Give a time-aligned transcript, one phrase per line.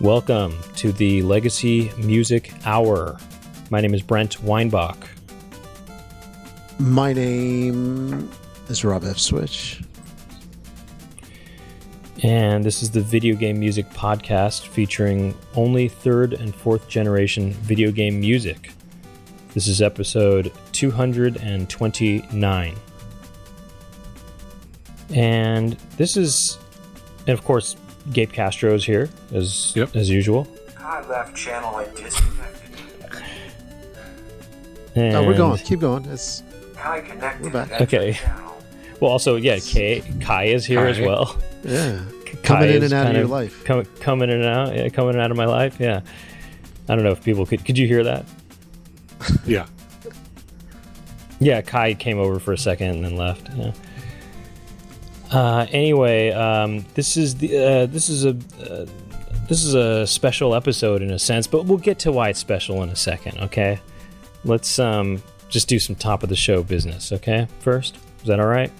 [0.00, 3.18] Welcome to the Legacy Music Hour.
[3.68, 4.96] My name is Brent Weinbach.
[6.78, 8.30] My name
[8.70, 9.18] is Rob F.
[9.18, 9.82] Switch.
[12.22, 17.92] And this is the Video Game Music Podcast featuring only third and fourth generation video
[17.92, 18.72] game music.
[19.52, 22.74] This is episode 229.
[25.12, 26.56] And this is,
[27.26, 27.76] and of course,
[28.12, 29.94] Gabe Castro is here as Yep.
[29.96, 30.46] as usual.
[30.78, 32.70] I left channel I disconnected.
[34.96, 35.58] And, No, we're going.
[35.58, 36.04] Keep going.
[36.06, 36.42] It's
[36.82, 37.44] I connected.
[37.44, 37.80] We're back.
[37.80, 38.18] Okay.
[39.00, 41.36] Well, also, yeah, Kai, Kai is here as well.
[41.64, 43.64] yeah, Kai coming in and out of kind your life.
[43.64, 45.76] Com- coming in and out, yeah, coming in and out of my life.
[45.80, 46.00] Yeah,
[46.88, 47.64] I don't know if people could.
[47.64, 48.24] Could you hear that?
[49.46, 49.66] Yeah.
[51.38, 53.48] Yeah, Kai came over for a second and then left.
[53.54, 53.72] Yeah.
[55.30, 58.86] Uh, anyway, um, this is the uh, this is a uh,
[59.48, 62.82] this is a special episode in a sense, but we'll get to why it's special
[62.82, 63.38] in a second.
[63.38, 63.80] Okay,
[64.44, 67.12] let's um, just do some top of the show business.
[67.12, 68.72] Okay, first, is that all right?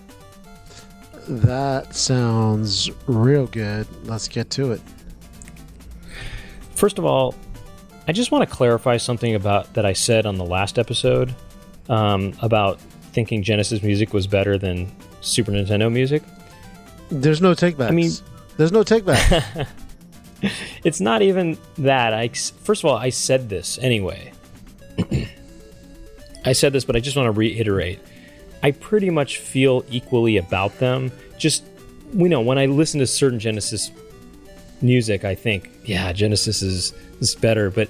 [1.29, 3.87] That sounds real good.
[4.05, 4.81] Let's get to it.
[6.75, 7.37] First of all,
[8.09, 11.33] I just want to clarify something about that I said on the last episode
[11.89, 12.81] um, about
[13.13, 14.91] thinking Genesis music was better than
[15.21, 16.23] Super Nintendo music.
[17.11, 17.89] There's no takebacks.
[17.89, 18.13] I mean-
[18.57, 19.67] there's no takeback.
[20.85, 22.15] It's not even that.
[22.15, 24.33] I first of all, I said this anyway.
[26.45, 28.01] I said this, but I just want to reiterate.
[28.63, 31.13] I pretty much feel equally about them.
[31.39, 31.65] Just
[32.15, 33.91] you know, when I listen to certain Genesis
[34.83, 37.71] music, I think, yeah, Genesis is is better.
[37.71, 37.89] But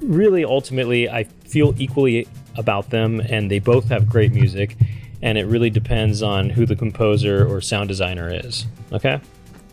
[0.00, 4.76] really, ultimately, I feel equally about them, and they both have great music.
[5.22, 8.66] And it really depends on who the composer or sound designer is.
[8.92, 9.20] Okay,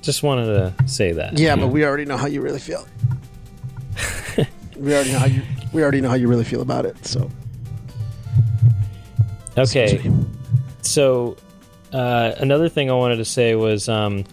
[0.02, 1.38] just wanted to say that.
[1.40, 2.86] yeah, but we already know how you really feel.
[4.78, 5.42] we already know how you.
[5.74, 7.06] We already know how you really feel about it.
[7.06, 7.30] So
[9.58, 10.12] Okay.
[10.82, 11.36] So,
[11.92, 14.24] uh, another thing I wanted to say was, um,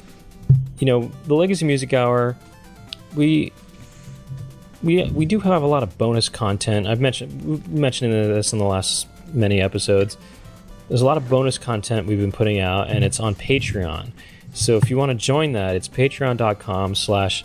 [0.79, 2.37] you know, the Legacy Music Hour,
[3.17, 3.53] we
[4.83, 6.87] we we do have a lot of bonus content.
[6.87, 10.19] I've mentioned we mentioned this in the last many episodes.
[10.89, 14.13] There's a lot of bonus content we've been putting out, and it's on Patreon.
[14.53, 17.45] So if you want to join that, it's patreon.com slash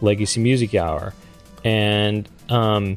[0.00, 1.14] legacy music hour.
[1.64, 2.96] And um,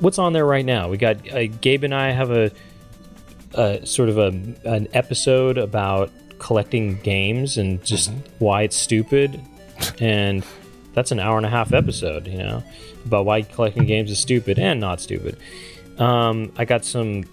[0.00, 0.88] what's on there right now?
[0.88, 2.50] We got uh, Gabe and I have a
[3.54, 4.26] a sort of a
[4.64, 9.40] an episode about collecting games and just why it's stupid,
[9.98, 10.44] and
[10.92, 12.26] that's an hour and a half episode.
[12.26, 12.62] You know
[13.04, 15.38] about why collecting games is stupid and not stupid.
[15.98, 17.24] Um, I got some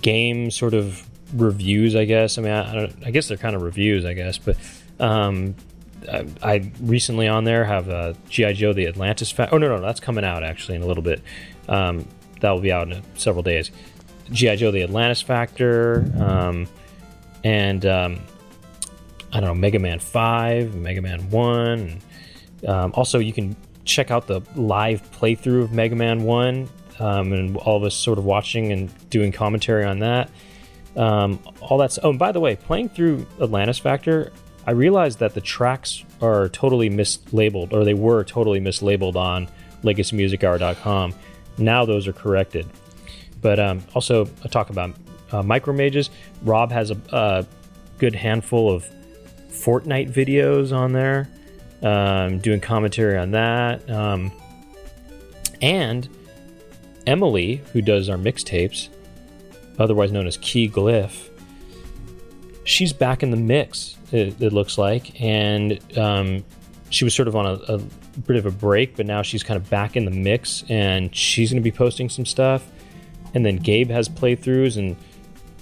[0.00, 1.02] game sort of
[1.34, 2.38] reviews, I guess.
[2.38, 4.56] I mean, I, I, guess they're kind of reviews, I guess, but.
[4.98, 5.54] Um,
[6.10, 9.30] I, I recently on there have uh, GI Joe: The Atlantis.
[9.30, 11.22] Fa- oh no, no, that's coming out actually in a little bit.
[11.68, 12.06] Um,
[12.40, 13.70] that will be out in several days.
[14.30, 16.68] GI Joe: The Atlantis Factor, um,
[17.44, 18.20] and um,
[19.32, 22.00] I don't know Mega Man Five, Mega Man One.
[22.66, 26.68] Um, also, you can check out the live playthrough of Mega Man One,
[26.98, 30.30] um, and all of us sort of watching and doing commentary on that.
[30.96, 31.98] Um, all that's.
[32.02, 34.32] Oh, and by the way, playing through Atlantis Factor,
[34.66, 39.48] I realized that the tracks are totally mislabeled, or they were totally mislabeled on
[39.82, 41.14] LegacyMusicHour.com.
[41.58, 42.66] Now those are corrected.
[43.42, 44.94] But um, also, I talk about
[45.30, 46.10] uh, Micro Mages.
[46.42, 47.46] Rob has a, a
[47.98, 48.88] good handful of
[49.50, 51.28] Fortnite videos on there,
[51.82, 53.88] um, doing commentary on that.
[53.90, 54.32] Um,
[55.62, 56.08] and
[57.06, 58.88] Emily, who does our mixtapes,
[59.78, 61.28] otherwise known as Key Glyph,
[62.64, 63.96] she's back in the mix.
[64.12, 66.44] It, it looks like, and um,
[66.90, 67.78] she was sort of on a, a
[68.20, 71.50] bit of a break, but now she's kind of back in the mix, and she's
[71.50, 72.66] going to be posting some stuff.
[73.34, 74.96] And then Gabe has playthroughs and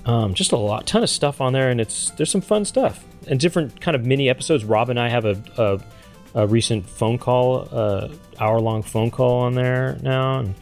[0.07, 3.05] um, just a lot, ton of stuff on there, and it's there's some fun stuff
[3.27, 4.65] and different kind of mini episodes.
[4.65, 8.09] Rob and I have a, a, a recent phone call, uh,
[8.39, 10.55] hour long phone call on there now, and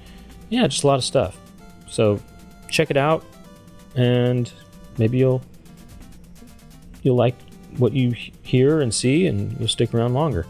[0.53, 1.39] yeah, just a lot of stuff.
[1.89, 2.21] So
[2.69, 3.25] check it out,
[3.97, 4.53] and
[4.99, 5.43] maybe you'll
[7.03, 7.35] you'll like
[7.79, 10.47] what you hear and see, and you'll stick around longer.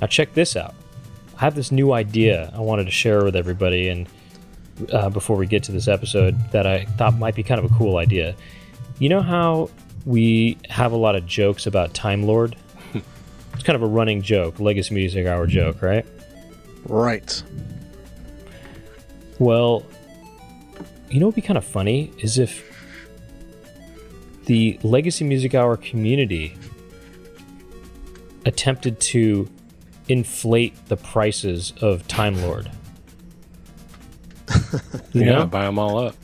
[0.00, 0.74] Now check this out.
[1.36, 4.08] I have this new idea I wanted to share with everybody, and
[4.92, 7.74] uh, before we get to this episode, that I thought might be kind of a
[7.76, 8.34] cool idea.
[8.98, 9.70] You know how
[10.04, 12.56] we have a lot of jokes about Time Lord?
[13.54, 16.04] it's kind of a running joke, Legacy Music Hour joke, right?
[16.86, 17.40] right.
[19.38, 19.84] Well,
[21.10, 22.64] you know what would be kind of funny is if
[24.46, 26.56] the Legacy Music Hour community
[28.44, 29.48] attempted to
[30.08, 32.70] inflate the prices of Time Lord.
[35.12, 35.46] You yeah, know?
[35.46, 36.14] buy them all up.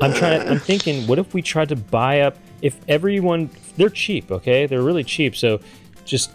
[0.00, 0.48] I'm trying.
[0.48, 2.38] I'm thinking, what if we tried to buy up?
[2.62, 4.64] If everyone, they're cheap, okay?
[4.64, 5.36] They're really cheap.
[5.36, 5.60] So,
[6.06, 6.30] just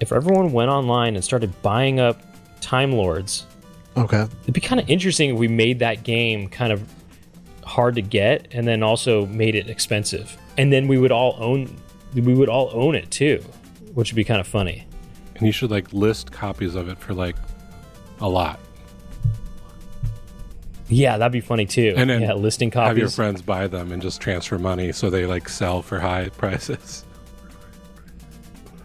[0.00, 2.22] if everyone went online and started buying up
[2.62, 3.44] Time Lords,
[3.98, 4.26] Okay.
[4.42, 6.82] it'd be kind of interesting if we made that game kind of
[7.64, 11.76] hard to get, and then also made it expensive, and then we would all own,
[12.14, 13.44] we would all own it too,
[13.94, 14.86] which would be kind of funny.
[15.36, 17.36] And you should like list copies of it for like
[18.20, 18.58] a lot.
[20.88, 21.94] Yeah, that'd be funny too.
[21.96, 22.88] And then yeah, listing copies.
[22.88, 26.28] Have your friends buy them and just transfer money so they like sell for high
[26.36, 27.04] prices.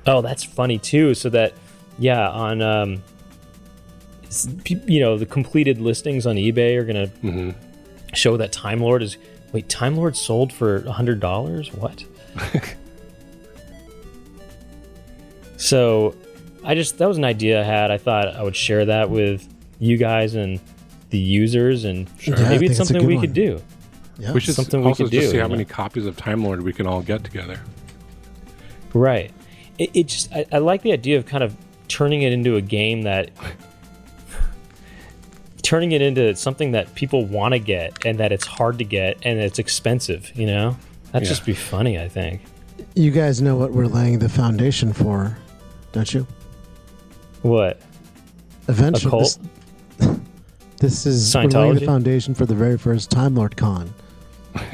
[0.05, 1.13] Oh, that's funny too.
[1.13, 1.53] So that,
[1.97, 3.03] yeah, on um,
[4.65, 7.51] you know, the completed listings on eBay are gonna hmm
[8.13, 9.17] show that Time Lord is
[9.53, 11.73] wait, Time Lord sold for a hundred dollars.
[11.73, 12.03] What?
[15.57, 16.15] so,
[16.63, 17.91] I just that was an idea I had.
[17.91, 19.47] I thought I would share that with
[19.79, 20.59] you guys and
[21.09, 22.35] the users, and Sure.
[22.35, 23.25] Yeah, maybe think it's it's something good we one.
[23.25, 23.61] could do.
[24.19, 24.31] Yeah.
[24.31, 26.43] We should Something we also could just do, see how you many copies of Time
[26.43, 27.59] Lord we can all get together.
[28.93, 29.31] Right.
[29.79, 31.55] It, it just I, I like the idea of kind of
[31.87, 33.31] turning it into a game that
[35.63, 39.17] turning it into something that people want to get and that it's hard to get
[39.23, 40.77] and it's expensive, you know?
[41.11, 41.29] That'd Yeah.
[41.33, 42.41] just be funny, I think.
[42.95, 45.37] You guys know what we're laying the foundation for,
[45.91, 46.27] don't you?
[47.41, 47.81] What?
[48.67, 49.19] Eventually.
[49.23, 49.39] This,
[50.79, 53.93] this is we're laying the foundation for the very first Time Lord Con.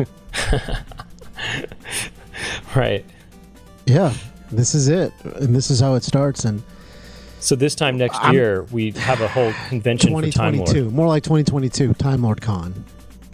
[2.75, 3.03] Right.
[3.85, 4.13] Yeah,
[4.51, 6.45] this is it, and this is how it starts.
[6.45, 6.62] And
[7.39, 10.68] So this time next I'm- year we have a whole convention for Time Lord.
[10.68, 12.83] 2022, more like 2022, Time Lord Con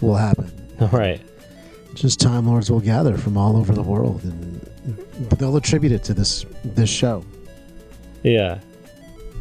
[0.01, 0.51] will happen.
[0.79, 1.21] All right.
[1.95, 6.03] Just Time Lords will gather from all over the world, and but they'll attribute it
[6.03, 7.23] to this this show.
[8.23, 8.59] Yeah.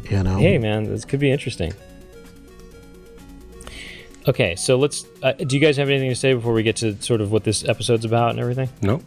[0.09, 1.73] You know, Hey man, this could be interesting.
[4.27, 6.99] Okay, so let's uh, do you guys have anything to say before we get to
[7.01, 8.69] sort of what this episode's about and everything?
[8.81, 9.03] Nope.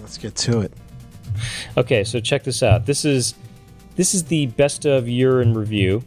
[0.00, 0.72] let's get to it.
[1.76, 2.86] Okay, so check this out.
[2.86, 3.34] This is
[3.96, 6.02] this is the best of year in review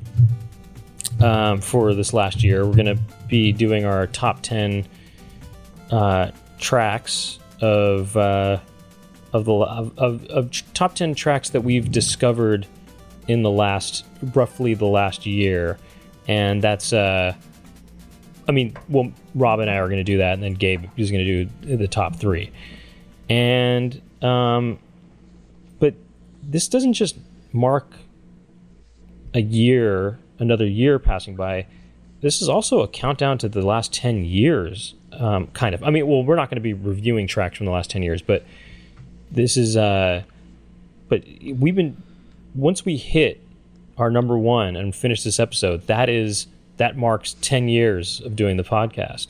[1.21, 2.65] um, for this last year.
[2.65, 4.87] We're gonna be doing our top ten
[5.91, 8.59] uh, tracks of uh,
[9.33, 12.67] of the of, of, of top ten tracks that we've discovered
[13.27, 15.77] in the last roughly the last year,
[16.27, 17.33] and that's uh,
[18.47, 21.11] I mean, well, Rob and I are going to do that, and then Gabe is
[21.11, 22.51] going to do the top three,
[23.29, 24.79] and um,
[25.79, 25.95] but
[26.43, 27.17] this doesn't just
[27.55, 27.93] mark
[29.33, 31.65] a year, another year passing by.
[32.21, 35.83] This is also a countdown to the last 10 years, um, kind of.
[35.83, 38.21] I mean, well, we're not going to be reviewing tracks from the last 10 years,
[38.21, 38.45] but
[39.31, 40.23] this is, uh,
[41.09, 41.23] but
[41.59, 42.01] we've been,
[42.53, 43.41] once we hit
[43.97, 46.47] our number one and finish this episode, that is,
[46.77, 49.27] that marks 10 years of doing the podcast.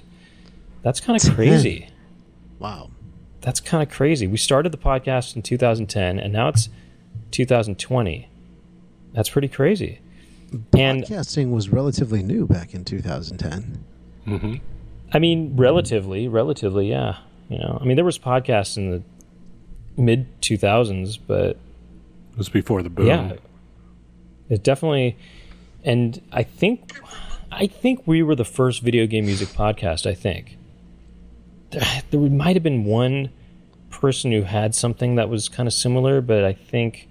[0.81, 1.89] That's kind of crazy
[2.59, 2.89] Wow.
[3.41, 4.27] that's kind of crazy.
[4.27, 6.69] We started the podcast in 2010 and now it's
[7.31, 8.29] 2020.
[9.13, 9.99] That's pretty crazy.
[10.77, 13.83] And Podcasting was relatively new back in 2010.
[14.25, 14.55] hmm
[15.13, 17.17] I mean, relatively, relatively, yeah.
[17.49, 19.03] You know, I mean, there was podcasts in the
[19.97, 23.07] mid 2000s, but It was before the boom.
[23.07, 23.33] yeah,
[24.49, 25.15] it definitely.
[25.83, 26.99] And I think,
[27.51, 30.05] I think we were the first video game music podcast.
[30.09, 30.57] I think
[31.69, 33.29] there, there might have been one
[33.99, 37.07] person who had something that was kind of similar, but I think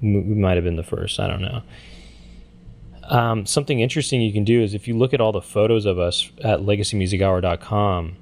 [0.00, 1.18] we might have been the first.
[1.20, 1.62] I don't know.
[3.04, 5.98] Um, something interesting you can do is if you look at all the photos of
[5.98, 8.16] us at legacymusichour.com,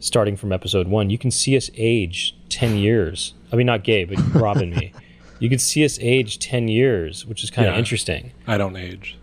[0.00, 3.34] starting from episode one, you can see us age 10 years.
[3.52, 4.92] I mean, not Gabe, but Rob and me.
[5.38, 7.78] You can see us age 10 years, which is kind of Yeah.
[7.78, 8.32] interesting.
[8.46, 9.18] I don't age.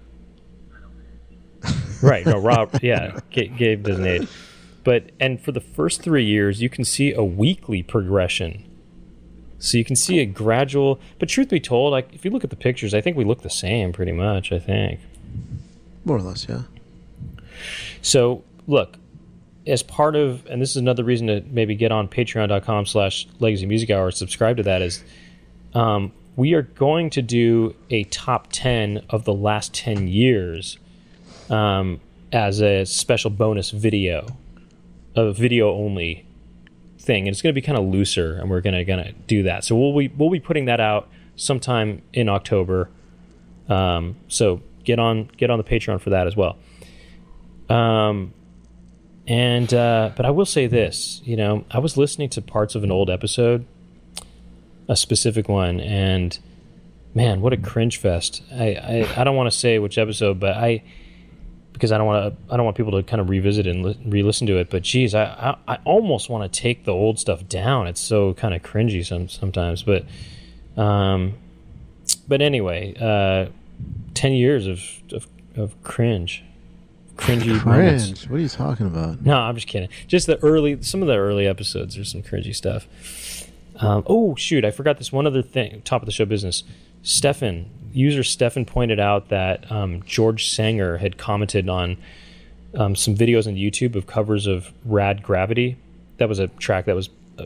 [2.01, 2.25] Right.
[2.25, 4.27] No, Rob, yeah, Gabe doesn't age.
[4.83, 8.69] But, and for the first three years, you can see a weekly progression.
[9.59, 12.49] So you can see a gradual, but truth be told, like if you look at
[12.49, 14.99] the pictures, I think we look the same pretty much, I think.
[16.03, 16.63] More or less, yeah.
[18.01, 18.97] So look,
[19.65, 23.65] as part of, and this is another reason to maybe get on patreon.com slash legacy
[23.65, 25.03] music hour, subscribe to that is
[25.73, 30.77] um, we are going to do a top 10 of the last 10 years
[31.49, 34.25] um, as a special bonus video,
[35.15, 36.25] a video only
[37.00, 37.27] thing.
[37.27, 39.43] And it's going to be kind of looser and we're going to, going to do
[39.43, 39.63] that.
[39.63, 42.89] So we'll be, we'll be putting that out sometime in October.
[43.70, 46.58] Um, so get on, get on the Patreon for that as well.
[47.70, 48.34] Um,
[49.27, 52.84] and uh, but I will say this, you know, I was listening to parts of
[52.84, 53.65] an old episode,
[54.89, 56.38] a specific one, and
[57.15, 58.43] man, what a cringe fest.
[58.51, 60.84] I I, I don't want to say which episode, but I
[61.74, 64.00] because I don't want to I don't want people to kind of revisit and li-
[64.06, 64.70] re-listen to it.
[64.70, 65.25] But geez, I
[65.68, 67.88] I, I almost want to take the old stuff down.
[67.88, 69.84] It's so kind of cringy some sometimes.
[69.84, 70.06] But
[70.77, 71.34] um,
[72.27, 73.51] but anyway, uh,
[74.13, 76.44] ten years of of, of cringe,
[77.18, 78.06] cringy moments.
[78.06, 78.30] Cringe.
[78.30, 79.22] What are you talking about?
[79.25, 79.89] No, I'm just kidding.
[80.08, 81.96] Just the early, some of the early episodes.
[81.96, 82.88] There's some cringy stuff.
[83.77, 85.82] Um, oh shoot, I forgot this one other thing.
[85.84, 86.63] Top of the show business.
[87.01, 91.97] Stefan, user Stefan pointed out that um, George Sanger had commented on
[92.75, 95.77] um, some videos on YouTube of covers of Rad Gravity.
[96.17, 97.45] That was a track that was uh,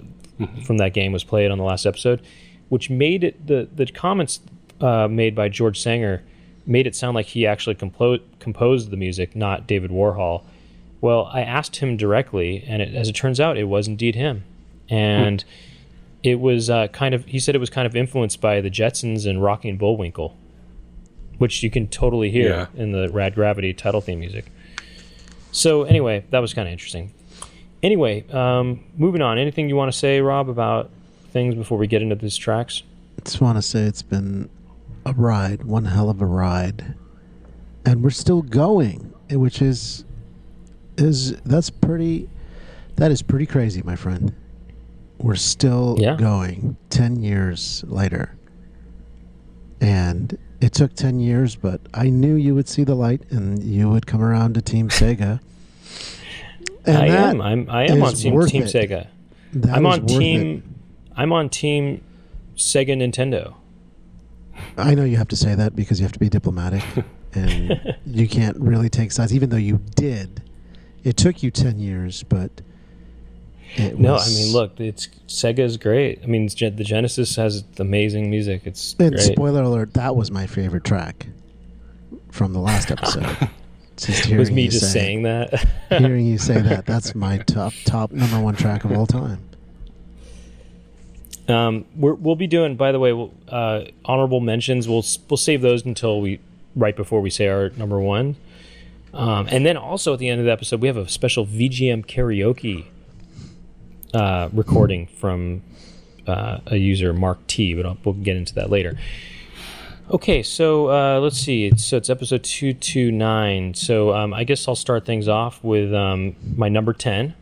[0.66, 2.22] from that game was played on the last episode,
[2.70, 4.40] which made it the the comments
[4.82, 6.24] uh, made by George Sanger
[6.68, 10.44] made it sound like he actually complo- composed the music, not David Warhol.
[11.00, 14.44] Well, I asked him directly, and it, as it turns out, it was indeed him.
[14.90, 15.44] And
[16.24, 19.28] it was uh, kind of, he said it was kind of influenced by the Jetsons
[19.28, 20.36] and Rocky and Bullwinkle,
[21.38, 24.46] which you can totally hear in the Rad Gravity title theme music.
[25.52, 27.14] So, anyway, that was kind of interesting.
[27.84, 29.38] Anyway, um, moving on.
[29.38, 30.90] Anything you want to say, Rob, about
[31.32, 32.84] things before we get into these tracks?
[33.28, 34.50] just want to say it's been
[35.06, 36.96] a ride, one hell of a ride,
[37.86, 40.06] and we're still going, which is
[40.98, 42.30] is that's pretty
[42.96, 44.34] that is pretty crazy, my friend.
[45.20, 46.16] We're still Yeah.
[46.16, 48.36] going ten years later,
[49.82, 53.90] and it took ten years, but I knew you would see the light and you
[53.90, 55.40] would come around to Team Sega.
[56.86, 57.42] And I am.
[57.42, 58.64] I'm, I am on team, team.
[58.64, 59.08] Sega.
[59.52, 60.20] that I'm on worth it.
[60.20, 60.76] team.
[61.18, 62.02] I'm on team
[62.56, 63.56] Sega Nintendo.
[64.78, 66.84] I know you have to say that because you have to be diplomatic
[67.34, 70.42] and you can't really take sides, even though you did.
[71.04, 72.62] It took you 10 years, but.
[73.76, 76.22] It No, I mean, look, it's Sega is great.
[76.24, 78.62] I mean, the Genesis has amazing music.
[78.66, 79.22] It's And great.
[79.24, 81.28] spoiler alert, that was my favorite track
[82.32, 83.50] from the last episode.
[83.98, 85.68] Just was me just say, saying that.
[85.90, 89.40] Hearing you say that, that's my top, top number one track of all time.
[91.48, 94.88] Um, we're, we'll be doing, by the way, we'll, uh, honorable mentions.
[94.88, 96.40] We'll we'll save those until we
[96.76, 98.36] right before we say our number one.
[99.14, 102.06] Um, and then also at the end of the episode, we have a special VGM
[102.06, 102.86] karaoke
[104.14, 105.62] uh, recording from
[106.28, 107.74] uh, a user Mark T.
[107.74, 108.98] But I'll, we'll get into that later.
[110.10, 111.66] Okay, so uh, let's see.
[111.66, 113.74] It's, so it's episode two two nine.
[113.74, 117.34] So um, I guess I'll start things off with um, my number ten.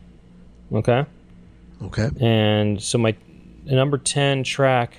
[0.72, 1.06] Okay.
[1.82, 2.08] Okay.
[2.20, 3.14] And so my
[3.64, 4.96] number 10 track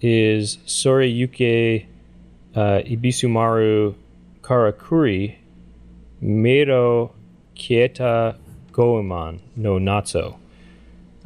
[0.00, 1.86] is Sore Yuke
[2.54, 3.94] uh, Ebisumaru
[4.42, 5.36] Karakuri
[6.22, 7.12] Meiro
[7.54, 8.36] Kieta
[8.72, 10.36] Goemon no Natso.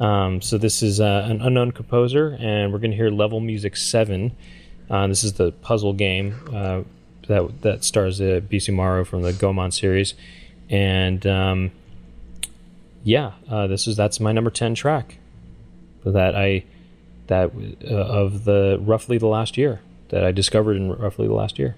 [0.01, 3.77] Um, so this is uh, an unknown composer, and we're going to hear level music
[3.77, 4.35] 7.
[4.89, 6.81] Uh, this is the puzzle game uh,
[7.27, 10.15] that that stars uh, Bisumaru from the Goemon series.
[10.71, 11.71] And um,
[13.03, 15.19] yeah, uh, this is that's my number 10 track
[16.03, 16.63] that I
[17.27, 17.51] that
[17.89, 21.75] uh, of the roughly the last year that I discovered in roughly the last year.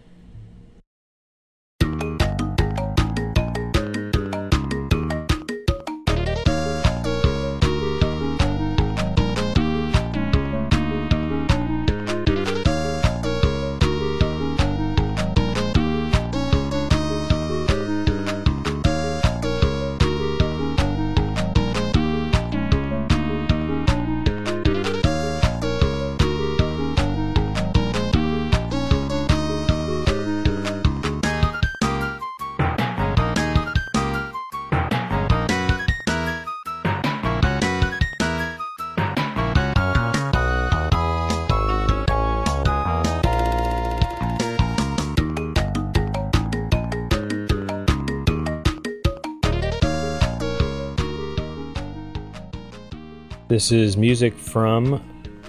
[53.63, 55.01] This is music from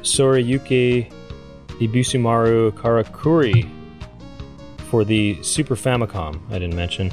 [0.03, 1.11] Sorayuki
[1.81, 3.69] Ibusumaru Karakuri
[4.89, 6.41] for the Super Famicom.
[6.49, 7.13] I didn't mention.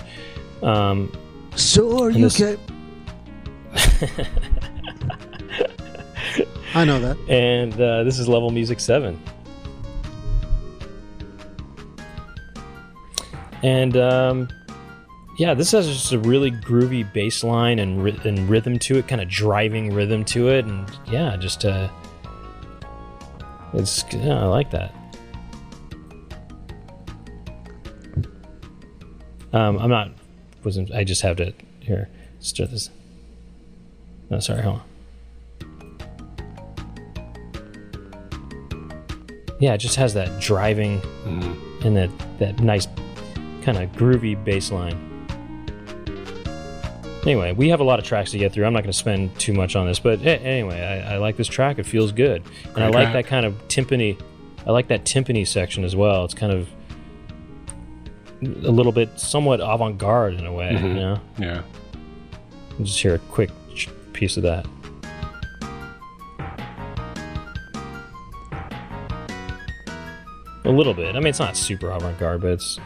[0.61, 1.11] Um,
[1.55, 2.39] So are you this-?
[6.75, 7.17] I know that.
[7.27, 9.19] and uh, this is level music 7
[13.63, 14.47] and um,
[15.41, 19.07] yeah this has just a really groovy bass line and, ry- and rhythm to it
[19.07, 21.89] kind of driving rhythm to it and yeah just uh
[23.73, 24.93] it's yeah i like that
[29.51, 30.11] um, i'm not
[30.63, 32.07] wasn't i just have to here
[32.39, 32.91] start this
[34.29, 34.81] no sorry hold on
[39.59, 41.85] yeah, it just has that driving Mhm.
[41.85, 42.87] and that that nice
[43.61, 44.97] kind of groovy bass line.
[47.23, 48.65] Anyway, we have a lot of tracks to get through.
[48.65, 51.47] I'm not going to spend too much on this, but anyway, I, I like this
[51.47, 51.77] track.
[51.77, 52.41] It feels good,
[52.73, 53.13] and I like track.
[53.13, 54.19] that kind of timpani.
[54.65, 56.25] I like that timpani section as well.
[56.25, 56.67] It's kind of
[58.41, 60.71] a little bit somewhat avant-garde in a way.
[60.71, 60.95] You Mhm.
[60.95, 61.61] know, Yeah.
[62.77, 63.51] We'll just hear a quick
[64.13, 64.65] piece of that.
[70.63, 71.15] A little bit.
[71.15, 72.79] I mean, it's not super avant-garde, but it's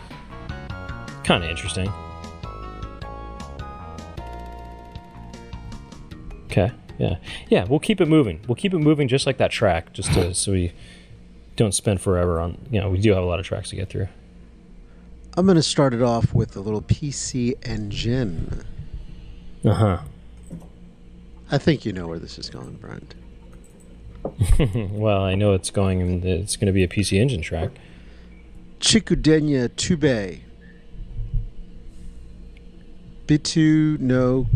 [1.24, 1.92] kind of interesting.
[6.56, 6.72] Okay.
[6.98, 7.18] Yeah.
[7.50, 7.66] Yeah.
[7.66, 8.40] We'll keep it moving.
[8.48, 10.72] We'll keep it moving just like that track, just to, so we
[11.58, 12.58] don't spend forever on.
[12.72, 14.08] You know, we do have a lot of tracks to get through.
[15.38, 18.64] I'm going to start it off with a little PC engine.
[19.66, 20.00] Uh huh.
[21.52, 23.16] I think you know where this is going, Brent.
[24.92, 26.02] well, I know it's going.
[26.02, 27.72] and It's going to be a PC Engine track.
[28.80, 30.40] Chikudenya Tube.
[33.28, 34.48] Bitu no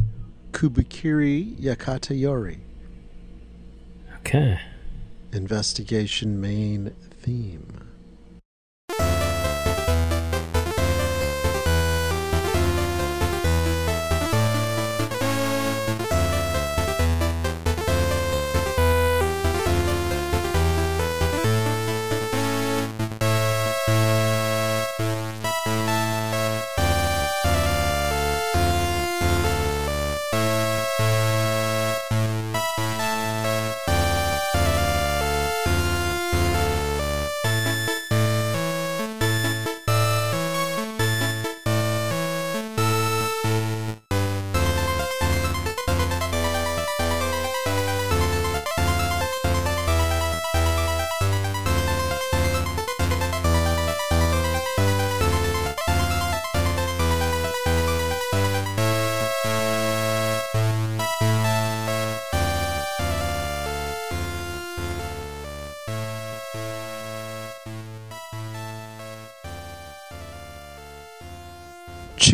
[0.52, 2.60] Kubikiri Yakata Yori.
[4.20, 4.60] Okay.
[5.32, 7.89] Investigation main theme.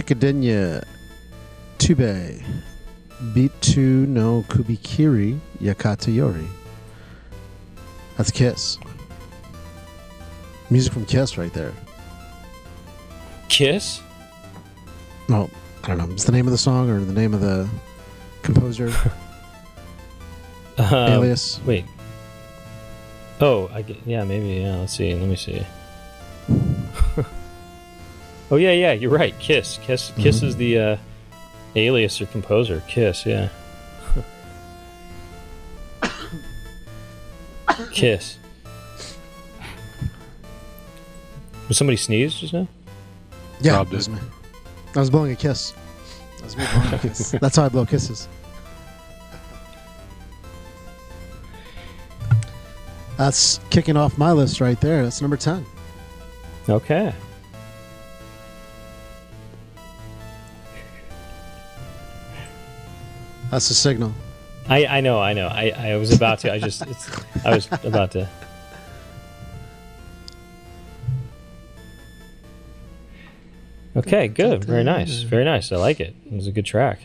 [0.05, 0.83] Chikudenya
[1.79, 2.43] Tube
[3.33, 6.47] Bitu no Kubikiri Yakata Yori.
[8.17, 8.77] That's Kiss.
[10.69, 11.73] Music from Kiss right there.
[13.49, 14.01] Kiss.
[15.27, 15.49] No,
[15.83, 16.11] I don't know.
[16.13, 17.67] It's the name of the song or the name of the
[18.43, 18.93] composer,
[20.77, 21.59] Um, alias.
[21.65, 21.85] Wait.
[23.39, 24.61] Oh, I get, yeah, maybe.
[24.61, 25.13] Yeah, let's see.
[25.15, 25.65] Let me see.
[28.51, 28.93] Oh yeah, yeah.
[28.93, 29.37] You're right.
[29.39, 29.79] Kiss.
[29.81, 30.11] Kiss.
[30.17, 30.97] Kiss is the uh,
[31.75, 32.81] alias or composer.
[32.87, 33.25] Kiss.
[33.25, 33.49] Yeah.
[37.91, 38.37] Kiss.
[41.67, 42.67] Was somebody sneezed just now?
[43.61, 44.19] Yeah, Rob that was me.
[44.95, 45.73] I was blowing a kiss.
[46.37, 47.31] That was blowing a kiss.
[47.41, 48.27] That's how I blow kisses.
[53.17, 55.03] That's kicking off my list right there.
[55.03, 55.65] That's number 10.
[56.67, 57.13] Okay.
[63.51, 64.13] That's the signal.
[64.67, 65.47] I, I know, I know.
[65.47, 66.51] I, I was about to.
[66.51, 68.27] I just, it's, I was about to.
[73.95, 74.65] Okay, good.
[74.65, 75.21] Very nice.
[75.21, 75.71] Very nice.
[75.71, 76.15] I like it.
[76.25, 76.99] It was a good track.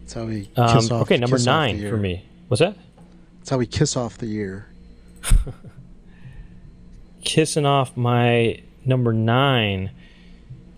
[0.00, 2.24] That's how we Um, off okay, number kiss off the nine for me.
[2.48, 2.76] What's that?
[3.38, 4.66] That's how we kiss off the year.
[7.24, 9.90] Kissing off my number nine.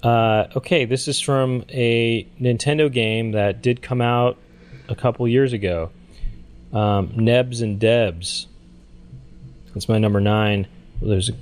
[0.07, 4.39] Uh, okay, this is from a Nintendo game that did come out
[4.89, 5.91] a couple years ago.
[6.73, 8.47] Um, Nebs and Debs.
[9.75, 10.69] That's my number nine.
[11.03, 11.33] There's, a,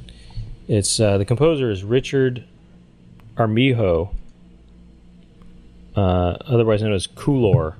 [0.66, 2.42] it's uh, the composer is Richard
[3.36, 4.14] Armijo,
[5.94, 7.74] uh, otherwise known as Coolor,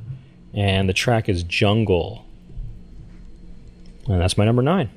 [0.53, 2.27] and the track is Jungle.
[4.07, 4.90] And that's my number nine.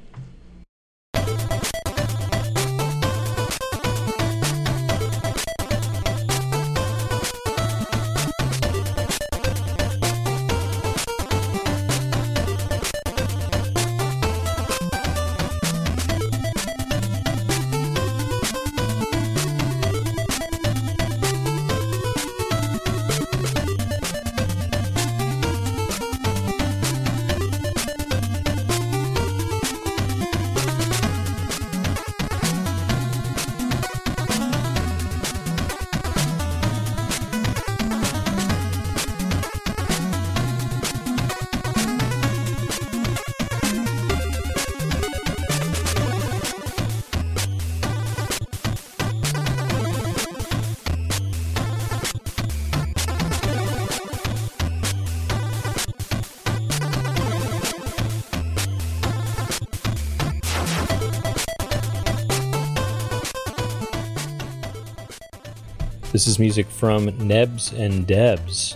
[66.27, 68.75] This is music from Nebs and Debs.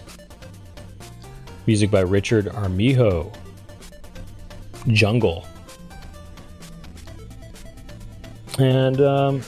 [1.68, 3.30] Music by Richard Armijo.
[4.88, 5.46] Jungle.
[8.58, 9.42] And um,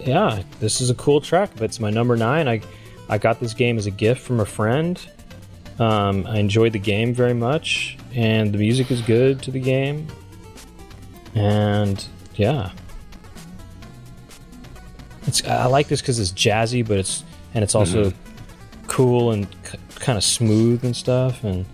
[0.00, 1.50] yeah, this is a cool track.
[1.54, 2.48] But it's my number nine.
[2.48, 2.62] I
[3.08, 5.00] I got this game as a gift from a friend.
[5.78, 10.08] Um, I enjoyed the game very much, and the music is good to the game.
[11.36, 12.04] And
[12.34, 12.72] yeah,
[15.28, 17.22] it's I like this because it's jazzy, but it's
[17.56, 18.86] and it's also mm-hmm.
[18.86, 21.42] cool and c- kind of smooth and stuff.
[21.42, 21.64] And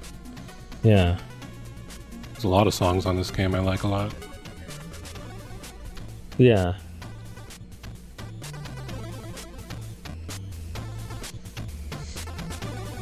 [0.85, 1.18] yeah,
[2.31, 4.14] There's a lot of songs on this game I like a lot.
[6.38, 6.75] yeah.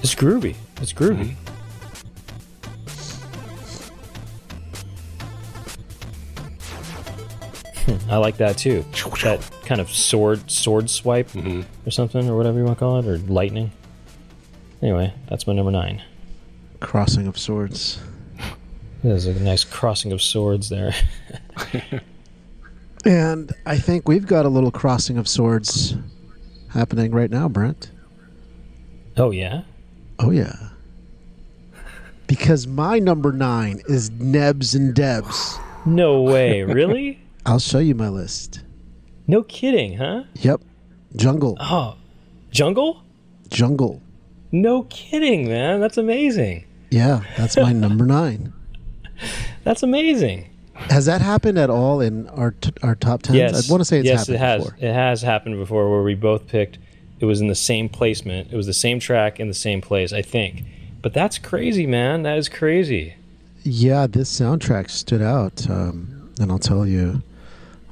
[0.03, 0.57] It's groovy.
[0.81, 1.35] It's groovy.
[1.37, 1.50] Mm-hmm.
[8.11, 8.85] I like that too.
[9.23, 11.64] That kind of sword sword swipe Mhm.
[11.87, 13.70] or something or whatever you want to call it or lightning.
[14.83, 16.03] Anyway, that's my number nine.
[16.81, 18.01] Crossing of swords.
[19.05, 20.92] There's a nice crossing of swords there.
[23.05, 25.94] And I think we've got a little crossing of swords
[26.68, 27.90] happening right now, Brent.
[29.16, 29.62] oh yeah.
[30.18, 30.53] Oh yeah.
[32.27, 35.59] Because my number nine is Nebs and Debs.
[35.87, 37.20] No way, really?
[37.51, 38.63] I'll show you my list.
[39.27, 40.23] No kidding, huh?
[40.35, 40.61] Yep.
[41.17, 41.57] Jungle.
[41.59, 41.97] Oh,
[42.53, 43.03] jungle?
[43.49, 44.01] Jungle.
[44.53, 45.81] No kidding, man.
[45.81, 46.65] That's amazing.
[46.91, 48.53] Yeah, that's my number nine.
[49.65, 50.49] That's amazing.
[50.75, 53.35] Has that happened at all in our t- our top ten?
[53.35, 53.69] Yes.
[53.69, 54.65] I want to say it's yes, happened it has.
[54.65, 54.79] before.
[54.79, 56.79] It has happened before where we both picked.
[57.19, 58.53] It was in the same placement.
[58.53, 60.63] It was the same track in the same place, I think.
[61.03, 62.23] But that's crazy, man.
[62.23, 63.17] That is crazy.
[63.65, 67.25] Yeah, this soundtrack stood out, um, and I'll tell you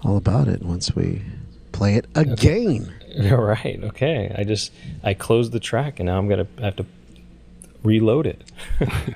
[0.08, 1.22] all about it once we
[1.72, 2.92] play it again.
[3.30, 3.78] All right.
[3.82, 4.34] Okay.
[4.36, 4.72] I just
[5.04, 6.86] I closed the track and now I'm gonna have to
[7.82, 8.50] reload it.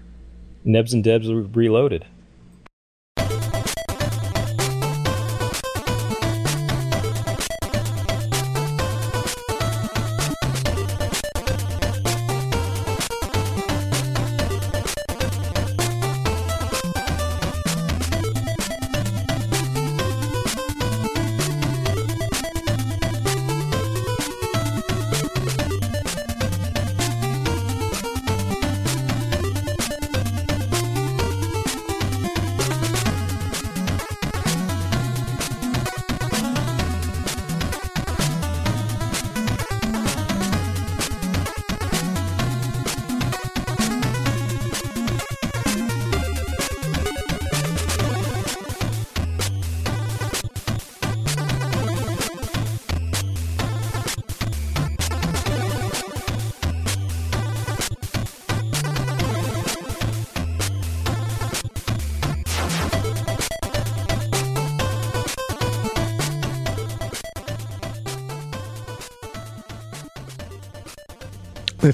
[0.64, 2.04] Nebs and Debs re- reloaded.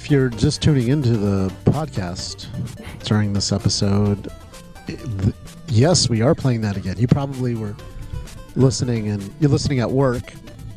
[0.06, 2.46] If you're just tuning into the podcast
[3.02, 4.30] during this episode,
[4.86, 5.34] th-
[5.66, 6.96] yes, we are playing that again.
[6.96, 7.74] You probably were
[8.54, 10.32] listening and you're listening at work,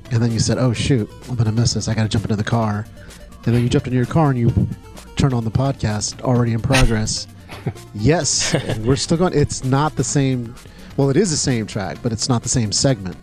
[0.10, 1.88] and then you said, "Oh shoot, I'm gonna miss this.
[1.88, 2.88] I got to jump into the car,"
[3.46, 4.52] and then you jumped into your car and you
[5.15, 7.28] turn on the podcast already in progress.
[7.94, 9.36] yes, we're still going.
[9.36, 10.56] It's not the same.
[10.98, 13.15] Well, it is the same track, but it's not the same segment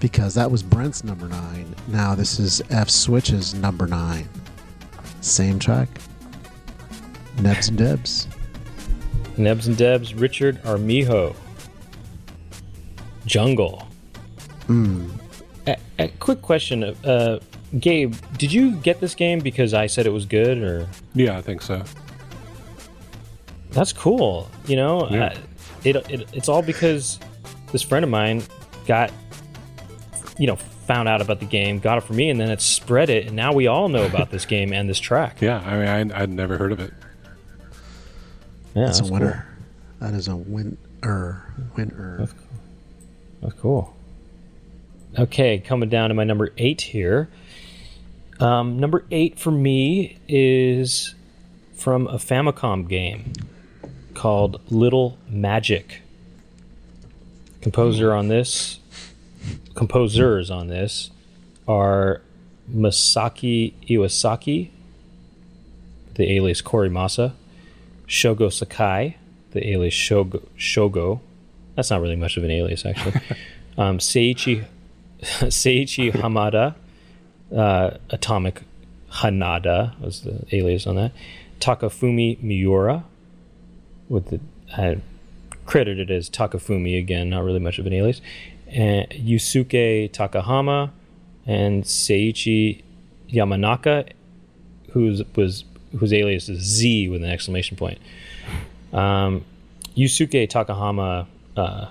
[0.00, 1.76] because that was Brent's number nine.
[1.86, 4.28] Now this is F Switch's number nine.
[5.28, 5.88] Same track.
[7.40, 8.26] Nebs and Debs.
[9.36, 11.34] Nebs and Debs, Richard Armijo.
[13.26, 13.86] Jungle.
[14.68, 15.10] Mm.
[15.66, 17.38] A, a quick question, uh,
[17.78, 18.14] Gabe.
[18.38, 21.62] Did you get this game because I said it was good, or Yeah, I think
[21.62, 21.84] so.
[23.70, 24.48] that's cool?
[24.66, 25.24] You know, Yeah.
[25.26, 25.36] uh,
[25.84, 27.20] it, it it's all because
[27.70, 28.42] this friend of mine
[28.86, 29.12] got,
[30.38, 33.10] you know, found out about the game, got it for me, and then it spread
[33.10, 35.40] it, and now we all know about this game and this track.
[35.40, 36.92] Yeah, I mean, I, I'd never heard of it.
[38.74, 39.12] Yeah, That's a cool.
[39.12, 39.46] winner.
[40.00, 41.44] That is a winner.
[41.76, 42.28] Winner.
[43.40, 43.94] That's cool.
[45.18, 47.28] Okay, coming down to my number eight here.
[48.40, 51.14] Um, number eight for me is
[51.74, 53.32] from a Famicom game
[54.14, 56.02] called Little Magic.
[57.60, 58.78] Composer on this,
[59.74, 61.10] composers on this
[61.66, 62.22] are
[62.72, 64.70] Masaki Iwasaki,
[66.14, 67.32] the alias Korimasa,
[68.06, 69.16] Shogo Sakai,
[69.52, 71.20] the alias Shogo, Shogo.
[71.74, 73.14] That's not really much of an alias, actually.
[73.78, 74.64] um, Seiichi,
[75.22, 76.74] Seiichi Hamada,
[77.54, 78.62] Uh, Atomic
[79.10, 81.12] Hanada was the alias on that.
[81.60, 83.04] Takafumi Miura,
[84.08, 84.40] with the
[84.76, 84.98] I
[85.64, 88.20] credited as Takafumi again, not really much of an alias.
[88.68, 90.90] And Yusuke Takahama
[91.46, 92.82] and Seiichi
[93.30, 94.10] Yamanaka,
[94.90, 95.64] whose was
[95.98, 97.98] whose alias is Z with an exclamation point.
[98.92, 99.44] Um,
[99.96, 101.26] Yusuke Takahama
[101.56, 101.86] uh,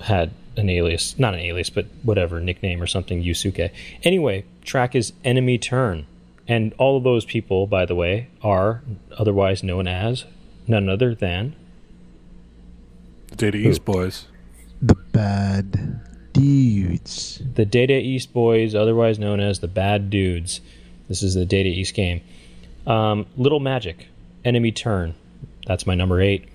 [0.00, 3.22] had an alias, not an alias, but whatever nickname or something.
[3.22, 3.70] Yusuke.
[4.02, 6.06] Anyway, track is Enemy Turn,
[6.46, 8.82] and all of those people, by the way, are
[9.16, 10.24] otherwise known as
[10.66, 11.54] none other than
[13.28, 14.26] the Data East Boys.
[14.80, 16.00] The bad
[16.32, 17.42] dudes.
[17.54, 20.60] the Data East Boys, otherwise known as the Bad Dudes.
[21.08, 22.20] This is the Data East game.
[22.86, 24.06] Um, Little Magic,
[24.44, 25.14] Enemy Turn.
[25.66, 26.48] That's my number eight.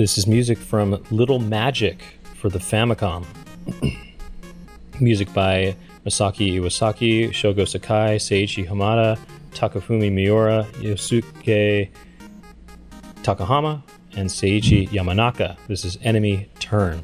[0.00, 2.02] This is music from Little Magic
[2.36, 3.26] for the Famicom.
[4.98, 9.18] music by Masaki Iwasaki, Shogo Sakai, Seiichi Hamada,
[9.50, 11.90] Takafumi Miura, Yosuke
[13.16, 13.82] Takahama,
[14.16, 15.58] and Seiichi Yamanaka.
[15.68, 17.02] This is Enemy Turn.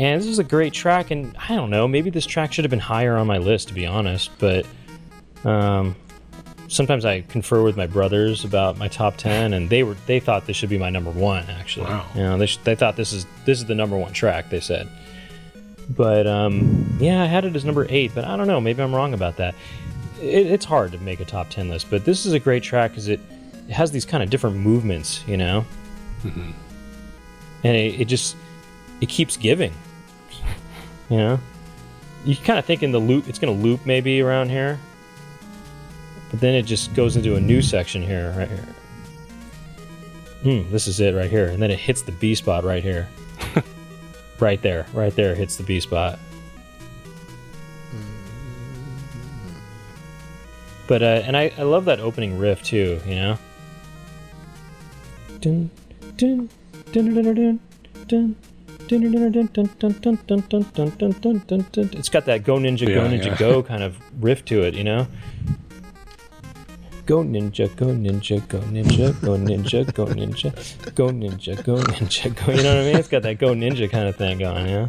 [0.00, 2.70] And this is a great track, and I don't know, maybe this track should have
[2.70, 4.66] been higher on my list, to be honest, but
[5.44, 5.94] um,
[6.68, 10.46] sometimes I confer with my brothers about my top ten, and they were they thought
[10.46, 11.44] this should be my number one.
[11.50, 12.06] Actually, Wow.
[12.14, 14.50] you know, they, sh- they thought this is this is the number one track.
[14.50, 14.88] They said,
[15.90, 18.60] but um, yeah, I had it as number eight, but I don't know.
[18.60, 19.54] Maybe I'm wrong about that.
[20.20, 22.90] It, it's hard to make a top ten list, but this is a great track
[22.92, 23.20] because it,
[23.68, 25.64] it has these kind of different movements, you know,
[27.64, 28.36] and it, it just
[29.00, 29.72] it keeps giving.
[31.10, 31.40] You know,
[32.26, 34.78] you kind of think in the loop it's going to loop maybe around here,
[36.30, 38.66] but then it just goes into a new section here, right here.
[40.42, 41.46] Hmm, this is it right here.
[41.46, 43.08] And then it hits the B spot right here.
[44.40, 46.18] right there, right there hits the B spot.
[50.86, 53.38] But, uh, and I, I love that opening riff too, you know?
[55.40, 55.70] Dun,
[56.16, 56.48] dun,
[56.92, 57.14] dun,
[61.22, 63.36] dun, dun, dun, it's got that go ninja go yeah, ninja yeah.
[63.36, 65.06] go kind of riff to it you know
[67.08, 70.52] Go Ninja, Go Ninja, Go Ninja, Go Ninja, Go Ninja,
[70.94, 72.52] Go Ninja, Go Ninja, Go.
[72.52, 72.96] You know what I mean?
[72.96, 74.88] It's got that Go Ninja kind of thing going, you know?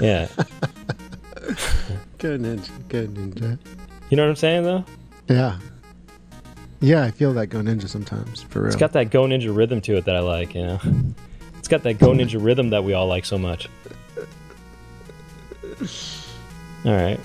[0.00, 0.26] Yeah.
[2.16, 2.70] Good ninja.
[2.88, 3.58] Good ninja.
[4.08, 4.86] You know what I'm saying, though?
[5.28, 5.58] Yeah.
[6.80, 8.68] Yeah, I feel that go ninja sometimes, for real.
[8.68, 10.80] It's got that Go Ninja rhythm to it that I like, you know?
[11.58, 13.68] It's got that Go Ninja rhythm that we all like so much.
[16.86, 17.20] All right.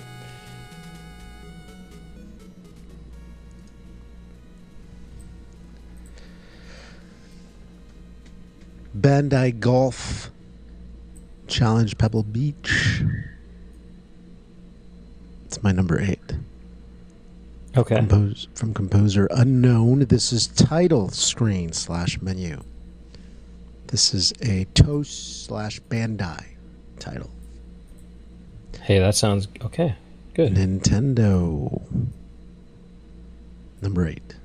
[9.00, 10.32] Bandai Golf
[11.48, 13.04] Challenge Pebble Beach.
[15.46, 16.34] It's my number eight.
[17.78, 17.98] Okay.
[17.98, 20.00] Compose, from composer unknown.
[20.00, 22.64] This is title screen slash menu.
[23.88, 26.44] This is a Tose slash Bandai
[27.00, 27.30] title.
[28.82, 29.96] Hey, that sounds okay.
[30.34, 30.56] Good.
[30.56, 31.82] Nintendo.
[33.82, 34.37] Number eight.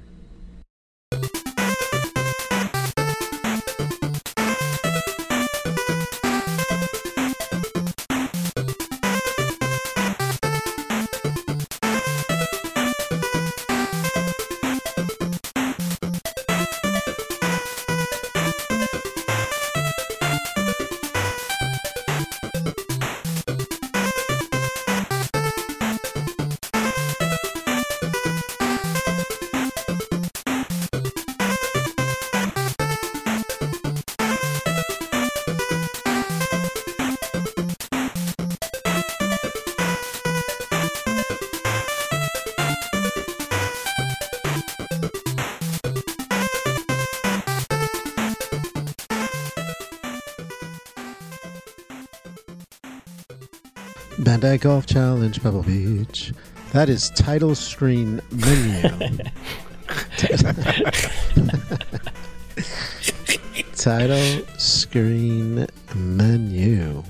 [54.63, 56.33] Golf Challenge, Pebble Beach.
[56.71, 58.89] That is title screen menu.
[63.75, 67.03] title screen menu.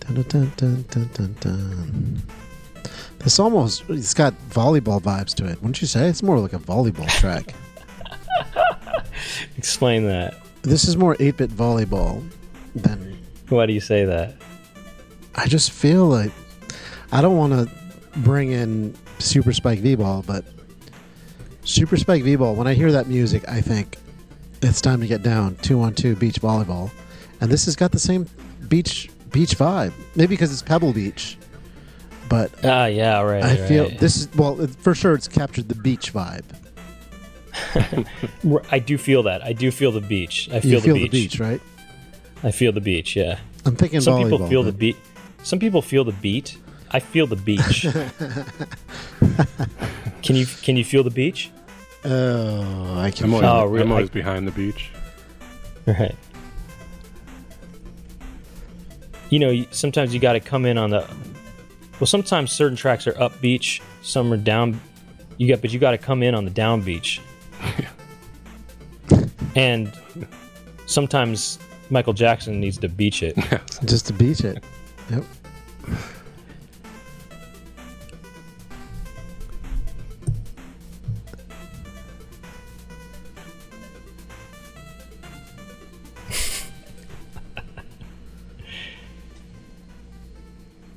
[0.00, 2.22] Dun, dun, dun, dun, dun, dun.
[3.18, 5.60] This almost, it's got volleyball vibes to it.
[5.60, 6.08] Wouldn't you say?
[6.08, 7.54] It's more like a volleyball track.
[9.58, 10.40] Explain that.
[10.62, 12.26] This is more 8 bit volleyball
[12.74, 13.18] than
[13.50, 14.36] Why do you say that?
[15.34, 16.32] I just feel like
[17.12, 17.70] I don't want to
[18.20, 20.44] bring in Super Spike V Ball, but
[21.64, 23.96] Super Spike V Ball, when I hear that music, I think
[24.62, 26.90] it's time to get down two on two beach volleyball.
[27.40, 28.26] And this has got the same
[28.68, 29.92] beach beach vibe.
[30.14, 31.36] Maybe because it's Pebble Beach.
[32.28, 33.42] But Ah, yeah, right.
[33.42, 36.44] I feel this is well it- for sure it's captured the beach vibe.
[38.70, 39.42] I do feel that.
[39.44, 40.48] I do feel the beach.
[40.50, 41.32] I You feel, feel the, the beach.
[41.32, 41.60] beach, right?
[42.42, 43.14] I feel the beach.
[43.16, 43.38] Yeah.
[43.64, 44.30] I'm thinking Some volleyball.
[44.30, 44.96] people feel the beat.
[45.44, 46.58] Some people feel the beat.
[46.90, 47.82] I feel the beach.
[50.22, 51.50] can you can you feel the beach?
[52.04, 53.84] Oh, I can I'm always, Oh, really?
[53.84, 54.90] I'm always I- behind the beach.
[55.86, 56.14] Right.
[59.28, 61.06] You know, sometimes you got to come in on the.
[62.00, 64.80] Well, sometimes certain tracks are up beach, some are down.
[65.36, 67.20] You got, but you got to come in on the down beach.
[69.56, 69.92] and
[70.86, 71.58] sometimes
[71.90, 73.36] Michael Jackson needs to beach it.
[73.84, 74.62] just to beach it.
[75.10, 75.24] Yep.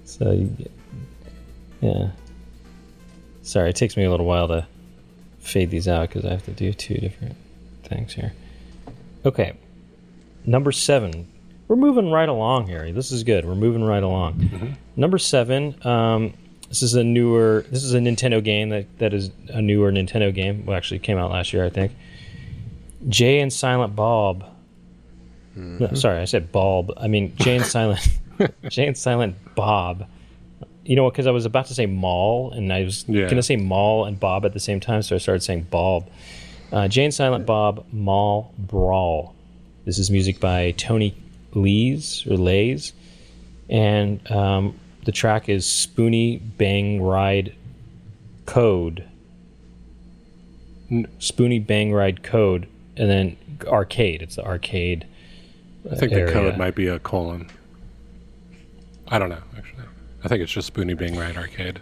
[0.06, 0.50] So,
[1.82, 2.10] yeah.
[3.44, 4.66] Sorry, it takes me a little while to
[5.40, 7.36] fade these out because I have to do two different
[7.84, 8.34] things here.
[9.26, 9.54] Okay,
[10.46, 11.28] number seven.
[11.68, 12.92] We're moving right along here.
[12.94, 13.46] This is good.
[13.46, 14.78] We're moving right along.
[14.96, 15.76] Number seven.
[15.86, 16.34] Um,
[16.70, 17.66] this is a newer.
[17.70, 20.66] This is a Nintendo game that, that is a newer Nintendo game.
[20.66, 21.92] Well, actually, came out last year, I think.
[23.10, 24.46] Jay and Silent Bob.
[25.56, 26.92] No, sorry, I said Bob.
[26.98, 28.08] I mean Jay and Silent.
[28.70, 30.08] Jay and Silent Bob.
[30.86, 31.14] You know what?
[31.14, 33.22] Because I was about to say Mall, and I was Yeah.
[33.24, 36.08] going to say Mall and Bob at the same time, so I started saying Bob.
[36.72, 39.34] Uh, Jay and Silent Bob Mall Brawl.
[39.86, 41.16] This is music by Tony
[41.54, 42.94] Lees or Lays,
[43.70, 47.56] and um, the track is Spoony Bang Ride
[48.46, 49.08] Code.
[51.20, 54.22] Spoony Bang Ride Code, and then arcade.
[54.22, 55.06] It's the arcade.
[55.92, 56.26] I think area.
[56.26, 57.50] the code might be a colon.
[59.08, 59.84] I don't know, actually.
[60.24, 61.80] I think it's just Spoony Bing Ride Arcade.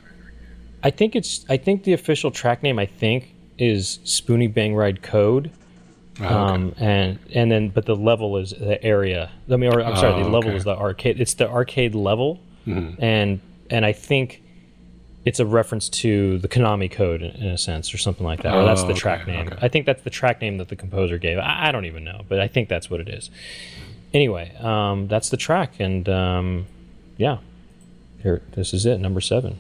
[0.83, 1.45] I think it's.
[1.49, 2.77] I think the official track name.
[2.77, 5.51] I think is Spoony Bang Ride Code.
[6.19, 6.33] Oh, okay.
[6.33, 9.31] Um, and and then but the level is the area.
[9.51, 10.57] I mean, or, I'm sorry, the Oh, level okay.
[10.57, 11.19] is the arcade.
[11.19, 12.95] It's the arcade level, Mhm.
[12.99, 13.39] and
[13.69, 14.41] and I think
[15.25, 18.53] it's a reference to the Konami code in, in a sense, or something like that.
[18.53, 19.49] or that's Oh, the okay, track name.
[19.61, 21.37] I think that's the track name that the composer gave.
[21.39, 23.29] I, I don't even know, but I think that's what it is.
[24.13, 26.67] Anyway, um, that's the track, and um,
[27.17, 27.39] yeah,
[28.21, 29.57] here this is it, number seven.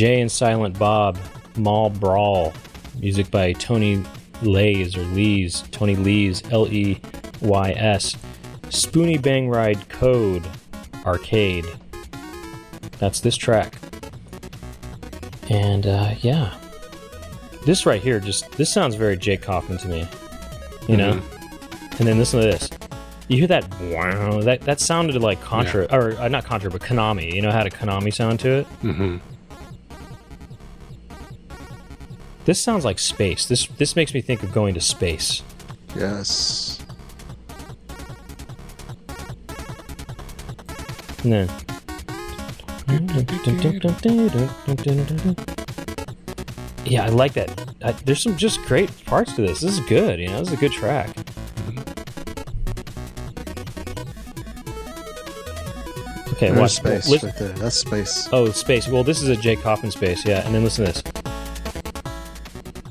[0.00, 1.18] Jay and Silent Bob,
[1.58, 2.54] Mall Brawl,
[2.98, 4.02] music by Tony
[4.40, 6.98] Lays or Lees, Tony Lees, L E
[7.42, 8.16] Y S.
[8.70, 10.42] Spoony Bang Ride Code,
[11.04, 11.66] Arcade.
[12.98, 13.76] That's this track.
[15.50, 16.54] And uh, yeah,
[17.66, 20.08] this right here just this sounds very Jake Kaufman to me,
[20.88, 21.20] you know.
[21.98, 22.70] And then listen to this.
[23.28, 24.40] You hear that wow?
[24.40, 27.34] That that sounded like Contra, or uh, not Contra, but Konami.
[27.34, 28.66] You know how a Konami sound to it?
[28.80, 29.18] hmm
[32.50, 33.46] This sounds like space.
[33.46, 35.44] This this makes me think of going to space.
[35.94, 36.80] Yes.
[41.22, 41.48] And then.
[46.84, 47.72] Yeah, I like that.
[47.84, 49.60] I, there's some just great parts to this.
[49.60, 50.18] This is good.
[50.18, 51.10] You know, this is a good track.
[56.32, 56.72] Okay, There's watch.
[56.72, 57.48] space listen- right there.
[57.50, 58.28] That's space.
[58.32, 58.88] Oh, space.
[58.88, 60.44] Well, this is a Jake Kaufman space, yeah.
[60.44, 61.29] And then listen to this.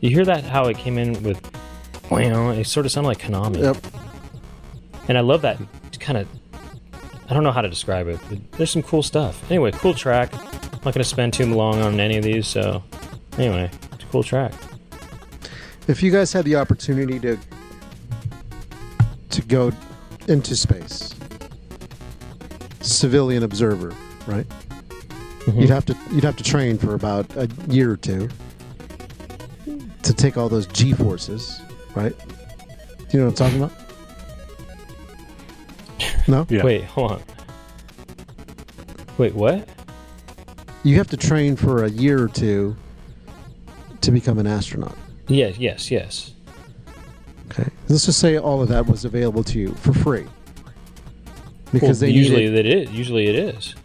[0.02, 0.44] You hear that?
[0.44, 1.40] How it came in with,
[2.10, 3.60] wow, it sort of sounded like Konami.
[3.62, 3.78] Yep.
[5.08, 5.60] And I love that
[6.00, 6.28] kind of.
[7.30, 9.50] I don't know how to describe it, but there's some cool stuff.
[9.52, 10.34] Anyway, cool track.
[10.34, 12.84] I'm not going to spend too long on any of these, so
[13.38, 14.52] anyway, it's a cool track.
[15.88, 17.38] If you guys had the opportunity to
[19.30, 19.72] to go
[20.28, 21.14] into space,
[22.82, 23.94] civilian observer,
[24.26, 24.46] right?
[25.46, 25.62] Mhm.
[25.62, 28.30] You'd have to you'd have to train for about a year or two
[30.04, 31.62] to take all those G forces,
[31.96, 32.16] right?
[32.18, 33.72] Do you know what I'm talking about?
[36.28, 36.64] No, Yeah.
[36.64, 37.22] Wait, hold on.
[39.18, 39.68] Wait, what?
[40.84, 42.74] you have to train for a year or two
[44.00, 44.96] to become an astronaut.
[45.28, 46.32] Yes, yes, yes.
[47.52, 50.26] Okay, let's just say all of that was available to you for free
[51.74, 52.92] because well, they usually needed, it is.
[52.92, 53.76] Usually it is.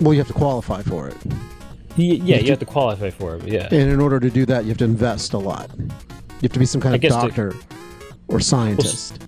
[0.00, 1.36] well, you have to qualify for it, Y-
[1.96, 3.44] yeah, You you have to qualify for it.
[3.46, 3.68] Yeah.
[3.70, 5.70] and in order to do that, you have to invest a lot.
[5.78, 5.88] You
[6.42, 7.54] have to be some kind I of guess to- doctor
[8.28, 9.20] or scientist.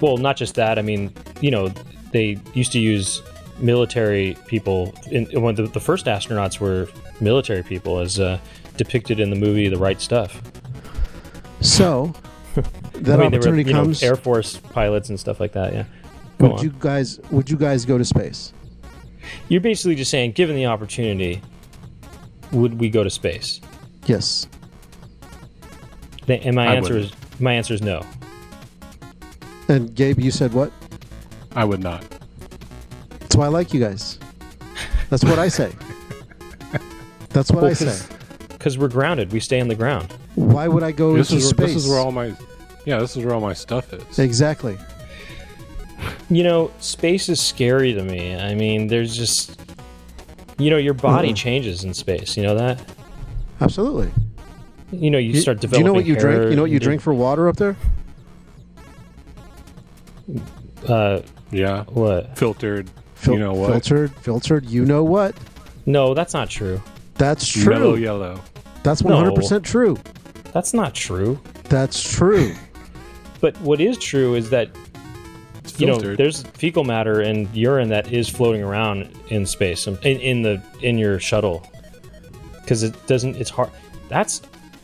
[0.00, 0.78] Well, not just that.
[0.78, 1.68] I mean, you know,
[2.12, 3.22] they used to use
[3.58, 4.94] military people.
[5.10, 6.88] In, when the, the first astronauts were
[7.20, 8.38] military people, as uh,
[8.78, 10.40] depicted in the movie The Right Stuff.
[11.60, 12.14] So
[12.54, 14.02] that I mean, they were, opportunity know, comes.
[14.02, 15.72] Air Force pilots and stuff like that.
[15.74, 15.84] Yeah.
[16.38, 16.64] Go would on.
[16.64, 17.20] you guys?
[17.30, 18.52] Would you guys go to space?
[19.48, 21.42] You're basically just saying, given the opportunity,
[22.52, 23.60] would we go to space?
[24.06, 24.46] Yes.
[26.28, 27.12] And my I answer wouldn't.
[27.12, 28.04] is my answer is no.
[29.68, 30.72] And Gabe, you said what?
[31.56, 32.04] I would not.
[33.18, 34.18] That's why I like you guys.
[35.08, 35.72] That's what I say.
[37.30, 37.98] That's what I say.
[38.48, 39.32] Because we're grounded.
[39.32, 40.12] We stay on the ground.
[40.34, 41.74] Why would I go This into is, where, space?
[41.74, 42.34] this is where all my
[42.84, 44.18] yeah, this is where all my stuff is.
[44.18, 44.78] exactly.
[46.30, 48.36] You know, space is scary to me.
[48.36, 49.69] I mean, there's just,
[50.60, 51.36] you know, your body Mhm.
[51.36, 52.36] changes in space.
[52.36, 52.80] You know that?
[53.60, 54.10] Absolutely.
[54.92, 56.50] You know, you, You- start do you know what you drink?
[56.50, 57.76] You know what you drink for water up there?
[60.88, 62.36] Uh, Yeah, what?
[62.38, 62.88] filtered.
[63.14, 63.70] Fil- you know what?
[63.70, 64.64] Filtered, filtered.
[64.66, 65.34] You know what?
[65.86, 66.80] No, that's not true.
[67.16, 68.02] That's Mellow true.
[68.02, 68.40] yellow.
[68.82, 69.98] That's 100% true.
[70.52, 71.38] That's not true.
[71.68, 72.52] That's true.
[73.40, 74.68] But what is true is that
[75.82, 79.98] It's you know there's fecal matter and urine that is floating around in space um,
[80.02, 81.66] in, in the in your shuttle
[82.60, 83.36] because it doesn't.
[83.36, 83.70] It's hard.
[84.08, 84.38] That's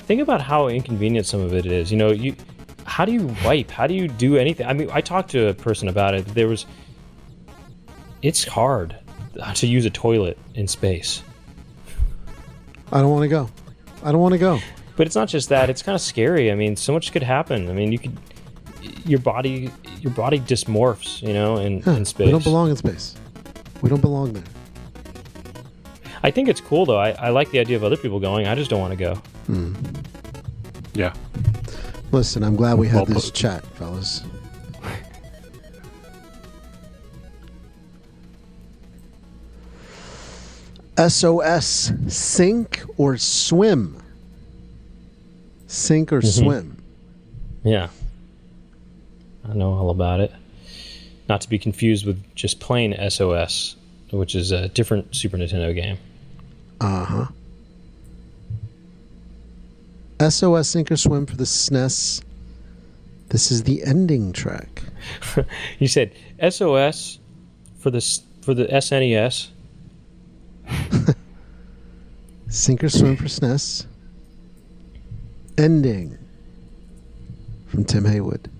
[0.07, 1.90] think about how inconvenient some of it is.
[1.90, 2.34] You know, you
[2.84, 3.70] how do you wipe?
[3.70, 4.66] How do you do anything?
[4.66, 6.26] I mean, I talked to a person about it.
[6.26, 6.66] There was
[8.22, 8.97] it's hard
[9.55, 11.22] to use a toilet in space.
[12.92, 13.51] I don't want to go.
[14.03, 14.59] I don't want to go.
[14.97, 16.51] But it's not just that; it's kind of scary.
[16.51, 17.68] I mean, so much could happen.
[17.68, 18.16] I mean, you could
[19.05, 19.70] your body
[20.01, 22.26] your body dysmorphs, you know, in, Huh, in space.
[22.26, 23.14] We don't belong in space.
[23.82, 24.45] We don't belong there.
[26.22, 26.99] I think it's cool though.
[26.99, 28.47] I, I like the idea of other people going.
[28.47, 29.22] I just don't want to go.
[30.95, 31.12] yeah.
[32.12, 34.22] Listen, I'm glad we had Well this chat, fellas.
[40.97, 44.03] SOS, sink or swim?
[45.66, 46.26] Sink or Mhm.
[46.45, 46.76] swim?
[47.64, 47.89] Yeah,
[49.49, 50.32] I know all about it.
[51.28, 53.76] Not to be confused with just plain SOS,
[54.11, 55.99] which is a different Super Nintendo game.
[56.80, 57.26] Uh huh.
[60.30, 62.22] SOS, sink or swim for the SNES.
[63.28, 64.82] This is the ending track.
[65.78, 66.12] You said
[66.49, 67.18] SOS
[67.78, 68.01] for the
[68.40, 69.49] for the SNES.
[72.49, 73.86] Sink or swim for SNES.
[75.59, 76.18] Ending
[77.66, 78.51] from Tim Haywood.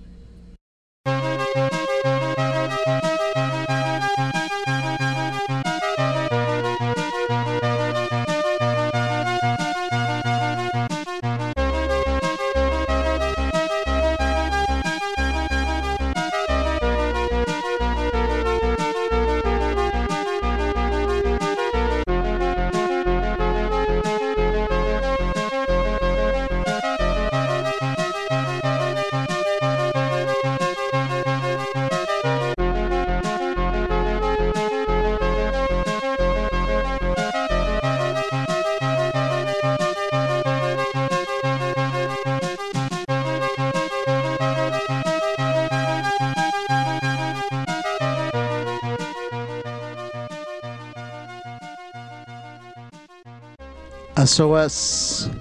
[54.37, 55.31] SOS,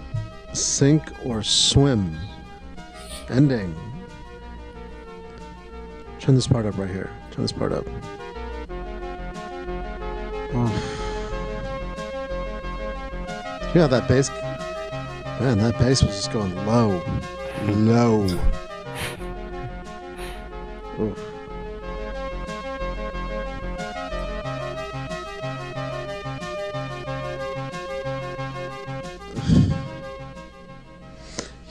[0.54, 2.16] sink or swim.
[3.28, 3.76] Ending.
[6.18, 7.10] Turn this part up right here.
[7.30, 7.86] Turn this part up.
[13.74, 14.30] Yeah, that bass.
[15.40, 17.02] Man, that bass was just going low,
[17.66, 18.24] low.
[20.98, 21.35] Oof.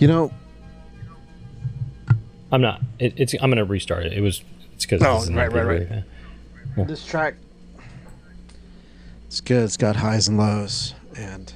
[0.05, 0.31] You know,
[2.51, 2.79] I'm not.
[2.99, 3.33] It, it's.
[3.41, 4.13] I'm gonna restart it.
[4.13, 4.43] It was.
[4.75, 5.01] It's because.
[5.01, 5.89] Oh, right, right,
[6.77, 6.87] right.
[6.87, 7.33] this track,
[9.25, 9.63] it's good.
[9.63, 11.51] It's got highs and lows, and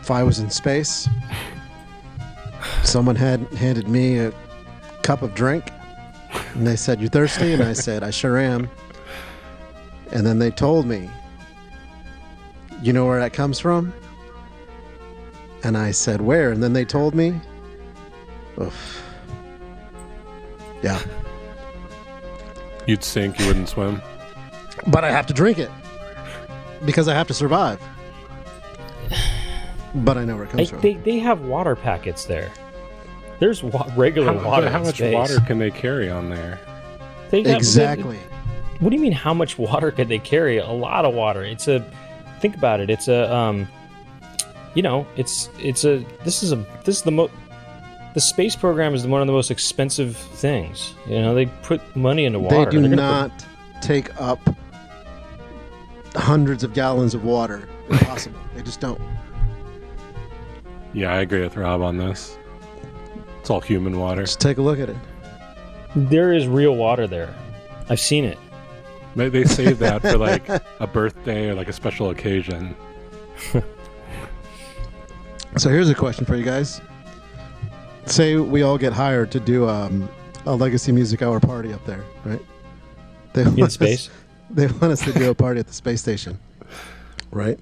[0.00, 1.08] if I was in space,
[2.82, 4.32] someone had handed me a
[5.02, 5.70] cup of drink,
[6.54, 8.68] and they said, "You thirsty?" And I said, "I sure am."
[10.10, 11.08] And then they told me,
[12.82, 13.94] "You know where that comes from?"
[15.64, 17.40] And I said, "Where?" And then they told me,
[18.60, 19.02] Oof.
[20.82, 21.00] "Yeah."
[22.86, 24.02] You'd sink, you wouldn't swim.
[24.88, 25.70] But I have to drink it
[26.84, 27.80] because I have to survive.
[29.94, 30.80] But I know where it I, comes from.
[30.80, 32.50] they they have water packets there.
[33.38, 34.68] There's wa- regular How, water.
[34.68, 35.14] how much space.
[35.14, 36.58] water can they carry on there?
[37.30, 38.18] They got- exactly.
[38.80, 39.12] What do you mean?
[39.12, 40.58] How much water could they carry?
[40.58, 41.42] A lot of water.
[41.44, 41.84] It's a.
[42.40, 42.90] Think about it.
[42.90, 43.32] It's a.
[43.32, 43.68] Um.
[44.74, 46.04] You know, it's it's a.
[46.24, 46.56] This is a.
[46.84, 47.32] This is the most
[48.14, 50.94] The space program is one of the most expensive things.
[51.06, 52.56] You know, they put money into water.
[52.56, 53.46] They do They're gonna not
[53.80, 54.40] take up
[56.16, 57.68] hundreds of gallons of water.
[57.88, 58.40] Impossible.
[58.54, 59.00] they just don't.
[60.92, 62.38] Yeah, I agree with Rob on this.
[63.40, 64.22] It's all human water.
[64.22, 64.96] Just take a look at it.
[65.94, 67.34] There is real water there.
[67.88, 68.38] I've seen it.
[69.16, 70.48] They, they save that for like
[70.80, 72.74] a birthday or like a special occasion.
[75.56, 76.80] So here's a question for you guys.
[78.06, 80.08] Say we all get hired to do um,
[80.46, 82.40] a Legacy Music Hour party up there, right?
[83.34, 84.08] They In want space.
[84.08, 84.14] Us,
[84.50, 86.38] they want us to do a party at the space station,
[87.30, 87.58] right?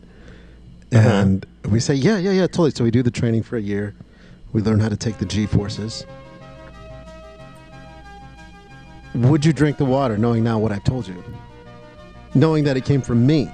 [0.93, 1.09] Uh-huh.
[1.09, 2.71] And we say, yeah, yeah, yeah, totally.
[2.71, 3.95] So we do the training for a year.
[4.53, 6.07] We learn how to take the G forces.
[9.15, 11.23] Would you drink the water knowing now what I've told you?
[12.35, 13.51] Knowing that it came from me.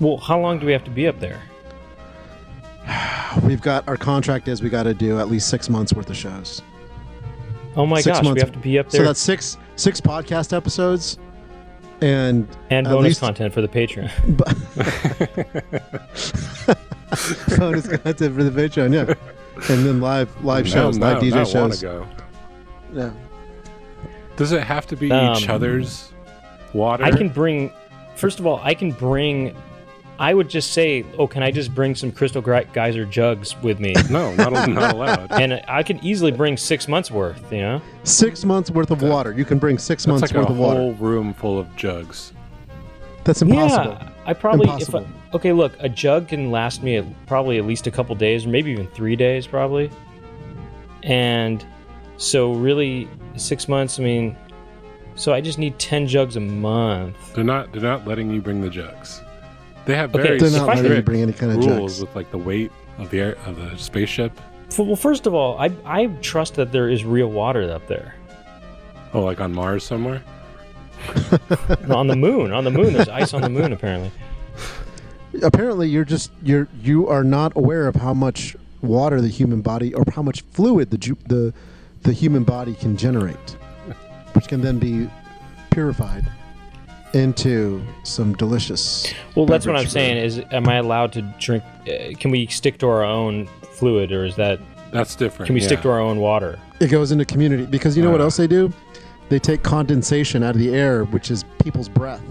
[0.00, 1.40] Well, how long do we have to be up there?
[3.44, 6.16] We've got our contract is we got to do at least six months worth of
[6.16, 6.62] shows.
[7.76, 10.56] Oh my Six gosh, we have to be up there So that's six six podcast
[10.56, 11.18] episodes,
[12.00, 14.10] and and bonus least- content for the Patreon.
[17.58, 19.14] bonus content for the Patreon, yeah,
[19.74, 21.82] and then live live shows, Now- live DJ now I wanna shows.
[21.82, 22.06] go.
[22.92, 23.10] Yeah.
[24.36, 26.12] Does it have to be Um, each other's
[26.72, 27.04] water?
[27.04, 27.72] I can bring.
[28.16, 29.54] First of all, I can bring.
[30.20, 33.94] I would just say, oh, can I just bring some Crystal Geyser jugs with me?
[34.10, 35.30] No, not, not allowed.
[35.40, 37.52] and I could easily bring six months worth.
[37.52, 39.32] You know, Six months worth of water.
[39.32, 40.80] You can bring six That's months like a worth of water.
[40.80, 42.32] A whole room full of jugs.
[43.22, 43.92] That's impossible.
[43.92, 44.64] Yeah, I probably.
[44.64, 45.00] Impossible.
[45.00, 48.14] If I, okay, look, a jug can last me at, probably at least a couple
[48.16, 49.88] days, or maybe even three days, probably.
[51.04, 51.64] And
[52.16, 54.00] so, really, six months.
[54.00, 54.36] I mean,
[55.14, 57.34] so I just need ten jugs a month.
[57.34, 57.70] They're not.
[57.70, 59.22] They're not letting you bring the jugs.
[59.88, 62.00] They have Okay, very They're not I letting you bring any kind of rules jugs.
[62.02, 64.38] with like the weight of the air, of the spaceship.
[64.76, 68.14] Well, first of all, I I trust that there is real water up there.
[69.14, 70.22] Oh, like on Mars somewhere.
[71.88, 72.52] on the moon.
[72.52, 73.72] On the moon, there's ice on the moon.
[73.72, 74.10] Apparently,
[75.42, 79.94] Apparently, you're just you're you are not aware of how much water the human body
[79.94, 81.54] or how much fluid the ju- the
[82.02, 83.56] the human body can generate,
[84.34, 85.08] which can then be
[85.70, 86.26] purified
[87.14, 89.12] into some delicious.
[89.34, 90.16] well, that's what I'm beverage saying.
[90.18, 91.64] Is am I allowed to drink?
[91.88, 95.46] Uh, can we stick to our own fluid, or is that That's different.
[95.46, 96.58] can we stick to our own water?
[96.80, 98.24] It goes into community because you know what Uh.
[98.24, 98.72] else they do?
[99.28, 102.22] They take condensation out of the air, which is people's breath.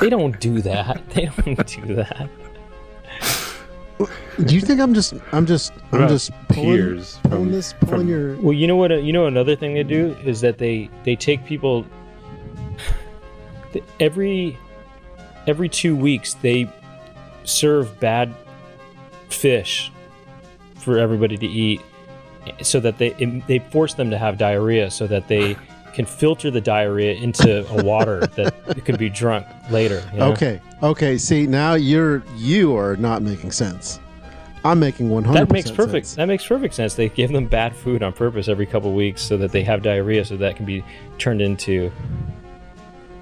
[0.00, 1.02] They don't do that.
[1.14, 2.28] They don't do that.
[4.44, 7.72] Do you think I'm just I'm just What I'm just pulling, tears pulling from- this
[7.80, 8.90] pulling from- your Well, you know what?
[9.02, 11.86] You know another thing they do is that they they take people
[14.00, 14.56] every
[15.46, 16.68] every two weeks they
[17.44, 18.34] serve bad
[19.28, 19.92] fish
[20.76, 21.80] for everybody to eat,
[22.62, 25.56] so that they it- they force them to have diarrhea, so that they
[25.94, 28.54] can filter the diarrhea into a water that
[28.84, 30.02] could be drunk later.
[30.12, 30.32] you know?
[30.32, 30.60] Okay.
[30.82, 31.16] Okay.
[31.18, 33.98] See, now you're you are not making sense.
[34.64, 35.38] I'm making 100.
[35.46, 36.06] That makes perfect.
[36.08, 36.16] Sense.
[36.16, 36.94] That makes perfect sense.
[36.94, 40.24] They give them bad food on purpose every couple weeks so that they have diarrhea,
[40.24, 40.84] so that can be
[41.18, 41.92] turned into,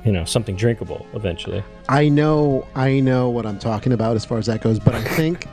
[0.05, 1.62] you know, something drinkable eventually.
[1.88, 2.66] I know.
[2.74, 5.46] I know what I'm talking about as far as that goes, but I think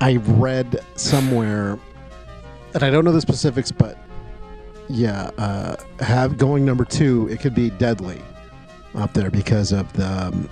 [0.00, 1.78] I've read somewhere,
[2.74, 3.98] and I don't know the specifics, but
[4.88, 7.28] yeah, uh, have going number two.
[7.30, 8.20] It could be deadly.
[8.94, 10.48] up there because of the um,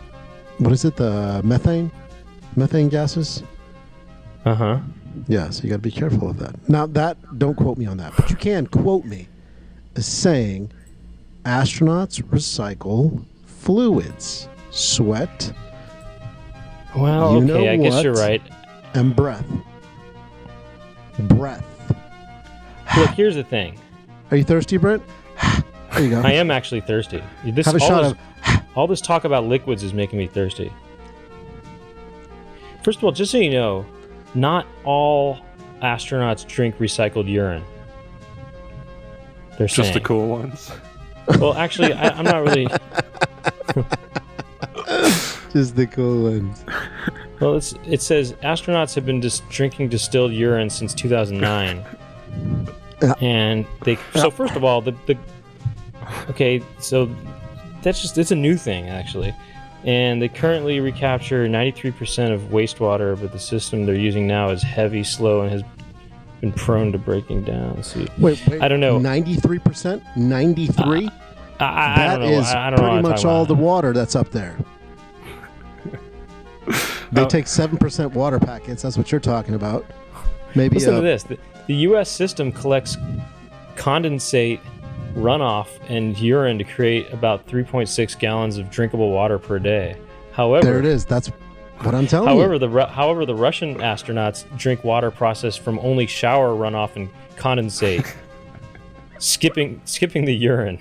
[0.59, 0.97] what is it?
[0.97, 1.91] The methane,
[2.57, 3.43] methane gases.
[4.45, 4.79] Uh huh.
[5.29, 6.57] Yeah, so you got to be careful of that.
[6.69, 9.29] Now that don't quote me on that, but you can quote me
[9.97, 10.73] as saying
[11.45, 15.53] astronauts recycle fluids, sweat,
[16.97, 18.43] Well, You know okay, I guess you're right.
[18.95, 19.45] and breath.
[21.19, 21.65] Breath.
[22.97, 23.79] Look, here's the thing.
[24.31, 25.03] Are you thirsty, Brent?
[25.93, 26.21] There you go.
[26.21, 27.21] I am actually thirsty.
[27.45, 28.13] This, Have a all shot this,
[28.57, 28.63] of.
[28.77, 30.73] all this talk about liquids is making me thirsty.
[32.85, 33.85] First of all, just so you know,
[34.37, 35.41] not all
[35.83, 37.65] astronauts drink recycled urine.
[39.59, 40.71] They're Just the cool ones.
[41.39, 42.67] Well, actually, I, I'm not really.
[45.53, 46.65] Just the cool ones.
[47.41, 51.85] Well, it's, it says astronauts have been dis- drinking distilled urine since 2009,
[53.21, 53.97] and they.
[54.15, 55.19] So first of all, the the.
[56.29, 57.09] Okay, so
[57.83, 59.35] that's just it's a new thing actually,
[59.85, 65.03] and they currently recapture 93% of wastewater, but the system they're using now is heavy,
[65.05, 65.63] slow, and has
[66.41, 67.75] been prone to breaking down.
[67.77, 68.63] Let's see, Wait, wait.
[68.63, 68.99] I don't know.
[68.99, 70.03] Ninety-three percent.
[70.17, 71.09] Ninety-three.
[71.59, 72.39] I, I, I That don't know.
[72.39, 73.49] is I, I don't know that is pretty what much all about.
[73.49, 74.57] the water that's up there.
[77.13, 77.27] They Oh.
[77.29, 78.83] take seven percent water packets.
[78.83, 79.85] That's what you're talking about.
[80.55, 82.09] Maybe Listen uh, to this: the, the U.S.
[82.09, 82.97] system collects
[83.77, 84.61] condensate,
[85.15, 89.97] runoff, and urine to create about 3.6 gallons of drinkable water per day.
[90.33, 91.05] However, there it is.
[91.05, 91.33] That's
[91.83, 92.59] what I'm telling However, you.
[92.61, 98.07] the Ru- however the Russian astronauts drink water processed from only shower runoff and condensate,
[99.19, 100.79] skipping skipping the urine.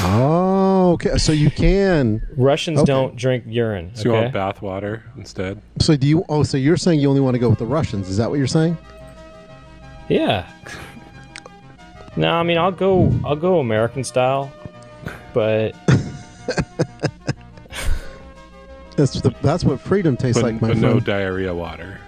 [0.00, 1.16] Oh, okay.
[1.18, 2.20] So you can.
[2.36, 2.86] Russians Okay.
[2.86, 3.90] don't drink urine.
[3.94, 4.20] So you Okay?
[4.22, 5.60] want bath water instead?
[5.80, 6.24] So do you?
[6.28, 8.08] Oh, so you're saying you only want to go with the Russians?
[8.08, 8.76] Is that what you're saying?
[10.08, 10.46] yeah.
[12.16, 14.50] No, I mean I'll go I'll go American style,
[15.34, 15.74] but
[18.96, 20.80] That's the, that's what freedom tastes But, like, my but friend.
[20.82, 22.00] no diarrhea water.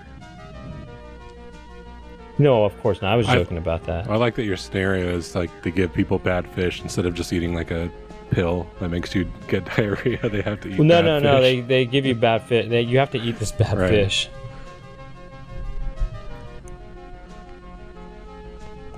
[2.39, 3.13] no, of course not.
[3.13, 4.09] I was I- joking about that.
[4.11, 7.33] I like that your scenario is like they give people bad fish instead of just
[7.33, 7.91] eating like a
[8.31, 10.29] pill that makes you get diarrhea.
[10.29, 10.79] They have to eat.
[10.79, 11.41] Well, no, bad no, no.
[11.43, 11.69] They fish.
[11.69, 12.69] they give you bad fish.
[12.69, 13.91] They, you have to eat this bad Right.
[13.91, 14.29] fish.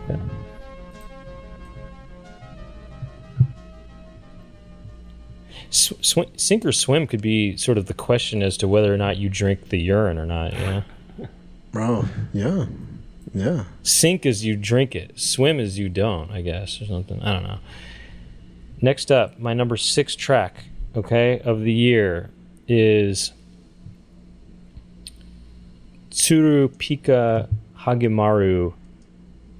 [0.08, 0.16] Yeah.
[5.70, 9.16] Sw- sink or swim could be sort of the question as to whether or not
[9.16, 10.52] you drink the urine or not.
[10.52, 10.82] You know?
[11.72, 12.66] Bro, yeah,
[13.32, 13.64] yeah.
[13.82, 15.18] Sink as you drink it.
[15.18, 17.22] Swim as you don't, I guess, or something.
[17.22, 17.58] I don't know.
[18.82, 20.64] Next up, my number six track,
[20.96, 22.30] okay, of the year
[22.66, 23.32] is
[26.10, 27.48] Tsuru Pika
[27.78, 28.72] Hagemaru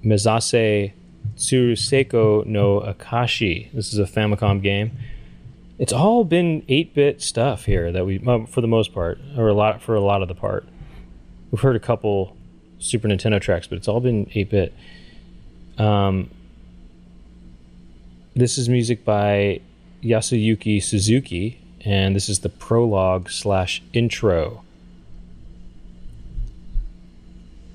[0.05, 0.93] Mezase
[1.37, 3.71] Tsuruseko no Akashi.
[3.73, 4.93] This is a Famicom game.
[5.81, 9.81] It's all been 8-bit stuff here that we, for the most part, or a lot
[9.81, 10.69] for a lot of the part.
[11.51, 12.37] We've heard a couple
[12.79, 14.75] Super Nintendo tracks, but it's all been 8 bit.
[15.79, 16.31] Um,
[18.37, 19.63] this is music by
[20.03, 24.63] Yasuyuki Suzuki, and this is the prologue slash intro.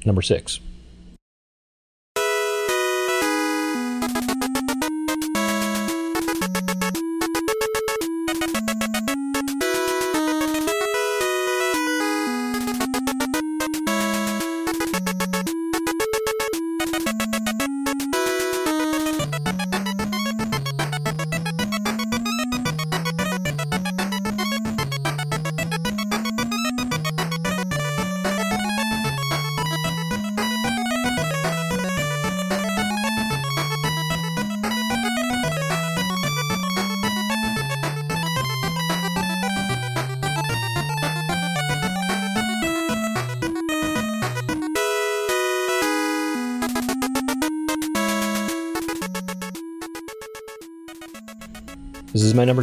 [0.05, 0.59] Number six.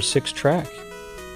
[0.03, 0.67] Six track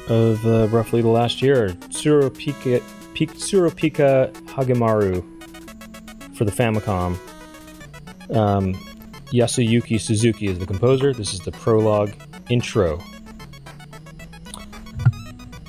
[0.08, 1.68] of uh, roughly the last year.
[1.88, 2.80] Tsuru Pika,
[3.14, 5.24] Pik, Tsuru Pika Hagemaru
[6.36, 7.16] for the Famicom.
[8.34, 8.74] Um,
[9.32, 11.12] Yasuyuki Suzuki is the composer.
[11.12, 12.12] This is the prologue
[12.50, 13.02] intro.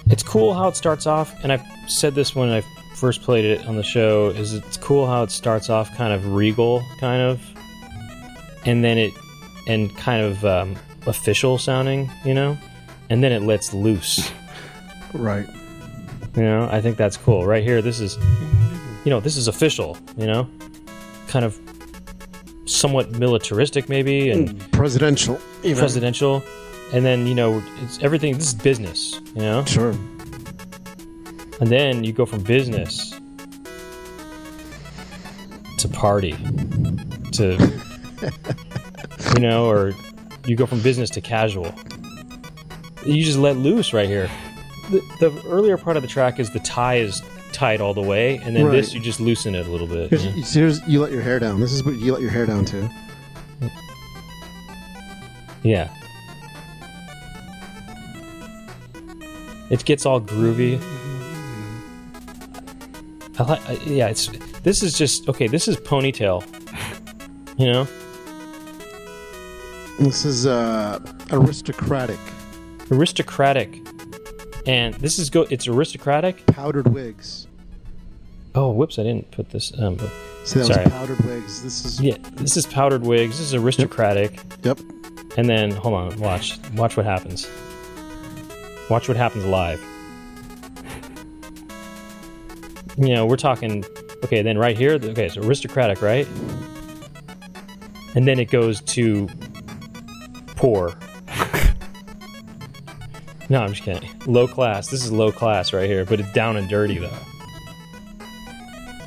[0.09, 2.61] It's cool how it starts off, and I've said this when I
[2.95, 4.29] first played it on the show.
[4.29, 7.41] Is it's cool how it starts off kind of regal, kind of,
[8.65, 9.13] and then it
[9.67, 10.75] and kind of um,
[11.07, 12.57] official sounding, you know,
[13.09, 14.31] and then it lets loose.
[15.13, 15.47] Right.
[16.35, 17.45] You know, I think that's cool.
[17.45, 18.17] Right here, this is,
[19.05, 19.97] you know, this is official.
[20.17, 20.49] You know,
[21.27, 21.59] kind of
[22.65, 24.69] somewhat militaristic maybe and hmm.
[24.71, 25.39] Presidential.
[25.63, 25.77] Even.
[25.77, 26.43] presidential.
[26.93, 28.35] and then you know it's everything.
[28.35, 29.65] This is business, you know.
[29.65, 29.91] Sure.
[31.59, 33.19] And then you go from business
[35.79, 36.35] to party
[37.33, 37.57] to
[39.35, 39.93] you know, or
[40.45, 41.73] you go from business to casual.
[43.07, 44.29] You just let loose right here.
[44.89, 48.37] The, the earlier part of the track is the tie is tight all the way,
[48.37, 50.09] and then this you just loosen it a little bit.
[50.09, 51.59] Here's, you here's you let your hair down.
[51.59, 52.89] This is what you let your hair down to.
[55.63, 55.93] Yeah.
[59.69, 60.81] It gets all groovy.
[63.39, 64.07] I like, I, yeah.
[64.07, 64.27] It's
[64.61, 65.47] this is just okay.
[65.47, 66.45] This is ponytail.
[67.57, 67.87] You know,
[69.99, 70.99] This is uh,
[71.31, 72.19] aristocratic
[72.91, 73.75] aristocratic,
[74.65, 75.41] and this is go.
[75.49, 76.45] It's aristocratic.
[76.47, 77.47] powdered wigs.
[78.55, 78.97] Oh, whoops!
[78.99, 79.71] I didn't put this.
[79.79, 80.09] Um, but-
[80.43, 80.83] See, that Sorry.
[80.85, 81.61] was powdered wigs.
[81.61, 83.37] This is yeah, this is powdered wigs.
[83.37, 84.39] This is aristocratic.
[84.63, 84.79] yep.
[85.35, 87.49] And then hold on, watch, watch what happens.
[88.89, 89.81] Watch what happens live.
[92.99, 93.85] You know, we're talking.
[94.23, 94.93] Okay, then right here.
[94.93, 96.27] Okay, so aristocratic, right?
[98.15, 99.27] And then it goes to
[100.55, 100.97] poor.
[103.49, 104.09] No, I'm just kidding.
[104.25, 104.87] Low class.
[104.89, 107.17] This is low class right here, but it's down and dirty though.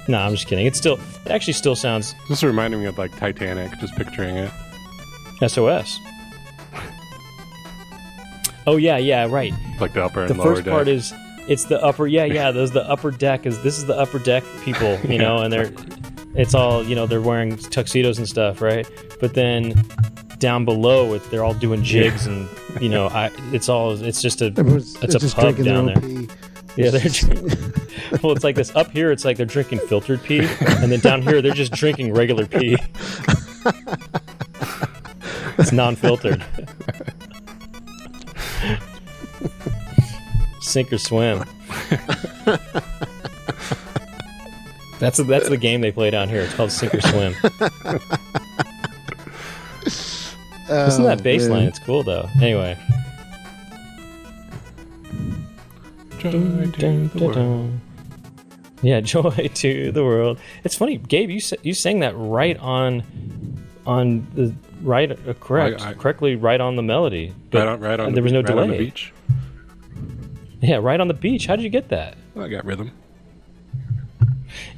[0.09, 0.67] No, I'm just kidding.
[0.67, 4.37] It still, it actually still sounds This is reminding me of like Titanic, just picturing
[4.37, 4.51] it.
[5.47, 5.99] SOS.
[8.67, 9.53] Oh yeah, yeah, right.
[9.81, 10.73] Like the upper and The lower first deck.
[10.73, 11.13] part is
[11.49, 12.07] it's the upper.
[12.07, 12.51] Yeah, yeah.
[12.51, 15.73] Those the upper deck is this is the upper deck people, you know, and they're
[16.35, 18.87] it's all you know they're wearing tuxedos and stuff, right?
[19.21, 19.75] But then
[20.41, 22.49] down below, it, they're all doing jigs and
[22.81, 25.97] you know, I it's all it's just a Everyone's it's a just pub down there.
[25.97, 26.35] own pee.
[26.77, 27.73] Yeah, they're drinking.
[28.23, 29.11] well, it's like this up here.
[29.13, 32.77] It's like they're drinking filtered pee, and then down here they're just drinking regular pee.
[35.59, 36.45] it's non-filtered.
[40.61, 41.45] Sink or swim.
[45.01, 46.43] That's that's the game they play down here.
[46.43, 47.35] It's called sink or swim.
[50.71, 51.65] Listen to that Oh, bass line.
[51.65, 52.29] It's cool though.
[52.41, 52.77] Anyway.
[56.19, 57.81] Joy to the world.
[58.83, 60.39] Yeah, joy to the world.
[60.65, 61.31] It's funny, Gabe.
[61.31, 63.03] You you sang that right on,
[63.87, 67.35] on the right, uh, correct, I- I- correctly, right on the melody.
[67.51, 68.15] But Right on, right on.
[68.15, 68.63] there was no right delay.
[68.65, 69.13] on the beach.
[70.61, 71.47] Yeah, right on the beach.
[71.47, 72.17] How did you get that?
[72.39, 72.91] I got rhythm.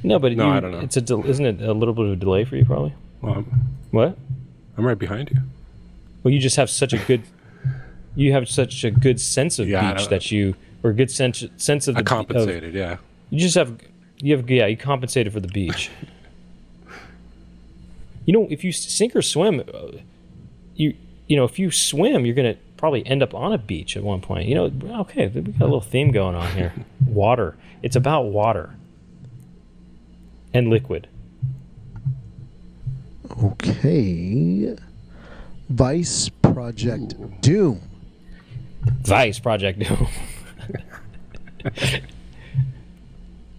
[0.01, 0.79] No, but No, you, I don't know.
[0.79, 2.93] It's a del- isn't it a little bit of a delay for you, probably?
[3.21, 3.43] Well, I'm,
[3.91, 4.17] What?
[4.77, 5.37] I'm right behind you.
[6.23, 7.21] Well, you just have such a good,
[8.15, 11.43] you have such a good sense of Yeah, beach that you, or a good sense
[11.57, 12.97] sense of the I of- compensated, yeah.
[13.29, 13.77] You just have
[14.21, 15.89] you have yeah, you compensated for the beach.
[18.25, 19.97] you know, if you sink or swim, uh,
[20.75, 20.95] you
[21.27, 24.21] you know, if you swim, you're gonna probably end up on a beach at one
[24.21, 24.47] point.
[24.47, 24.71] You know,
[25.01, 26.73] okay, we got a little theme going on here.
[27.05, 27.55] water.
[27.81, 28.75] It's about water
[30.53, 31.07] and liquid.
[33.43, 34.75] Okay.
[35.73, 37.81] Vice Project Doom.
[39.01, 40.07] Vice Project Doom.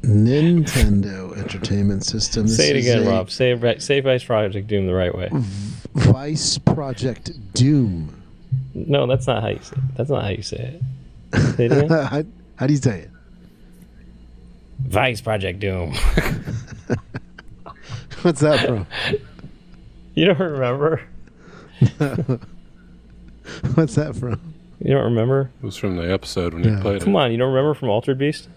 [0.03, 2.47] Nintendo Entertainment System.
[2.47, 3.33] This say it is again, Rob.
[3.33, 5.29] Say it right- say Vice Project Doom the right way.
[5.95, 8.23] Vice Project Doom.
[8.75, 9.75] No, that's not how you say.
[9.77, 9.97] It.
[9.97, 10.81] That's not how you say
[11.35, 11.57] it.
[11.57, 11.89] Say it again.
[11.91, 12.23] how,
[12.55, 13.11] how do you say it?
[14.79, 15.95] Vice Project Doom.
[18.23, 18.87] What's that from?
[20.15, 21.03] You don't remember?
[23.75, 24.41] What's that from?
[24.81, 25.51] You don't remember?
[25.63, 26.77] It was from the episode when Yeah.
[26.77, 27.03] you played it.
[27.05, 27.19] Come it.
[27.19, 28.49] on, you don't remember from Altered Beast?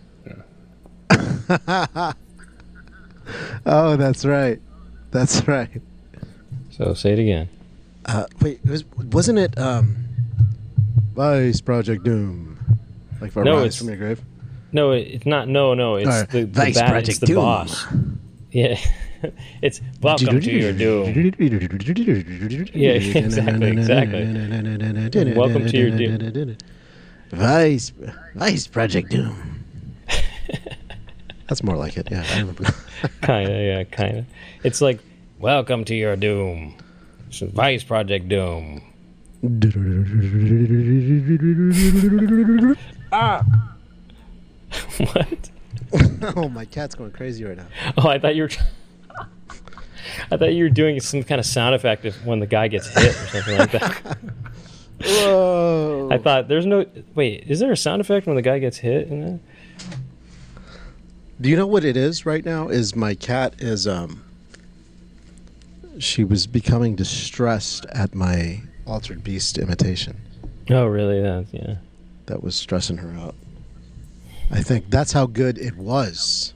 [3.65, 4.61] Oh, that's right.
[5.11, 5.81] That's right.
[6.71, 7.49] So say it again.
[8.05, 9.97] Uh, wait, it was, wasn't it um,
[11.13, 12.57] Vice Project Doom?
[13.19, 14.21] Like for No, Rise it's- from your grave?
[14.71, 15.49] No, it- it's not.
[15.49, 16.89] No, no, it's Alright, the, the Vice bad.
[16.89, 17.35] Project it's the Doom.
[17.35, 17.85] boss.
[18.51, 18.79] Yeah,
[19.61, 21.13] it's welcome to your doom.
[22.73, 25.33] Yeah, exactly, exactly.
[25.33, 26.57] Welcome to your doom.
[27.31, 27.91] Vice
[28.35, 29.63] Vice Project Doom.
[31.47, 32.09] That's more like it.
[32.11, 32.23] Yeah,
[33.21, 34.25] Kind of, yeah, kind of.
[34.63, 34.99] It's like
[35.39, 36.75] welcome to your doom.
[37.27, 38.81] It's Vice Project Doom.
[43.11, 43.45] Ah.
[44.97, 45.49] what?
[46.35, 47.67] oh, my cat's going crazy right now.
[47.97, 48.49] Oh, I thought you were.
[50.31, 52.87] I thought you were doing some kind of sound effect if, when the guy gets
[52.87, 54.17] hit or something like that.
[55.03, 56.09] Whoa!
[56.11, 56.85] I thought there's no
[57.15, 57.45] wait.
[57.47, 59.07] Is there a sound effect when the guy gets hit?
[59.07, 59.39] In that?
[61.39, 62.69] Do you know what it is right now?
[62.69, 64.23] Is my cat is um.
[65.99, 70.17] She was becoming distressed at my altered beast imitation.
[70.69, 71.21] Oh, really?
[71.21, 71.75] That yeah.
[72.25, 73.35] that was stressing her out.
[74.49, 76.53] I think that's how good it was.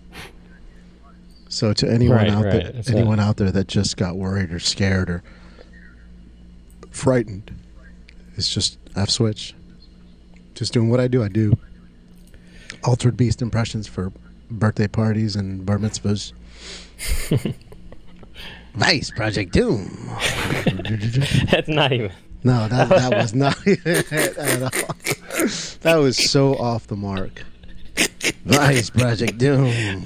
[1.52, 2.74] So to anyone Right, out right.
[2.74, 5.22] there, anyone out there that just got worried or scared or
[6.91, 7.54] frightened,
[8.38, 9.54] it's just F switch.
[10.56, 11.24] Just doing what I do.
[11.24, 11.54] I do
[12.86, 14.12] altered beast impressions for
[14.49, 16.32] birthday parties and bar mitzvahs.
[18.76, 20.10] Vice Project Doom.
[21.52, 22.12] That's not even.
[22.45, 23.86] No, that that was not it
[24.38, 24.95] at all.
[25.82, 27.43] That was so off the mark.
[28.45, 30.06] Vice Project Doom.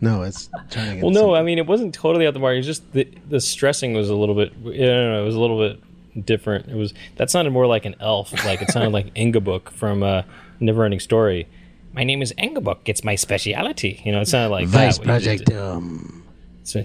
[0.00, 1.00] No, it's turning.
[1.00, 2.56] Well, into no, I mean it wasn't totally out the mark.
[2.56, 4.52] It's just the the stressing was a little bit.
[4.52, 5.22] I don't know.
[5.22, 6.68] It was a little bit different.
[6.68, 8.32] It was that sounded more like an elf.
[8.44, 10.22] Like it sounded like Engywook from uh,
[10.60, 11.48] Neverending Story.
[11.92, 12.78] My name is Engywook.
[12.86, 14.00] It's my speciality.
[14.04, 15.04] You know, it sounded like Vice that.
[15.04, 15.46] Project.
[15.46, 16.24] Doom.
[16.62, 16.84] So,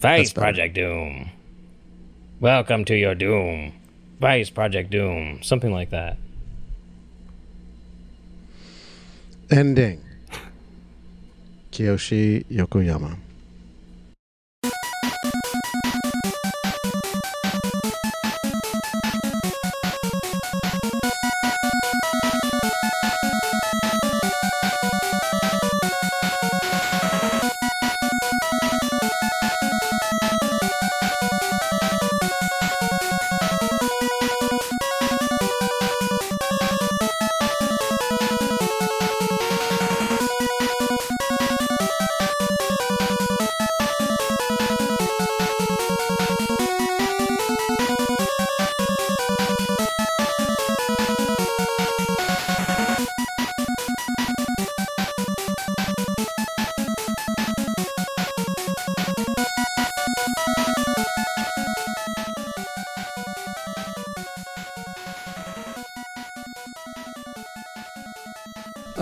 [0.00, 0.32] Vice.
[0.32, 1.30] Project Doom.
[2.40, 3.72] Welcome to your doom.
[4.18, 5.42] Vice Project Doom.
[5.42, 6.18] Something like that.
[9.50, 10.02] Ending.
[11.96, 13.16] 清横山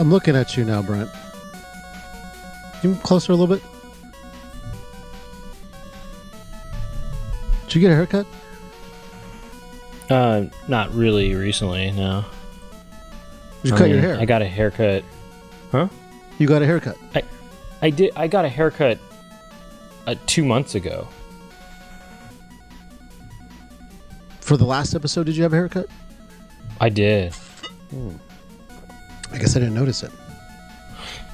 [0.09, 1.11] I'm looking at you now, Brent.
[1.13, 3.63] Can you move closer a little bit?
[7.67, 8.27] Did you get a haircut?
[10.09, 11.91] Uh, not really recently.
[11.91, 12.25] No.
[13.63, 14.19] Did you I cut your hair?
[14.19, 15.05] I got a haircut.
[15.73, 15.89] Huh?
[16.39, 16.97] you got a haircut.
[17.15, 17.23] I
[17.83, 18.11] I did.
[18.17, 18.99] I got a haircut
[20.07, 21.07] uh, two months ago.
[24.41, 25.87] For the last episode, did you have a haircut?
[26.81, 27.35] I did.
[29.33, 30.13] I guess I didn't notice it.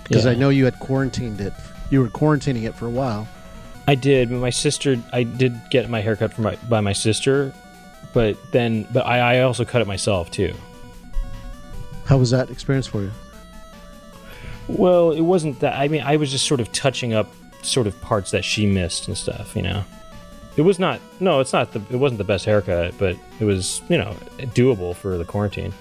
[0.03, 0.33] Because Yeah.
[0.33, 1.53] I know you had quarantined it.
[1.91, 3.27] You were quarantining it for a while.
[3.87, 4.31] I did.
[4.31, 7.53] But my sister, I did get my haircut from my, by my sister,
[8.13, 10.55] but then, but I, I also cut it myself too.
[12.07, 13.11] How was that experience for you?
[14.69, 15.79] Well, it wasn't that.
[15.79, 17.31] I mean, I was just sort of touching up
[17.63, 19.55] sort of parts that she missed and stuff.
[19.55, 19.85] You know,
[20.57, 21.01] it was not.
[21.21, 21.73] No, it's not.
[21.73, 25.73] The, it wasn't the best haircut, but it was you know doable for the quarantine.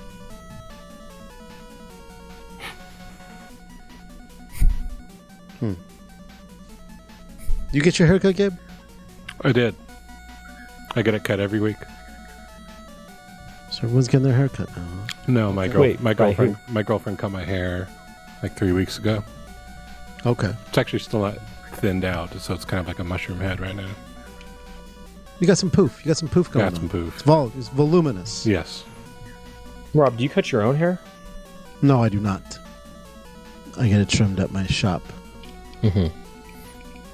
[7.73, 8.53] You get your haircut, Gabe?
[9.41, 9.75] I did.
[10.95, 11.75] I get it cut every week.
[13.71, 14.83] So everyone's getting their haircut now.
[14.83, 15.07] huh?
[15.27, 17.87] No, my girl, Wait, my girlfriend, my girlfriend cut my hair
[18.43, 19.23] like three weeks ago.
[20.25, 20.53] Okay.
[20.67, 21.37] It's actually still not
[21.73, 23.89] thinned out, so it's kind of like a mushroom head right now.
[25.39, 25.99] You got some poof.
[26.05, 26.89] You got some poof going Got some on.
[26.89, 27.13] poof.
[27.15, 28.45] It's, vol- it's voluminous.
[28.45, 28.83] Yes.
[29.95, 30.99] Rob, do you cut your own hair?
[31.81, 32.59] No, I do not.
[33.79, 35.01] I get it trimmed at my shop.
[35.81, 36.15] Mm-hmm.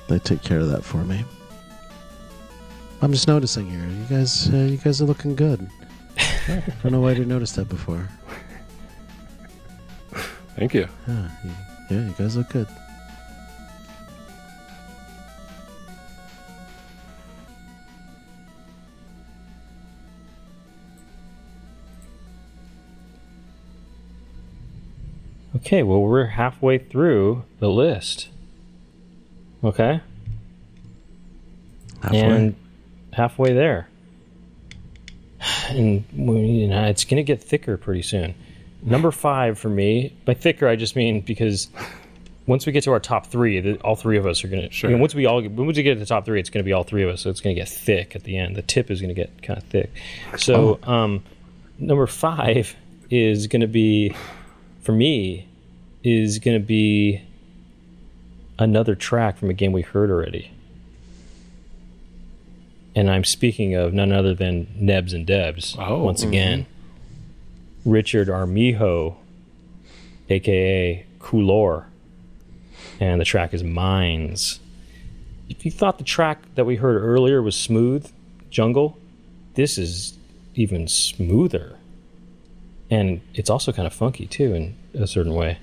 [0.10, 1.24] They take care of that for me.
[3.00, 3.88] I'm just noticing here.
[3.88, 5.70] You guys, uh, you guys are looking good.
[6.18, 8.10] I don't know why I didn't notice that before.
[10.56, 10.88] Thank you.
[11.08, 11.52] Yeah, you,
[11.92, 12.68] yeah, you guys look good.
[25.58, 28.30] Okay, well, we're halfway through the list.
[29.64, 30.02] Okay?
[32.02, 32.20] Halfway.
[32.20, 32.56] And
[33.14, 33.90] halfway there.
[35.70, 38.36] And you know, it's going to get thicker pretty soon.
[38.82, 41.68] Number five for me, by thicker, I just mean because
[42.50, 44.72] once we get to our top three, the, all three of us are going to.
[44.72, 44.96] Sure.
[44.98, 46.84] once we all once we get to the top three, it's going to be all
[46.84, 47.22] three of us.
[47.22, 48.56] So it's going to get thick at the end.
[48.56, 49.92] The tip is going to get kind of thick.
[50.38, 51.24] So, um,
[51.78, 52.76] number five
[53.10, 54.16] is going to be,
[54.82, 55.48] for me,
[56.04, 57.22] is going to be
[58.60, 60.52] another track from a game we heard already.
[62.96, 65.76] And I'm speaking of none other than Nebs and Debs.
[65.80, 66.04] Oh.
[66.04, 66.30] once mm-hmm.
[66.30, 66.66] again,
[67.86, 69.18] Richard Armijo,
[70.30, 71.86] aka Coulor,
[73.00, 74.60] and the track is Mines.
[75.48, 78.12] If you thought the track that we heard earlier was smooth,
[78.50, 78.98] Jungle,
[79.56, 80.18] this is
[80.56, 81.78] even smoother.
[82.92, 85.60] and it's also kind of funky too in a certain way.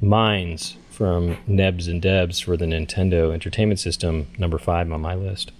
[0.00, 5.50] Mines from Nebs and Debs for the Nintendo Entertainment System, number five on my list.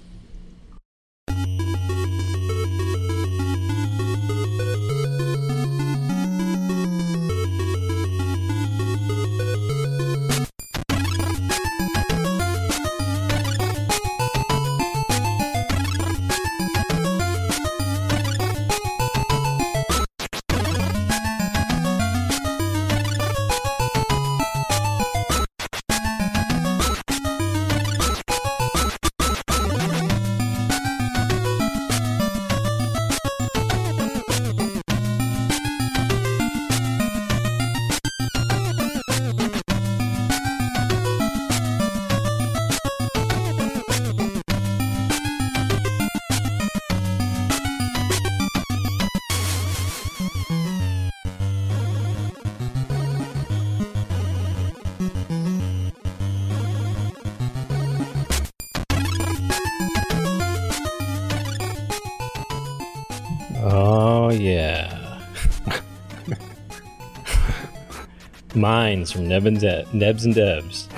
[68.60, 70.88] Mines from Neb and De- Nebs and Debs.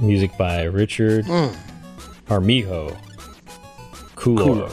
[0.00, 1.26] Music by Richard
[2.30, 2.96] Armijo.
[4.16, 4.64] Cool.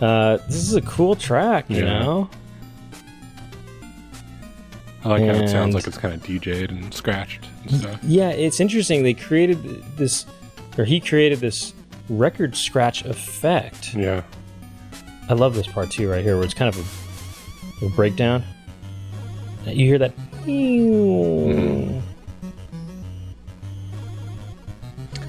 [0.00, 2.00] uh, this is a cool track, you Yeah.
[2.00, 2.30] know.
[5.04, 7.98] I like how it sounds like it's kind of DJ'd and scratched and stuff.
[8.04, 9.02] Yeah, it's interesting.
[9.02, 9.60] They created
[9.96, 10.26] this,
[10.78, 11.74] or he created this
[12.08, 13.94] record scratch effect.
[13.94, 14.22] Yeah.
[15.28, 16.84] I love this part too, right here, where it's kind of a,
[17.82, 18.42] a breakdown.
[19.66, 20.12] You hear that?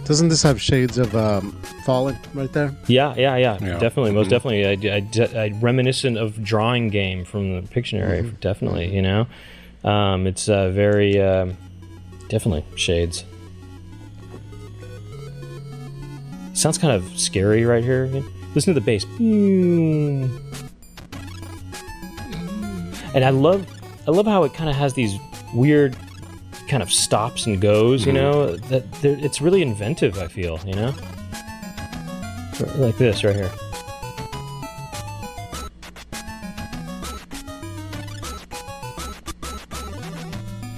[0.05, 1.53] Doesn't this have shades of um,
[1.85, 2.75] Fallen right there?
[2.87, 3.77] Yeah, yeah, yeah, Yeah.
[3.79, 4.29] definitely, most Mhm.
[4.31, 4.65] definitely.
[4.65, 8.93] I, I, I, reminiscent of drawing game from the Pictionary, definitely.
[8.93, 9.27] You know,
[9.85, 11.55] um, it's uh, very um,
[12.27, 13.23] definitely shades.
[16.53, 18.09] Sounds kind of scary right here.
[18.53, 19.05] Listen to the bass.
[23.14, 23.66] And I love,
[24.07, 25.18] I love how it kind of has these
[25.53, 25.95] weird
[26.68, 28.05] kind of stops and goes.
[28.05, 28.16] You Mhm.
[28.16, 30.18] know, that it's really inventive.
[30.18, 30.59] I feel.
[30.66, 30.93] You know
[32.78, 33.51] like this right here.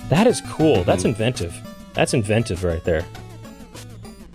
[0.09, 0.83] That is cool.
[0.83, 1.09] That's Mhm.
[1.09, 1.55] inventive.
[1.93, 3.03] That's inventive right there.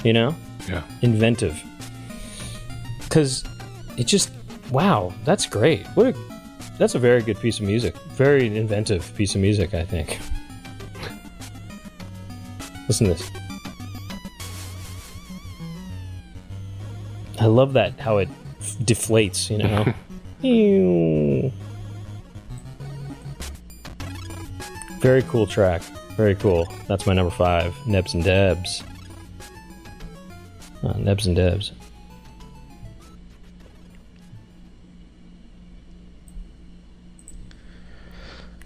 [0.03, 0.35] You know?
[0.69, 0.83] Yeah.
[1.03, 1.63] Inventive.
[3.09, 3.45] Cuz
[3.97, 4.31] it just
[4.71, 5.87] wow, that's great.
[5.95, 6.15] What a
[6.81, 7.95] that's a very good piece of music.
[8.16, 10.18] Very inventive piece of music, I think.
[12.89, 13.31] Listen to this.
[17.39, 19.93] I love that how it f- deflates, you know.
[20.41, 21.53] Ew.
[25.01, 25.83] Very cool track.
[26.16, 26.66] Very cool.
[26.89, 27.74] That's my number five.
[27.87, 28.83] Nebs and Debs.
[30.83, 31.72] Uh, Nebs and Debs.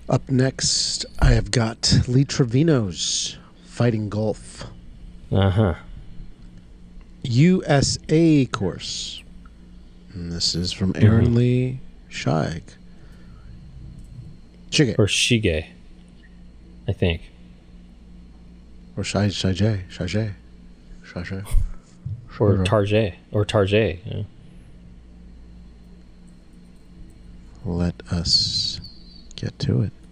[0.08, 4.66] Up next, I have got Lee Trevino's Fighting Golf
[5.32, 5.74] Uh huh.
[7.22, 9.22] USA course.
[10.12, 11.34] And this is from Aaron Mhm.
[11.34, 11.80] Lee
[12.10, 12.62] Scheig.
[14.70, 14.94] Shige.
[14.98, 15.66] Or Shige.
[16.86, 17.22] I think.
[18.96, 19.28] Or Shai.
[19.28, 19.82] Shaijay.
[19.90, 20.34] Shaijay.
[22.38, 23.14] Or Tarjay.
[23.32, 23.98] Or Tarjay.
[24.04, 24.22] Yeah.
[27.64, 28.73] Let us
[29.44, 30.03] get to it.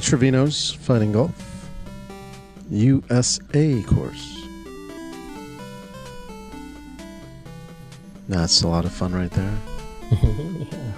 [0.00, 1.68] Lee Trevino's Fighting Golf
[2.70, 4.46] USA course.
[8.26, 9.58] That's a lot of fun right there.
[10.12, 10.64] yeah.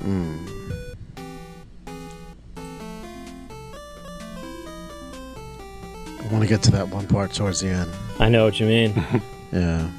[0.00, 0.48] Mm.
[6.18, 7.90] I want to get to that one part towards the end.
[8.18, 9.04] I know what you mean.
[9.52, 9.90] Yeah.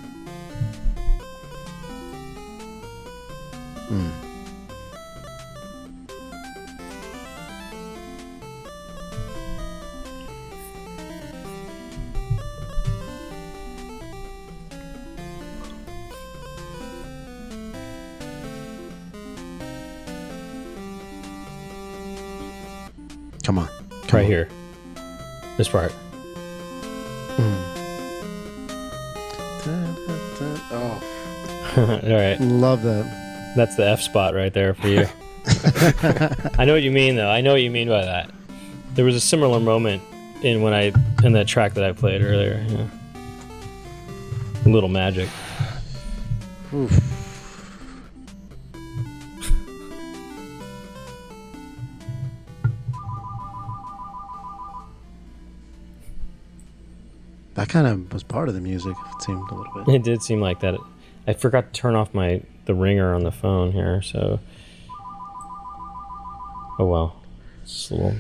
[25.61, 25.93] This part.
[27.37, 27.63] Mm.
[30.71, 32.41] Oh, All right.
[32.41, 33.53] love that.
[33.55, 35.05] That's the F spot right there for you.
[36.57, 37.29] I know what you mean, though.
[37.29, 38.31] I know what you mean by that.
[38.95, 40.01] There was a similar moment
[40.41, 40.93] in when I
[41.23, 42.65] in that track that I played earlier.
[42.67, 42.87] Yeah.
[44.65, 45.29] Little magic.
[46.73, 46.91] Oof.
[57.71, 58.95] Kind of was part of the music.
[59.15, 59.95] It seemed a little bit.
[59.95, 60.75] It did seem like that.
[61.25, 64.39] I forgot to turn off my the ringer on the phone here, so.
[66.77, 67.15] Oh well,
[67.63, 68.15] it's just a little.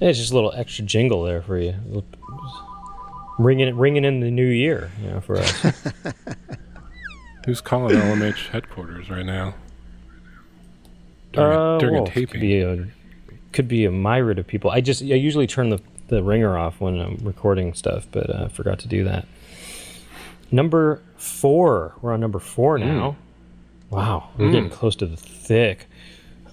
[0.00, 1.74] It's just a little extra jingle there for you,
[3.38, 5.62] ringing it, ringing in the new year, you know, for us.
[7.46, 9.54] Who's calling LMH headquarters right now?
[11.32, 12.26] During, a, Uh, during well, a taping.
[12.28, 12.86] Could be a,
[13.52, 14.70] could be a myriad of people.
[14.70, 18.44] I just I usually turn the, the ringer off when I'm recording stuff, but uh,
[18.44, 19.26] I forgot to do that.
[20.50, 21.94] Number four.
[22.02, 23.16] We're on number four now.
[23.90, 25.86] Wow, we're getting close to the thick.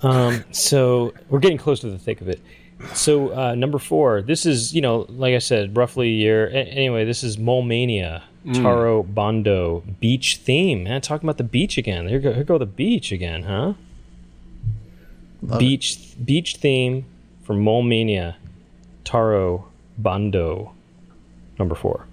[0.01, 2.41] Um, so we're getting close to the thick of it.
[2.93, 4.21] So uh, number four.
[4.21, 6.47] This is you know like I said, roughly a year.
[6.47, 8.23] A- anyway, this is Mole Mania.
[8.53, 10.85] Taro Bando beach theme.
[10.85, 12.07] Man, talking about the beach again.
[12.07, 13.73] Here go, here go the beach again, huh?
[15.41, 15.59] Love it.
[15.59, 17.05] beach beach theme
[17.43, 18.37] from Mole Mania,
[19.09, 19.65] Taro
[19.97, 20.71] Bando,
[21.57, 22.08] number four.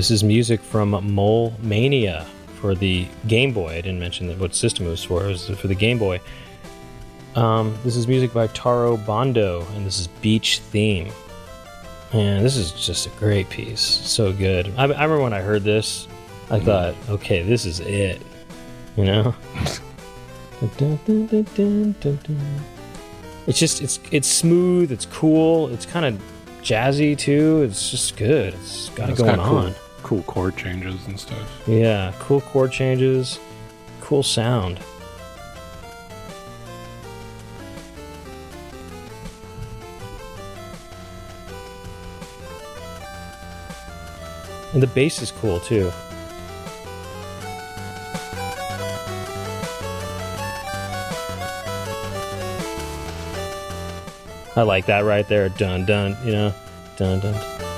[0.00, 2.26] This is music from Mole Mania
[2.58, 3.72] for the Game Boy.
[3.72, 5.26] I didn't mention that what system it was for.
[5.26, 6.22] It was for the Game Boy.
[7.34, 11.12] Um, this is music by Taro Bando, and this is Beach Theme.
[12.14, 13.82] And this is just a great piece.
[13.82, 14.72] So good.
[14.78, 16.08] I, I remember when I heard this,
[16.48, 18.22] I thought, okay, this is it.
[18.96, 19.34] You know?
[23.46, 26.22] It's just it's it's smooth, it's cool, it's kind of
[26.62, 27.64] jazzy too.
[27.64, 28.54] It's just good.
[28.54, 29.74] It's got it going cool, on.
[30.02, 31.62] Cool chord changes and stuff.
[31.66, 33.38] Yeah, cool chord changes,
[34.00, 34.80] cool sound.
[44.72, 45.90] And the bass is cool too.
[54.56, 55.48] I like that right there.
[55.48, 56.16] Dun dun.
[56.24, 56.54] You know,
[56.96, 57.69] dun dun.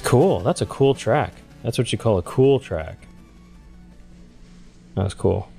[0.00, 0.40] It's cool.
[0.40, 1.34] That's a cool track.
[1.62, 3.06] That's what you call a cool track.
[4.94, 5.50] That was cool.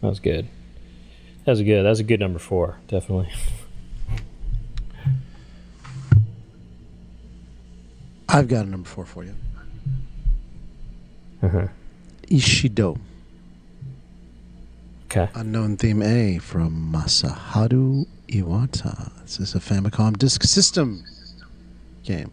[0.00, 0.48] That was good.
[1.44, 1.82] That was good.
[1.84, 3.30] That was a good number four, definitely.
[8.30, 9.34] I've got a number four for you.
[11.42, 11.66] Uh-huh.
[12.28, 12.98] Ishido.
[15.04, 15.28] Okay.
[15.34, 19.12] Unknown theme A from Masaharu Iwata.
[19.20, 21.04] This is a Famicom Disk System
[22.02, 22.30] game.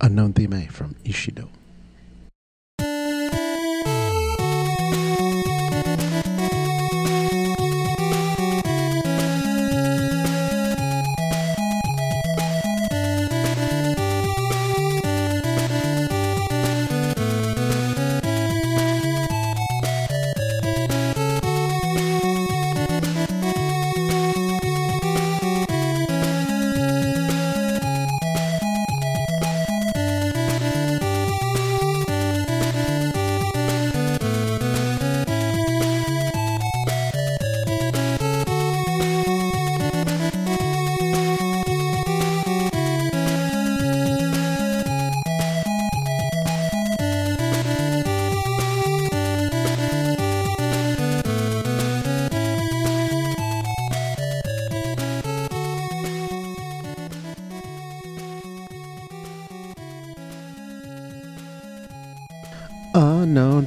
[0.00, 1.48] Unknown theme A from Ishido.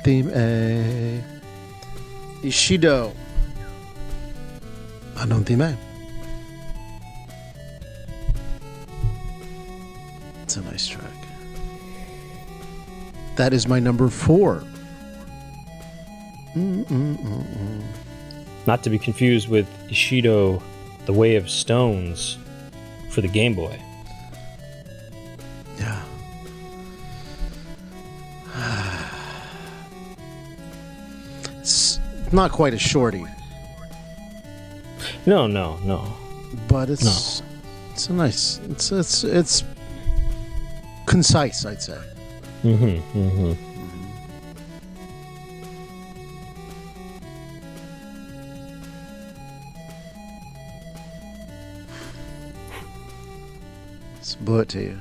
[0.08, 1.22] Theme A.
[2.42, 3.14] Ishido.
[5.18, 5.78] Unknown theme A.
[10.44, 11.12] It's a nice track.
[13.36, 14.64] That is my number four.
[16.56, 17.84] Mm-mm-mm-mm.
[18.66, 20.64] Not to be confused with Ishido,
[21.06, 22.38] The Way of Stones
[23.10, 23.78] for the Game Boy.
[32.32, 33.26] Not quite a shorty,
[35.26, 36.14] No, no, no.
[36.68, 37.42] but it's
[37.92, 38.60] it's a nice.
[38.70, 39.64] It's it's it's
[41.06, 42.00] concise, I'd say.
[42.64, 43.20] Mm-hmm.
[43.20, 43.54] Mm-hmm.
[54.16, 54.98] Let's blow it to you.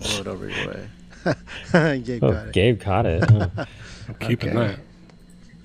[0.00, 0.88] Blow it over your way.
[2.02, 2.52] Gabe Oh, got it.
[2.52, 3.28] Gabe caught it.
[3.30, 3.48] huh.
[4.08, 4.68] I'm keeping Okay.
[4.76, 4.78] that.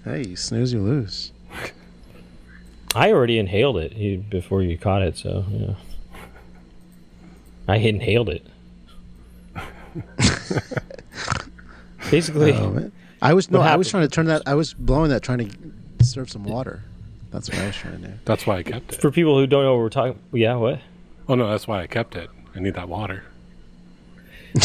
[0.06, 1.32] Hey, you snooze, you lose.
[2.94, 5.74] I already inhaled it before you caught it, so yeah.
[7.68, 8.46] I inhaled it.
[12.12, 12.92] Basically, Oh.
[13.22, 14.44] I was no, What I was trying to turn that.
[14.46, 16.84] I was blowing that, trying to serve some water.
[17.32, 18.14] That's what I was trying to do.
[18.26, 19.02] That's why I kept it.
[19.02, 20.80] for people who don't know what we're talking, yeah, what?
[21.28, 22.30] Oh no, that's why I kept it.
[22.56, 23.24] I need that water.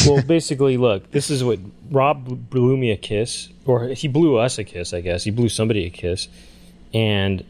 [0.06, 1.58] Well, basically, look, this is what
[1.90, 5.24] Rob blew me a kiss, or he blew us a kiss, I guess.
[5.24, 6.28] He blew somebody a kiss,
[6.94, 7.44] and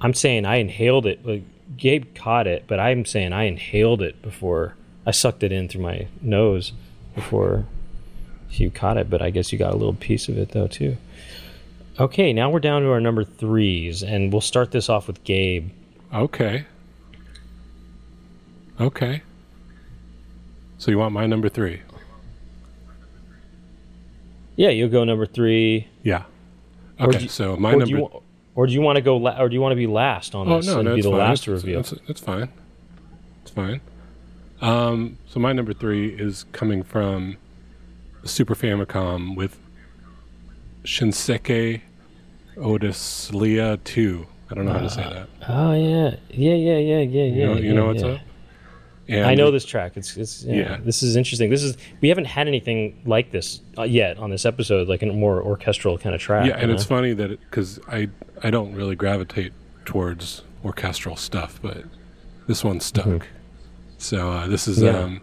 [0.00, 1.26] I'm saying I inhaled it.
[1.26, 1.42] Like
[1.76, 4.74] Gabe caught it, but I'm saying I inhaled it before
[5.04, 6.72] I sucked it in through my nose
[7.14, 7.64] before
[8.50, 9.10] you caught it.
[9.10, 10.96] But I guess you got a little piece of it though too.
[11.98, 15.70] Okay, now we're down to our number threes, and we'll start this off with Gabe.
[16.12, 16.66] Okay.
[18.78, 19.22] Okay.
[20.78, 21.82] So you want my number three?
[24.56, 25.88] Yeah, you'll go number three.
[26.02, 26.24] Yeah.
[27.00, 27.22] Okay.
[27.22, 27.86] you- so my or number.
[27.86, 28.22] do you,
[28.54, 29.16] or do you want to go?
[29.16, 30.66] La- or do you want to be last on oh this?
[30.66, 31.18] no, and no, be the fine.
[31.18, 31.78] last It's, review.
[31.78, 32.48] It's, it's fine.
[33.42, 33.80] It's fine.
[34.62, 37.36] Um, so my number three is coming from
[38.22, 39.58] the Super Famicom with
[40.84, 41.82] Shinseki
[42.56, 44.26] Odysseia 2.
[44.50, 45.28] I don't know how to say that.
[45.48, 47.24] Oh yeah, yeah, yeah, yeah, yeah, yeah.
[47.24, 48.08] You know, you yeah, know what's yeah.
[48.08, 48.20] up?
[49.08, 49.96] And I know this track.
[49.96, 50.76] It's it's yeah, Yeah.
[50.84, 51.48] This is interesting.
[51.50, 55.06] This is we haven't had anything like this uh, yet on this episode, like a
[55.06, 56.46] more orchestral kind of track.
[56.46, 58.08] Yeah, and you it's funny that because I
[58.42, 59.52] I don't really gravitate
[59.84, 61.84] towards orchestral stuff, but
[62.48, 63.28] this one stuck.
[63.98, 64.86] So uh, this is Mm-hmm.
[64.96, 65.02] Yeah.
[65.04, 65.20] um,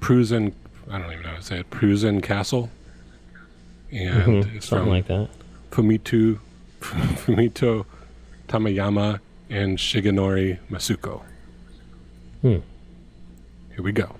[0.00, 0.52] Prusen.
[0.90, 1.70] I don't even know how to say it.
[1.70, 2.68] Prusen Castle,
[3.92, 5.28] and Mhm, it's something from like that.
[5.70, 6.38] Fumito
[6.80, 7.84] Fumito
[8.48, 11.22] Tamayama and Shigenori Masuko.
[12.42, 12.58] Hmm.
[13.74, 14.19] Here we go.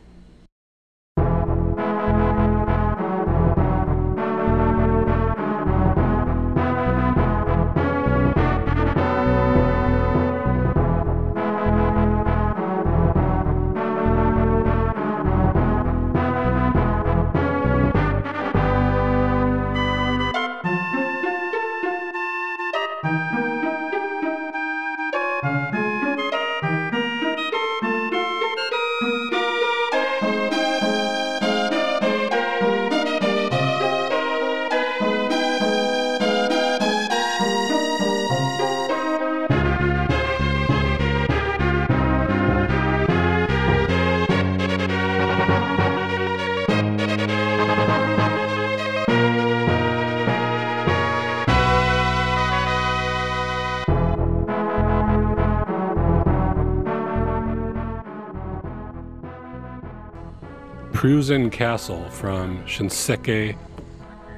[61.21, 63.55] Cruisin' Castle from Shinseki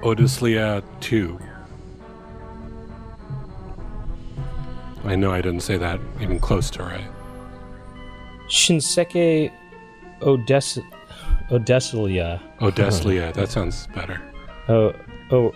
[0.03, 1.39] Odysseia 2.
[5.05, 7.09] I know I didn't say that even close to right.
[8.49, 9.53] Shinseki
[10.23, 10.81] Odess
[11.53, 12.41] Odesselia.
[12.59, 14.21] Odysseia, that sounds better.
[14.69, 14.93] Oh,
[15.31, 15.53] oh.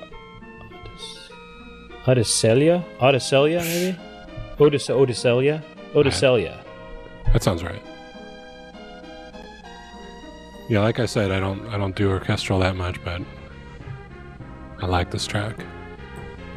[2.05, 2.85] Odysselia?
[3.01, 3.99] Odysselia, maybe?
[4.59, 5.61] Odys- Odysselia?
[5.93, 6.57] Odysselia.
[7.33, 7.83] That sounds right.
[10.69, 13.23] Yeah, like I said, I don't I don't do orchestral that much, but
[14.83, 15.57] I like this track.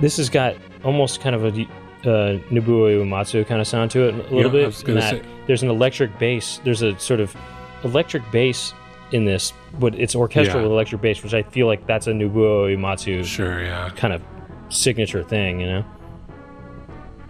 [0.01, 4.13] This has got almost kind of a uh, Nobuo Uematsu kind of sound to it
[4.13, 4.65] a little Yeah, bit.
[4.67, 6.59] was gonna in that say- There's an electric bass.
[6.63, 7.35] There's a sort of
[7.83, 8.73] electric bass
[9.11, 10.63] in this, but it's orchestral Yeah.
[10.63, 13.89] with electric bass, which I feel like that's a Nobuo Uematsu Sure, yeah.
[13.95, 14.21] kind of
[14.69, 15.85] signature thing, you know?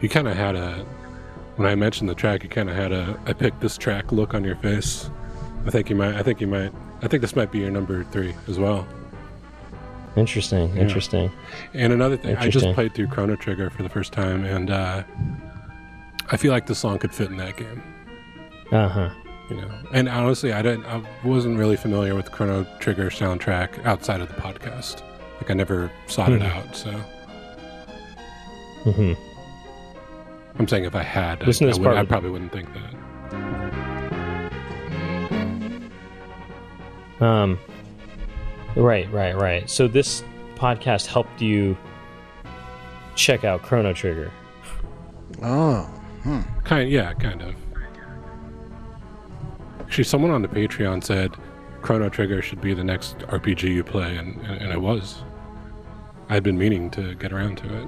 [0.01, 0.85] You kind of had a
[1.55, 4.33] when I mentioned the track, you kind of had a I picked this track look
[4.33, 5.09] on your face.
[5.65, 6.15] I think you might.
[6.15, 6.71] I think you might.
[7.01, 8.87] I think this might be your number three as well.
[10.15, 11.31] Interesting, interesting.
[11.73, 15.03] And another thing, I just played through Chrono Trigger for the first time, and uh,
[16.31, 17.81] I feel like the song could fit in that game.
[18.71, 19.09] Uh huh.
[19.49, 20.85] You know, and honestly, I didn't.
[20.85, 25.01] I wasn't really familiar with Chrono Trigger soundtrack outside of the podcast.
[25.37, 26.55] Like I never sought it Mhm.
[26.55, 26.75] out.
[26.75, 26.91] So
[28.91, 29.13] hmm
[30.57, 32.93] I'm saying if I had, I, Listen I, would, part I probably wouldn't think that.
[37.19, 37.59] Um,
[38.75, 39.69] right, right, right.
[39.69, 40.23] So this
[40.55, 41.77] podcast helped you
[43.15, 44.31] check out Chrono Trigger.
[45.41, 45.89] Oh,
[46.63, 47.55] Kind, yeah, kind of.
[49.81, 51.35] Actually, someone on the Patreon said
[51.81, 55.23] Chrono Trigger should be the next RPG you play, and, and, and it was.
[56.29, 57.87] I'd been meaning to get around to it.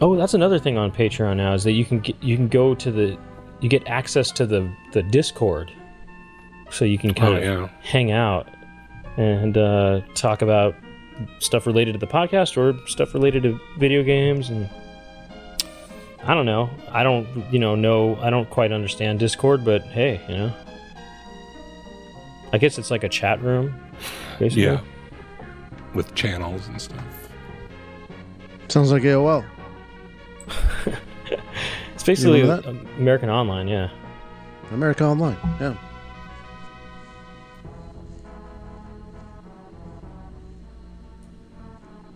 [0.00, 2.74] Oh, that's another thing on Patreon now is that you can get, you can go
[2.74, 3.18] to the
[3.60, 5.72] you get access to the the Discord,
[6.70, 7.68] so you can kind Oh, of yeah.
[7.82, 8.48] hang out
[9.16, 10.74] and uh, talk about
[11.38, 14.68] stuff related to the podcast or stuff related to video games and
[16.24, 16.70] I don't know.
[16.90, 20.52] I don't you know know I don't quite understand Discord, but hey, you know,
[22.52, 23.74] I guess it's like a chat room,
[24.38, 24.64] basically.
[24.64, 24.80] Yeah.
[25.94, 27.04] With channels and stuff.
[28.68, 29.44] sounds like AOL.
[31.94, 33.90] It's basically remember American Online, yeah.
[34.72, 35.36] America Online.
[35.60, 35.74] Yeah.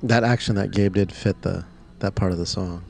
[0.04, 1.64] That action that Gabe did fit the
[2.00, 2.84] that part of the song.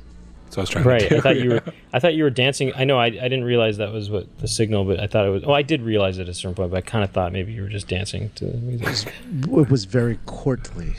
[0.51, 1.01] So I was trying Right.
[1.01, 1.17] to do.
[1.17, 1.63] I thought you were.
[1.93, 2.73] I thought you were dancing.
[2.77, 2.99] I know.
[2.99, 5.43] I, I didn't realize that was what the signal, but I thought it was.
[5.45, 7.53] Oh, I did realize it at a certain point, but I kind of thought maybe
[7.53, 9.13] you were just dancing to the music.
[9.43, 10.95] It was very courtly.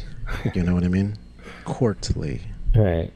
[0.54, 1.18] You know what I mean?
[1.66, 2.42] Courtly.
[2.76, 3.12] right.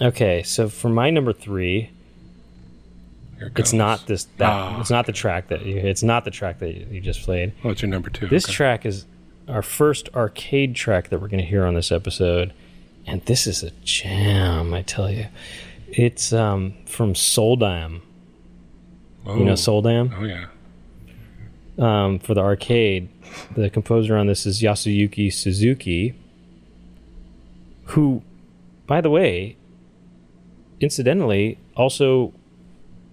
[0.00, 1.90] Okay, so for my number three,
[3.38, 4.24] Here it it's not this.
[4.38, 5.76] That Ah, it's not the track that you.
[5.76, 7.52] It's not the track that you, you just played.
[7.62, 8.26] Oh, it's your number two.
[8.26, 8.52] This okay.
[8.52, 9.06] track is
[9.48, 12.52] our first arcade track that we're going to hear on this episode,
[13.06, 14.72] and this is a jam.
[14.74, 15.26] I tell you,
[15.88, 18.00] it's um, from Soldam.
[19.26, 19.36] Oh.
[19.36, 20.12] You know Soldam.
[20.18, 20.46] Oh yeah.
[21.78, 23.08] um, for the arcade.
[23.56, 26.14] The composer on this is Yasuyuki Suzuki,
[27.86, 28.22] who,
[28.86, 29.56] by the way,
[30.78, 32.32] incidentally, also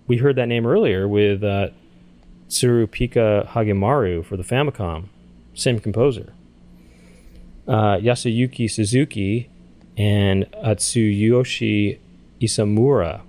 [0.07, 1.69] we heard that name earlier with uh,
[2.49, 5.05] Tsuru Pika Hagemaru for the Famicom,
[5.53, 6.33] same composer.
[7.67, 9.49] Uh, Yasuyuki Suzuki
[9.97, 11.99] and Atsuyoshi
[12.41, 13.21] Isamura.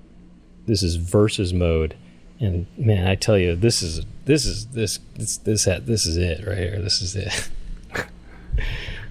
[0.66, 1.96] This is versus mode,
[2.40, 6.46] and man, I tell you, this is this is this this this this is it
[6.46, 6.80] right here.
[6.80, 7.50] This is it.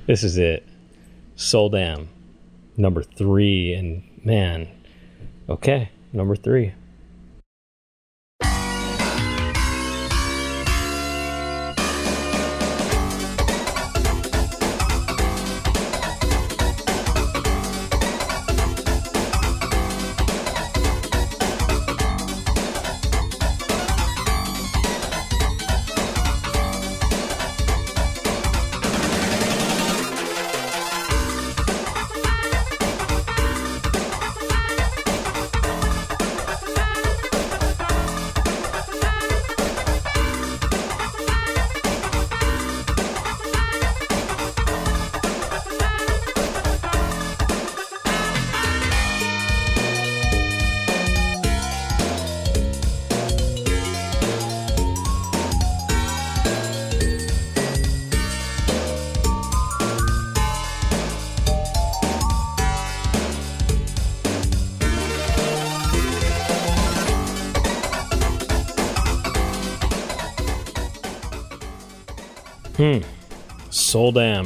[0.07, 0.65] this is it.
[1.35, 2.07] Soldam,
[2.77, 4.69] number three, and man,
[5.49, 6.73] okay, number three.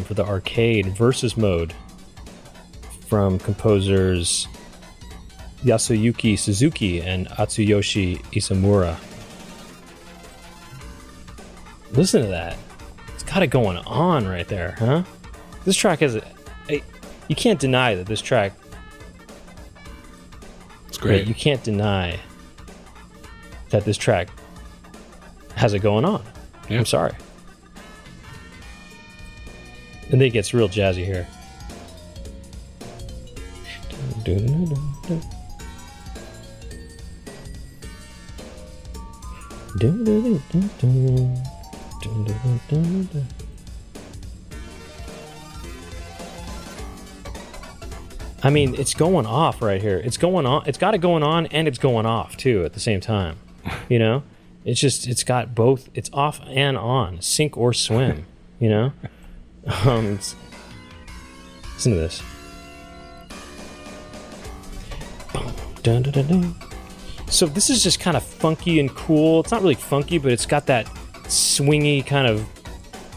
[0.05, 1.73] For the arcade versus mode
[3.07, 4.47] from composers
[5.63, 8.97] Yasuyuki Suzuki and Atsuyoshi Isamura.
[11.91, 12.57] Listen to that.
[13.13, 15.03] It's got it going on right there, huh?
[15.63, 16.23] This track has a.
[17.27, 18.53] You can't deny that this track.
[20.87, 21.27] It's great.
[21.27, 22.19] You can't deny
[23.69, 24.29] that this track
[25.55, 26.23] has it going on.
[26.69, 26.77] Yeah.
[26.77, 27.13] I'm sorry.
[30.11, 31.27] And then it gets real jazzy here.
[48.43, 49.97] I mean, it's going off right here.
[49.97, 50.63] It's going on.
[50.67, 53.37] It's got it going on, and it's going off too at the same time.
[53.89, 54.23] You know,
[54.63, 55.89] it's just it's got both.
[55.93, 58.25] It's off and on, sink or swim.
[58.59, 58.93] You know,
[59.85, 60.19] um,
[61.73, 62.21] listen to this.
[65.83, 66.55] Dun, dun, dun, dun.
[67.27, 69.41] So this is just kind of funky and cool.
[69.41, 70.85] It's not really funky, but it's got that
[71.25, 72.47] swingy kind of,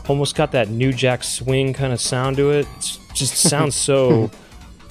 [0.08, 2.66] almost got that New Jack swing kind of sound to it.
[2.76, 4.30] It's just sounds so,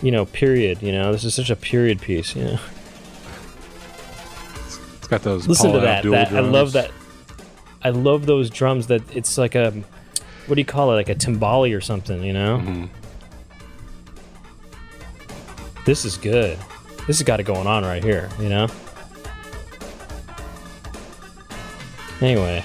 [0.02, 0.82] you know, period.
[0.82, 2.36] You know, this is such a period piece.
[2.36, 2.60] You know,
[4.98, 5.48] It's got those.
[5.48, 6.04] listen Paul to that.
[6.04, 6.92] That I love that.
[7.84, 8.88] I love those drums.
[8.88, 9.74] That it's like a,
[10.48, 10.96] what do you call it?
[10.96, 12.24] Like a timbali or something.
[12.24, 12.58] You know.
[12.58, 12.90] Mhm.
[15.86, 16.58] This is good.
[17.08, 18.68] This has got it going on right here, you know?
[22.20, 22.62] Anyway.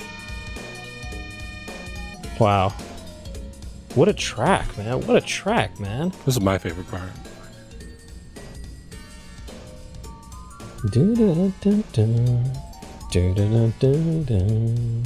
[2.41, 2.73] Wow.
[3.95, 5.07] What a track, man.
[5.07, 6.13] What a track, man.
[6.25, 7.13] This is my favorite part.
[10.91, 12.43] Do-do-do-do-do.
[13.13, 15.03] Do-do-do-do-do.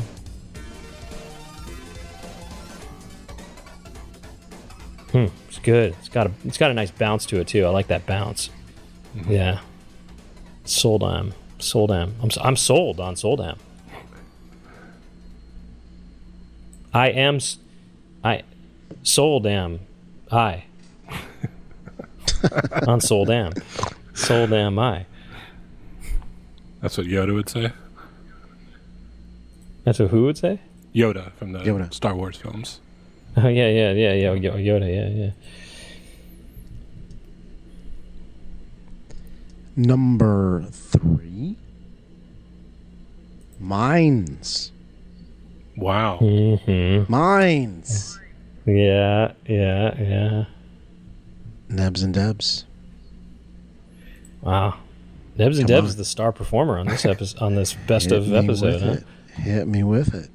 [5.16, 5.94] Hmm, it's good.
[6.00, 7.64] It's got a it's got a nice bounce to it too.
[7.64, 8.50] I like that bounce.
[9.26, 9.60] Yeah.
[10.64, 11.32] Sold am.
[11.58, 12.14] Sold am.
[12.20, 13.56] I'm s- I'm sold on sold am.
[16.92, 17.58] I am s-
[18.24, 18.42] I
[19.02, 19.80] sold am
[20.30, 20.64] I
[22.86, 23.52] on sold am.
[24.14, 25.06] Sold am I.
[26.82, 27.72] That's what Yoda would say.
[29.84, 30.60] That's what who would say?
[30.94, 31.92] Yoda from the Yoda.
[31.94, 32.80] Star Wars films.
[33.38, 35.30] Oh yeah, yeah, yeah, yeah, Yo- Yoda, yeah, yeah.
[39.76, 41.56] Number three.
[43.60, 44.72] Mines.
[45.76, 46.18] Wow.
[46.20, 47.10] Mm-hmm.
[47.12, 48.18] Mines.
[48.64, 50.44] Yeah, yeah, yeah.
[51.68, 52.64] Nebs and Debs.
[54.40, 54.78] Wow.
[55.36, 55.88] Debs and Come Debs on.
[55.90, 59.42] is the star performer on this episode on this best Hit of episode, huh?
[59.42, 60.30] Hit me with it.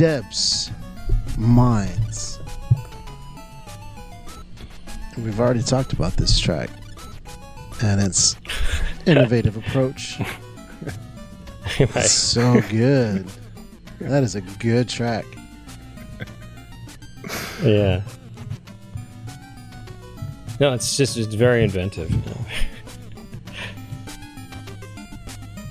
[0.00, 0.70] Debs.
[1.36, 2.38] Mines.
[5.18, 6.70] We've already talked about this track
[7.82, 8.34] and its
[9.06, 10.18] innovative approach.
[11.78, 13.26] It's so good.
[14.00, 15.24] That is a good track.
[17.62, 18.02] Yeah.
[20.58, 22.10] No, it's just it's very inventive.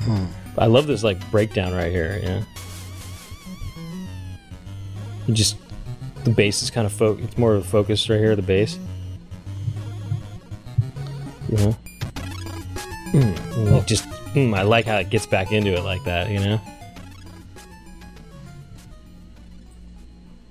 [0.03, 0.25] Hmm.
[0.57, 2.19] I love this like breakdown right here.
[2.23, 2.43] Yeah.
[5.29, 5.57] You just
[6.23, 8.35] the bass is kind of fo- It's more of a focus right here.
[8.35, 8.79] The bass.
[11.49, 11.77] You know.
[13.11, 16.31] Mm, and it just mm, I like how it gets back into it like that.
[16.31, 16.61] You know.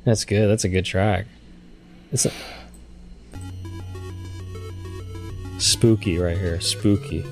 [0.04, 0.48] That's good.
[0.48, 1.26] That's a good track.
[2.12, 2.30] It's a,
[5.58, 6.60] Spooky right here.
[6.60, 7.24] Spooky.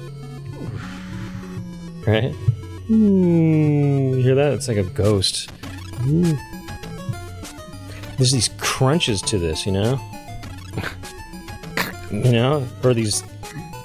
[2.09, 2.35] Right?
[2.90, 4.52] Ooh, you hear that?
[4.55, 5.48] It's like a ghost.
[6.09, 6.36] Ooh.
[8.16, 10.01] There's these crunches to this, you know?
[12.10, 12.66] you know?
[12.82, 13.22] Or these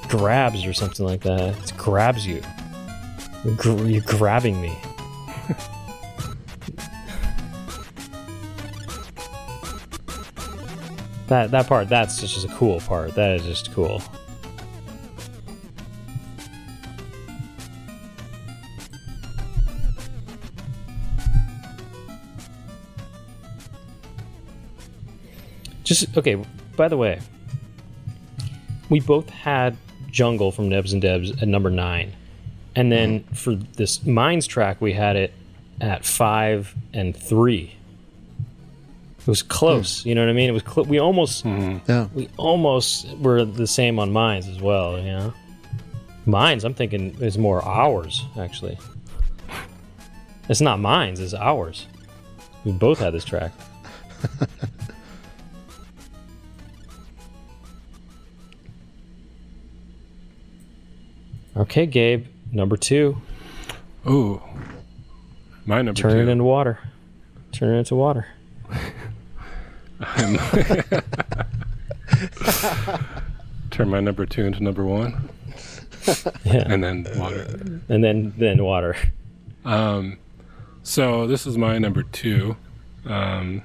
[0.07, 1.57] grabs or something like that.
[1.57, 2.41] It grabs you.
[3.43, 4.77] You're, gr- you're grabbing me.
[11.27, 13.15] that that part, that's just a cool part.
[13.15, 14.01] That is just cool.
[25.91, 26.41] Just okay.
[26.77, 27.19] By the way,
[28.87, 29.75] we both had
[30.09, 32.13] Jungle from Nebs and Debs at number nine,
[32.77, 33.33] and then mm-hmm.
[33.33, 35.33] for this Mines track, we had it
[35.81, 37.75] at five and three.
[39.19, 40.03] It was close.
[40.03, 40.05] Mm.
[40.05, 40.47] You know what I mean?
[40.47, 40.63] It was.
[40.63, 41.79] Cl- we almost mm-hmm.
[41.91, 42.07] Yeah.
[42.13, 44.97] we almost were the same on Mines as well.
[44.97, 45.33] You know,
[46.25, 46.63] Mines.
[46.63, 48.79] I'm thinking is more ours actually.
[50.47, 51.19] It's not Mines.
[51.19, 51.85] It's ours.
[52.63, 53.51] We both had this track.
[61.55, 63.21] Okay, Gabe, number two.
[64.07, 64.41] Ooh.
[65.65, 66.19] My number Turn two.
[66.19, 66.79] it into water.
[67.51, 68.25] Turn it into water.
[73.71, 75.29] Turn my number two into number one,
[76.43, 77.41] Yeah, and then water.
[77.89, 78.95] and then then water.
[79.63, 80.17] Um,
[80.83, 82.57] so this is my number two.
[83.05, 83.61] Um,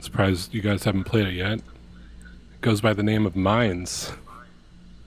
[0.00, 1.58] surprised you guys haven't played it yet.
[1.58, 4.12] It goes by the name of Mines,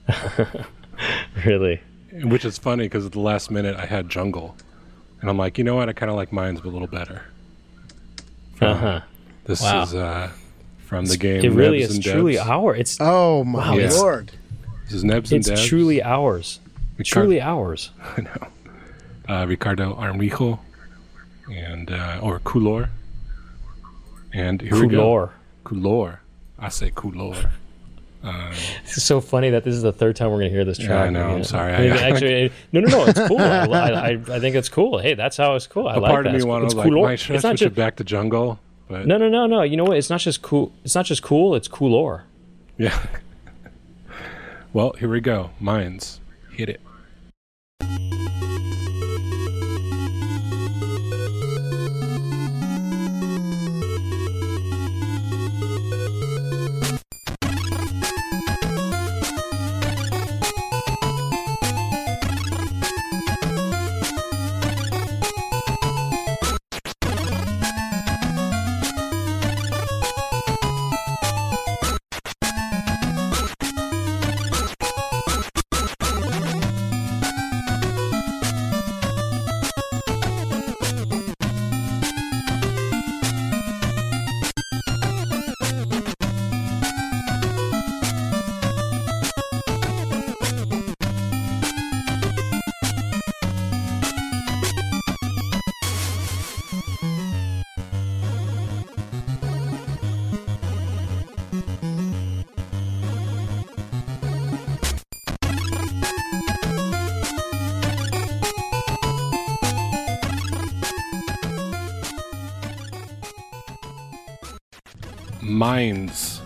[1.44, 1.80] Really?
[2.24, 4.56] which is funny because at the last minute I had Jungle,
[5.20, 5.88] and I'm like, you know what?
[5.88, 7.22] I kind of like Mines a little better.
[8.60, 9.00] Uh huh.
[9.44, 9.82] This Wow.
[9.82, 10.30] is uh,
[10.78, 11.44] from the game.
[11.44, 12.48] It really Nebs is and truly Debs.
[12.48, 12.74] our.
[12.74, 14.32] It's Oh my Wow, it's- lord!
[14.84, 15.66] This is Nebs and it's Debs.
[15.66, 16.60] truly ours.
[16.98, 17.90] Ricard- Truly ours.
[18.16, 18.46] I know.
[19.28, 20.58] Uh, Ricardo Armijo
[21.52, 22.88] and uh, or Coulor.
[24.32, 24.98] And here we go.
[25.02, 25.30] Coulor.
[25.64, 26.18] Coulor.
[26.58, 26.90] I say
[28.26, 28.52] Coulor.
[28.84, 31.06] It's so funny that this is the third time we're gonna hear this Yeah, track.
[31.06, 31.74] I know, I'm sorry.
[31.74, 33.04] I mean, I- actually, no, no, no.
[33.06, 33.38] It's cool.
[33.40, 34.98] I, I, I think it's cool.
[34.98, 35.88] Hey, that's how it's cool.
[35.88, 36.28] I A like part that.
[36.30, 37.00] of me It's, wanted it's to like, coolor.
[37.02, 38.58] why It's not just it back to jungle?
[38.88, 39.62] But no, no, no, no.
[39.62, 39.96] You know what?
[39.96, 40.72] It's not just cool.
[40.84, 41.54] It's not just cool.
[41.56, 42.22] It's coolor.
[42.78, 42.96] yeah.
[44.72, 45.50] well, here we go.
[45.60, 46.20] Mines.
[46.52, 46.80] Hit it.
[115.70, 116.40] Mines.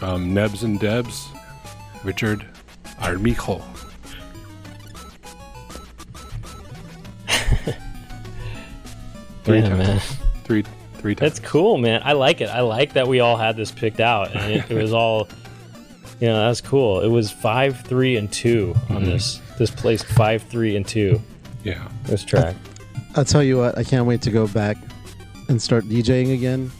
[0.00, 1.28] Um, Nebs and Debs.
[2.04, 2.46] Richard
[3.02, 3.58] Armijo.
[9.44, 9.78] Three Yeah, times.
[9.78, 10.00] man.
[10.44, 10.64] Three,
[10.94, 11.32] three times.
[11.38, 12.00] That's cool, man.
[12.04, 12.48] I like it.
[12.48, 15.28] I like that we all had this picked out, and it, it was all,
[16.20, 17.00] you know, that's cool.
[17.00, 18.96] It was five, three, and 2 Mm-hmm.
[18.96, 19.40] on this.
[19.58, 21.20] This placed five, three, and two.
[21.62, 21.88] yeah.
[22.04, 22.54] This track.
[23.16, 23.76] I'll tell you what.
[23.76, 24.76] I can't wait to go back
[25.48, 26.70] and start DJing again,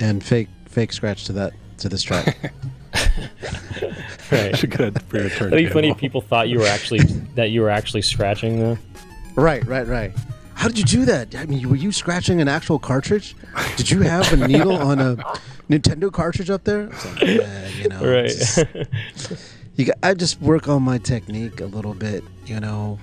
[0.00, 2.52] and fake fake scratch to that to this track.
[4.30, 4.56] Right.
[4.56, 5.88] Should get a bring a That'd be funny.
[5.90, 6.98] if People thought you were actually
[7.34, 8.78] that you were actually scratching though.
[9.36, 10.12] right, right, right.
[10.54, 11.34] How did you do that?
[11.34, 13.34] I mean, were you scratching an actual cartridge?
[13.76, 15.16] Did you have a needle on a
[15.70, 16.88] Nintendo cartridge up there?
[16.88, 18.28] Like, yeah, you know, Right.
[18.28, 18.64] just-
[19.76, 22.98] you got, I just work on my technique a little bit, you know.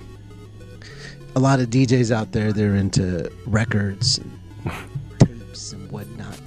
[1.34, 4.38] A lot of DJs out there, they're into records and
[5.18, 6.45] tapes and whatnot.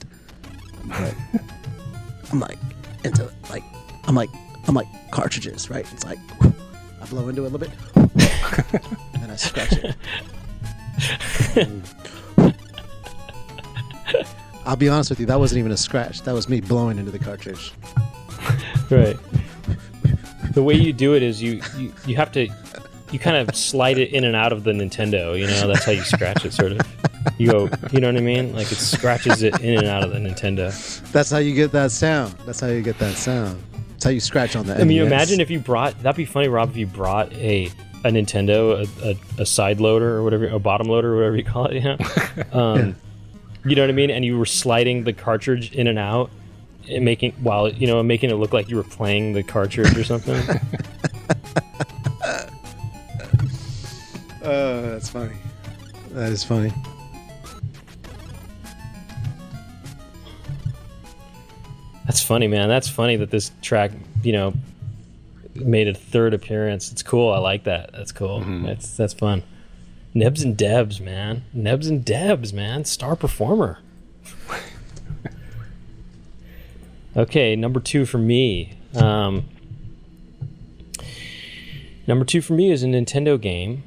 [0.90, 1.16] But
[2.32, 2.58] I'm like
[3.04, 3.64] into like
[4.06, 4.30] I'm like
[4.68, 5.86] I'm like cartridges, right?
[5.92, 9.96] It's like I blow into it a little bit, and then I scratch it.
[14.66, 16.22] I'll be honest with you, that wasn't even a scratch.
[16.22, 17.74] That was me blowing into the cartridge.
[18.92, 19.18] right.
[20.52, 22.48] the way you do it is you, you you have to
[23.12, 25.38] you kind of slide it in and out of the Nintendo.
[25.40, 26.82] You know, that's how you scratch it, sort of.
[27.38, 28.54] You go, you know what I mean?
[28.56, 30.72] Like it scratches it in and out of the Nintendo.
[31.12, 32.34] That's how you get that sound.
[32.46, 33.62] That's how you get that sound.
[33.92, 34.76] That's how you scratch on the.
[34.80, 35.08] I mean, NES.
[35.08, 37.66] imagine if you brought that'd be funny, Rob, if you brought a
[38.06, 41.44] a Nintendo, a, a, a side loader or whatever, a bottom loader or whatever you
[41.44, 41.98] call it, you know?
[42.54, 42.96] Um,
[43.66, 44.10] You know what I mean?
[44.10, 46.32] And you were sliding the cartridge in and out,
[46.90, 50.04] and making while you know making it look like you were playing the cartridge or
[50.06, 50.42] something.
[54.52, 55.36] Oh, that's funny.
[56.14, 56.74] That is funny.
[62.08, 62.68] That's funny, man.
[62.68, 63.92] That's funny that this track,
[64.24, 64.56] you know,
[65.54, 66.92] made a third appearance.
[66.92, 67.32] It's cool.
[67.32, 67.92] I like that.
[67.92, 68.40] That's cool.
[68.66, 69.44] That's that's fun.
[70.16, 71.44] Nebs and Debs, man.
[71.54, 72.86] Nebs and Debs, man.
[72.86, 73.78] Star performer.
[77.16, 78.80] okay, number two for me.
[78.96, 79.48] Um,
[82.08, 83.84] number two for me is a Nintendo game.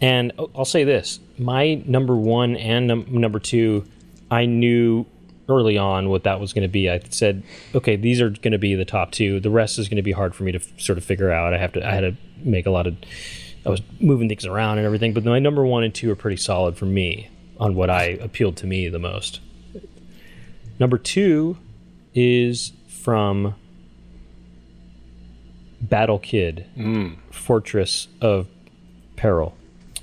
[0.00, 3.84] And I'll say this: my number one and num- number two,
[4.30, 5.06] I knew
[5.48, 6.90] early on what that was going to be.
[6.90, 7.42] I said,
[7.74, 9.40] okay, these are going to be the top two.
[9.40, 11.54] The rest is going to be hard for me to f- sort of figure out.
[11.54, 11.86] I have to.
[11.86, 12.96] I had to make a lot of.
[13.66, 16.36] I was moving things around and everything, but my number one and two are pretty
[16.36, 19.40] solid for me on what I appealed to me the most.
[20.78, 21.58] Number two
[22.14, 23.54] is from
[25.80, 27.16] Battle Kid, mm.
[27.32, 28.46] Fortress of
[29.16, 29.57] Peril.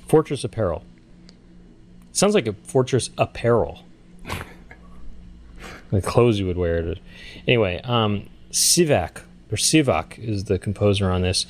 [0.06, 0.84] Fortress Apparel.
[2.12, 3.82] Sounds like a Fortress Apparel.
[5.90, 6.82] the clothes you would wear.
[6.82, 6.96] To...
[7.46, 11.46] Anyway, um, Sivak or Sivak is the composer on this,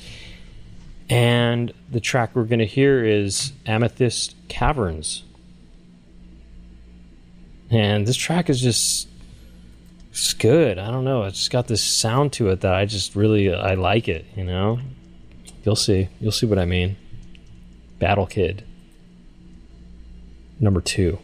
[1.09, 5.23] and the track we're going to hear is Amethyst Caverns.
[7.69, 9.07] And this track is just
[10.11, 10.79] it's good.
[10.79, 11.23] I don't know.
[11.23, 14.25] It's got this sound to it that I just really I like it.
[14.35, 14.79] You know,
[15.63, 16.09] you'll see.
[16.19, 16.97] You'll see what I mean.
[17.99, 18.63] Battle Kid.
[20.59, 21.19] Number two.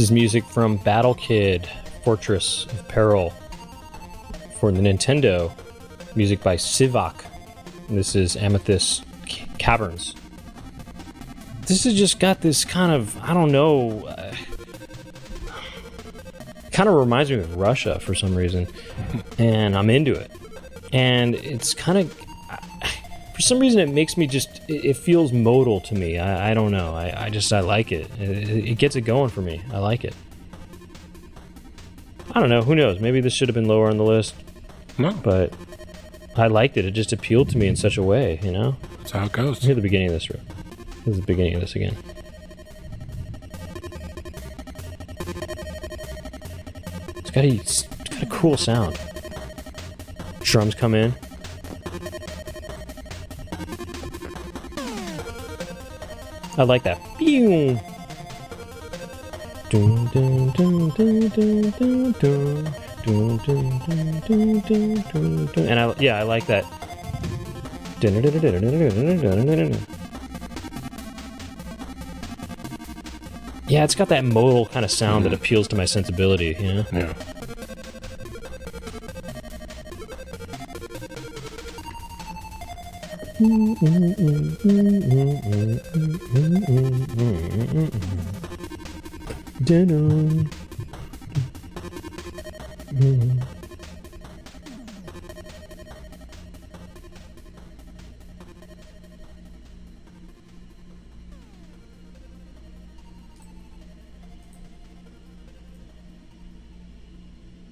[0.00, 1.68] Is music from Battle Kid,
[2.04, 3.30] Fortress of Peril
[4.58, 5.52] for the Nintendo.
[6.16, 7.24] Music by Sivak.
[7.88, 9.04] This is Amethyst
[9.58, 10.14] Caverns.
[11.66, 14.34] This has just got this kind of, I don't know, uh,
[16.72, 18.68] kind of reminds me of Russia for some reason.
[19.38, 20.32] and I'm into it.
[20.92, 22.18] And it's kind of,
[23.40, 26.18] for some reason, it makes me just, it, feels modal to me.
[26.18, 26.94] I, I don't know.
[26.94, 28.06] I, I just, I like it.
[28.20, 28.50] it.
[28.50, 29.62] It gets it going for me.
[29.72, 30.14] I like it.
[32.32, 32.60] I don't know.
[32.60, 33.00] Who knows?
[33.00, 34.34] Maybe this should have been lower on the list,
[34.98, 35.54] No, but
[36.36, 36.84] I liked it.
[36.84, 38.76] It just appealed to me in such a way, you know?
[38.98, 39.62] that's how it goes.
[39.62, 40.28] Hear the beginning of this.
[40.28, 40.42] Rick.
[41.06, 41.96] Here's the beginning of this again.
[47.16, 49.00] It's got a, it's got a cool sound.
[50.40, 51.14] Drums come in.
[56.60, 57.00] I like that.
[57.16, 57.80] Pew!
[65.56, 66.64] And I, yeah, I like that.
[73.66, 76.84] Yeah, it's got that modal kind of sound that appeals to my sensibility, you know?
[76.92, 77.14] Yeah.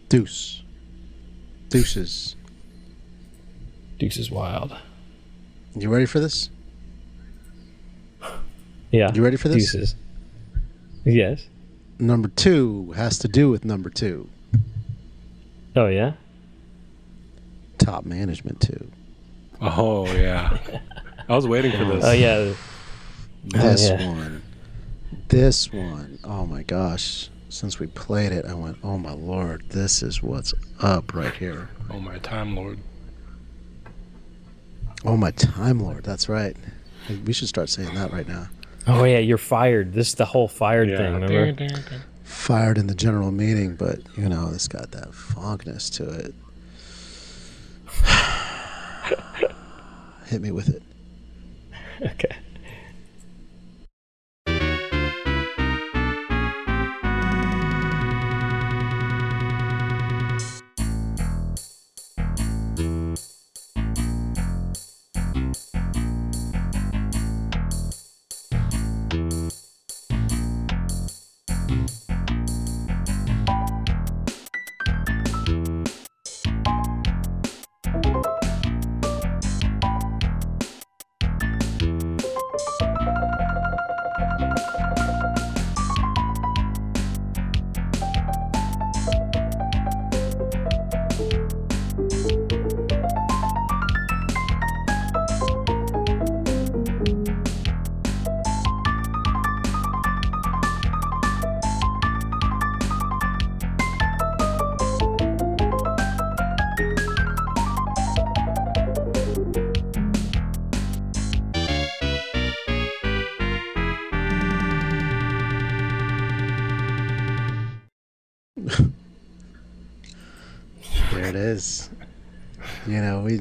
[0.09, 0.63] Deuce.
[1.69, 2.37] Deuces.
[3.99, 4.75] Deuce is wild.
[5.79, 6.51] You ready for this?
[8.91, 9.13] Yeah.
[9.13, 9.73] You ready for this?
[9.73, 9.95] Deuces.
[11.05, 11.47] Yes.
[11.99, 14.29] Number two has to do with number two.
[15.77, 16.15] Oh yeah.
[17.79, 18.91] Top management two.
[19.61, 20.59] Oh yeah.
[21.29, 22.05] I was waiting for this.
[22.05, 22.53] Oh yeah.
[23.45, 24.09] This yeah.
[24.09, 24.43] one.
[25.29, 26.19] This one.
[26.25, 27.31] Oh my gosh.
[27.51, 31.69] Since we played it, I went, oh my lord, this is what's up right here.
[31.91, 32.79] Oh my time lord.
[35.05, 36.05] Oh my time lord.
[36.05, 36.57] That's right.
[37.25, 38.49] We should start saying that right now.
[38.87, 39.19] Oh yeah.
[39.19, 39.93] You're fired.
[39.95, 40.97] This is the whole fired Yeah.
[40.99, 41.15] thing.
[41.15, 41.47] Remember?
[41.53, 42.01] Ding, ding, ding.
[42.25, 46.35] Fired in the general meeting, but you know, it's got that fogness to it.
[50.27, 50.83] Hit me with it.
[52.01, 52.37] Okay.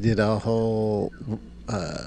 [0.08, 1.12] Did a whole
[1.68, 2.06] uh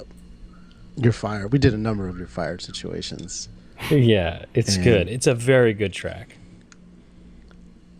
[0.96, 1.46] your fire.
[1.48, 3.48] We did a number of your fired situations.
[3.90, 4.44] Yeah.
[4.54, 5.08] It's And- good.
[5.08, 6.36] It's a very good track.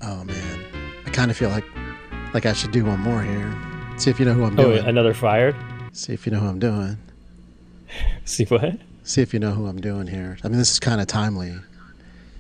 [0.03, 0.61] Oh man.
[1.07, 1.65] I kind of feel like
[2.33, 3.55] like I should do one more here.
[3.97, 4.87] See if you know who I'm Oh, doing.
[4.87, 5.55] another fired.
[5.93, 6.97] See if you know who I'm doing.
[8.25, 8.79] See what?
[9.05, 10.39] See if you know who I'm doing here.
[10.45, 11.55] I mean, this is kind of timely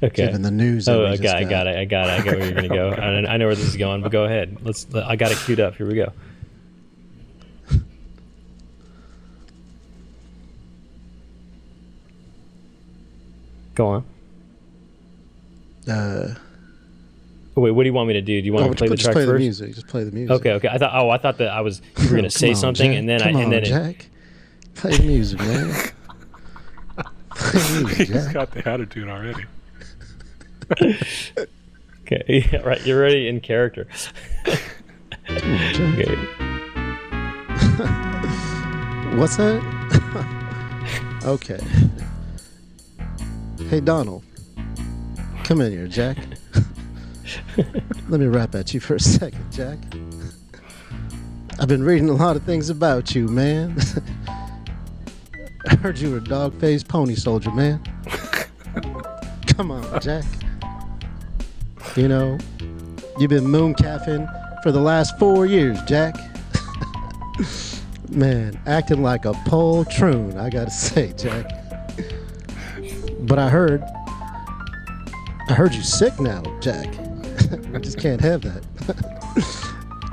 [0.03, 0.24] Okay.
[0.27, 0.89] given the news.
[0.89, 1.77] Oh, I just got, I got it.
[1.77, 2.20] I got it.
[2.20, 2.91] I got where you're gonna go.
[3.28, 4.57] I, I know where this is going, but go ahead.
[4.62, 4.87] Let's.
[4.95, 5.74] I got it queued up.
[5.74, 6.12] Here we go.
[13.74, 14.05] Go on.
[15.88, 16.34] Uh,
[17.56, 18.40] Oh, wait, what do you want me to do?
[18.40, 19.74] Do you want oh, me to play the just track play the music.
[19.74, 20.30] Just play the music.
[20.36, 20.68] Okay, okay.
[20.68, 20.92] I thought.
[20.94, 21.82] Oh, I thought that I was.
[21.98, 22.98] You were gonna say on, something, Jack.
[22.98, 24.06] and then Come I and on, then it, Jack.
[24.76, 25.74] Play the music, man.
[27.34, 28.32] play the music, He's Jack.
[28.32, 29.44] got the attitude already.
[32.02, 32.86] okay, yeah, right.
[32.86, 33.88] You're ready in character.
[35.28, 36.16] Okay.
[39.16, 39.60] What's that?
[41.24, 41.59] okay.
[43.69, 44.24] Hey, Donald.
[45.45, 46.16] Come in here, Jack.
[48.09, 49.78] Let me rap at you for a second, Jack.
[51.61, 53.77] I've been reading a lot of things about you, man.
[55.69, 57.82] I heard you were a dog faced pony soldier, man.
[59.47, 60.24] Come on, Jack.
[61.97, 62.39] You know,
[63.19, 64.27] you've been moon caffing
[64.62, 66.16] for the last four years, Jack.
[68.11, 71.60] Man, acting like a poltroon, I gotta say, Jack.
[73.22, 73.82] But I heard,
[75.48, 76.86] I heard you sick now, Jack.
[77.74, 78.64] I just can't have that.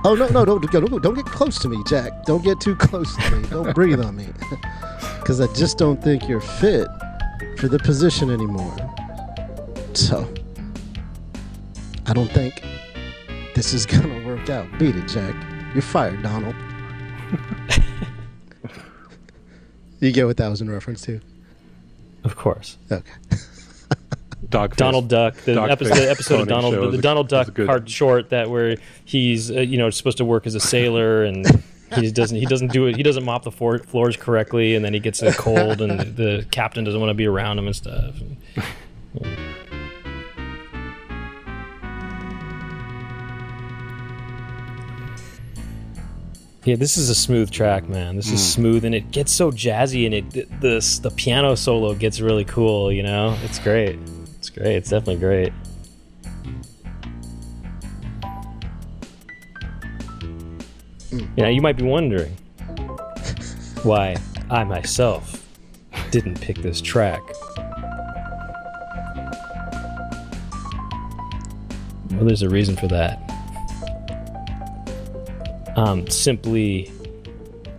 [0.04, 2.26] oh no, no, don't, don't don't get close to me, Jack.
[2.26, 3.48] Don't get too close to me.
[3.48, 4.28] Don't breathe on me,
[5.20, 6.88] because I just don't think you're fit
[7.58, 8.76] for the position anymore.
[9.94, 10.32] So,
[12.08, 12.62] I don't think
[13.56, 14.68] this is gonna work out.
[14.78, 15.36] Beat it, Jack.
[15.74, 16.56] You're fired, Donald.
[20.00, 21.22] you get what that was in reference to?
[22.28, 22.78] Of course.
[22.92, 23.10] Okay.
[24.50, 24.78] Dog face.
[24.78, 27.54] Donald Duck, the Dog episode, the episode of Donald, show the, the Donald a Duck
[27.54, 28.76] good- part short that where
[29.06, 31.46] he's uh, you know supposed to work as a sailor and
[31.96, 34.94] he doesn't he doesn't do it he doesn't mop the floor, floors correctly and then
[34.94, 38.16] he gets a cold and the captain doesn't want to be around him and stuff.
[46.68, 48.18] Yeah, this is a smooth track, man.
[48.18, 48.62] This is hmm.
[48.62, 52.44] smooth, and it gets so jazzy, and it the, the the piano solo gets really
[52.44, 52.92] cool.
[52.92, 53.98] You know, it's great.
[54.38, 54.76] It's great.
[54.76, 55.54] It's definitely great.
[61.10, 61.20] Hmm.
[61.38, 62.36] You know, you might be wondering
[63.84, 64.18] why
[64.50, 65.48] I myself
[66.12, 67.22] didn't pick this track.
[72.12, 73.27] Well, there's a reason for that.
[75.78, 76.92] Um, simply,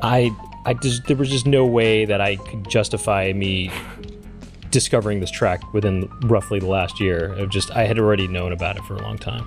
[0.00, 0.30] I
[0.64, 3.70] I just there was just no way that I could justify me
[4.70, 7.32] discovering this track within roughly the last year.
[7.34, 9.46] Of just I had already known about it for a long time.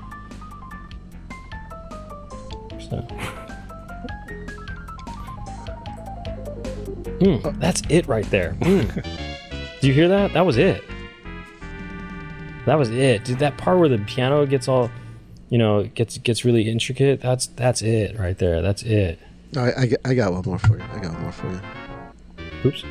[2.80, 3.08] So.
[7.20, 8.56] Mm, that's it right there.
[8.60, 9.06] Mm.
[9.80, 10.34] Do you hear that?
[10.34, 10.84] That was it.
[12.66, 13.40] That was it, dude.
[13.40, 14.90] That part where the piano gets all,
[15.52, 17.20] you know, gets gets really intricate.
[17.20, 18.62] That's that's it right there.
[18.62, 19.20] That's it.
[19.58, 20.84] I, I, I got one more for you.
[20.94, 21.62] I got one more for you.
[22.66, 22.86] Oops.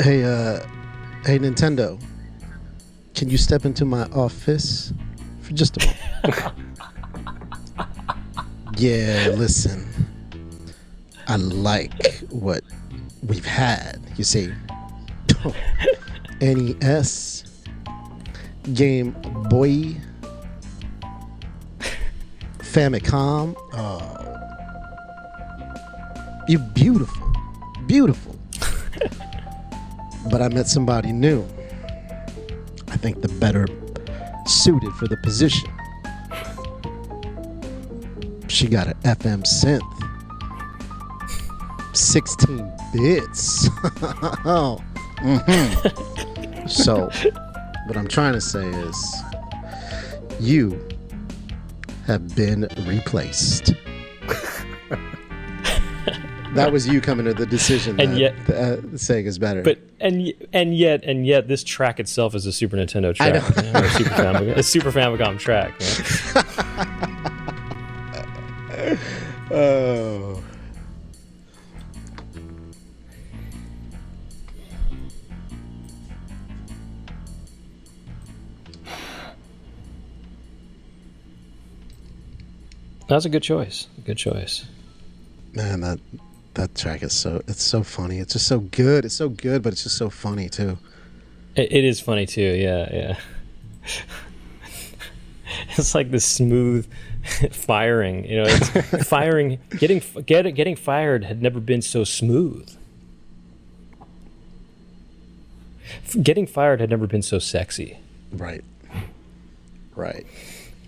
[0.00, 0.66] Hey, uh,
[1.24, 2.02] hey, Nintendo.
[3.14, 4.92] Can you step into my office
[5.42, 6.54] for just a moment?
[8.78, 9.86] yeah, listen.
[11.28, 12.64] I like what
[13.22, 14.00] we've had.
[14.16, 14.52] You see,
[16.40, 17.44] NES,
[18.74, 19.10] Game
[19.48, 19.96] Boy,
[22.58, 23.54] Famicom.
[23.74, 24.08] Oh,
[26.48, 27.32] you beautiful,
[27.86, 28.38] beautiful.
[30.30, 31.44] but I met somebody new.
[32.88, 33.66] I think the better
[34.46, 35.68] suited for the position.
[38.48, 39.82] She got an FM synth.
[41.96, 43.68] 16 bits.
[45.18, 45.88] mhm.
[46.68, 47.10] So,
[47.86, 49.22] what I'm trying to say is
[50.40, 50.80] you
[52.06, 53.74] have been replaced.
[56.54, 59.62] that was you coming to the decision And that yet- uh, Sega's better.
[59.62, 63.62] But and and yet and yet this track itself is a Super Nintendo track, you
[63.72, 65.74] know, or a Super Famicom, a Super Famicom track.
[65.80, 65.86] you
[68.84, 68.96] know?
[69.54, 70.41] Oh.
[83.12, 83.88] That's a good choice.
[84.06, 84.64] Good choice.
[85.52, 86.00] Man, that
[86.54, 88.20] that track is so it's so funny.
[88.20, 89.04] It's just so good.
[89.04, 90.78] It's so good, but it's just so funny too.
[91.54, 92.40] It, it is funny too.
[92.40, 93.18] Yeah, yeah.
[95.76, 96.90] it's like this smooth
[97.52, 98.24] firing.
[98.24, 99.58] You know, it's firing.
[99.76, 102.74] Getting get, getting fired had never been so smooth.
[106.22, 107.98] Getting fired had never been so sexy.
[108.32, 108.64] Right.
[109.94, 110.26] Right.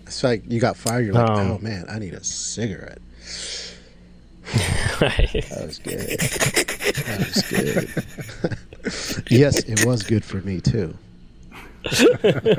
[0.05, 2.99] It's like you got fired, you're like, Um, oh man, I need a cigarette.
[4.99, 6.19] That was good.
[6.19, 7.41] that was
[9.19, 9.25] good.
[9.31, 10.95] yes, it was good for me too.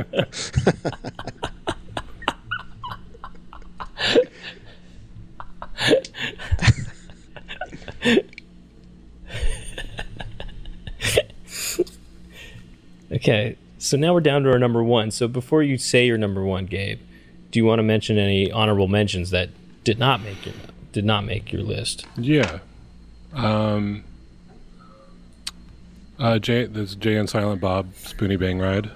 [13.12, 15.10] Okay, so now we're down to our number one.
[15.10, 17.00] So before you say your number one, Gabe,
[17.56, 19.48] do you want to mention any honorable mentions that
[19.82, 20.54] did not make your
[20.92, 22.04] did not make your list?
[22.18, 22.58] Yeah.
[23.32, 24.04] Um.
[26.18, 28.90] Uh, Jay, this Jay and Silent Bob Spoonie Bang Ride.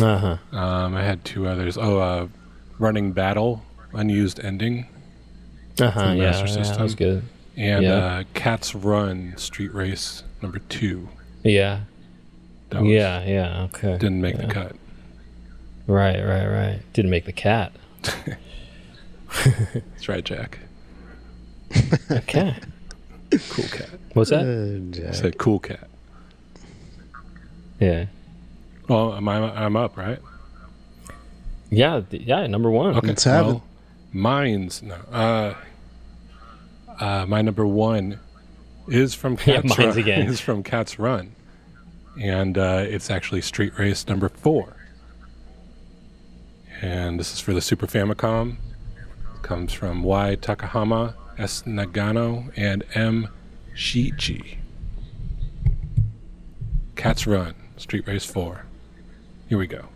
[0.00, 0.18] Uh
[0.52, 0.56] huh.
[0.56, 1.76] Um, I had two others.
[1.76, 2.28] Oh, uh,
[2.78, 4.86] Running Battle, Unused Ending,
[5.80, 6.12] Uh huh.
[6.16, 7.24] Yeah, Master yeah, that was good.
[7.56, 7.92] and Yeah.
[7.94, 11.08] uh, Cats Run Street Race number two.
[11.42, 11.80] Yeah.
[12.70, 13.24] Was, Yeah.
[13.24, 13.62] Yeah.
[13.64, 13.98] Okay.
[13.98, 14.46] Didn't make Yeah.
[14.46, 14.76] the cut.
[15.86, 16.20] Right.
[16.20, 16.46] Right.
[16.46, 16.80] Right.
[16.92, 17.72] Didn't make the cat.
[19.44, 20.58] That's right, Jack.
[22.10, 22.54] Okay.
[23.50, 23.88] Cool cat.
[24.12, 24.42] What's that?
[25.04, 25.88] Uh, I said cool cat.
[27.80, 28.06] Yeah.
[28.88, 30.18] Well, am I, I'm up, right?
[31.70, 32.02] Yeah.
[32.08, 32.46] th- Yeah.
[32.46, 32.96] Number one.
[32.96, 33.06] Okay.
[33.08, 33.48] Let's have it.
[33.48, 33.64] well,
[34.12, 34.94] Mine's no.
[35.10, 35.54] Uh,
[37.00, 38.20] uh, my number one
[38.88, 39.98] is from Yeah, Cats mine's Run.
[39.98, 40.26] again.
[40.28, 41.34] Is from Cats Run,
[42.20, 44.76] and uh, it's actually Street Race number four.
[46.82, 48.56] And this is for the Super Famicom.
[49.36, 53.28] It comes from Y Takahama, S Nagano, and M
[53.72, 54.56] Shiichi.
[56.96, 58.66] Cats Run, Street Race 4.
[59.48, 59.91] Here we go.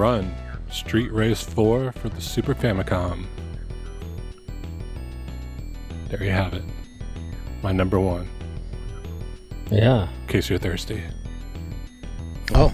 [0.00, 0.34] Run
[0.70, 3.26] Street Race 4 for the Super Famicom.
[6.08, 6.62] There you have it.
[7.62, 8.26] My number one,
[9.70, 10.08] Yeah.
[10.22, 11.02] in case you're thirsty.
[12.54, 12.72] Oh,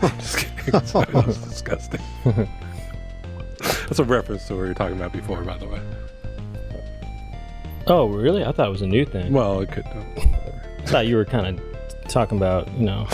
[0.18, 0.56] Just kidding.
[0.72, 2.00] That was disgusting.
[3.60, 5.80] That's a reference to what we were talking about before, by the way.
[7.86, 8.44] Oh, really?
[8.44, 9.32] I thought it was a new thing.
[9.32, 9.86] Well, it could.
[9.86, 13.06] I thought you were kind of talking about, you know,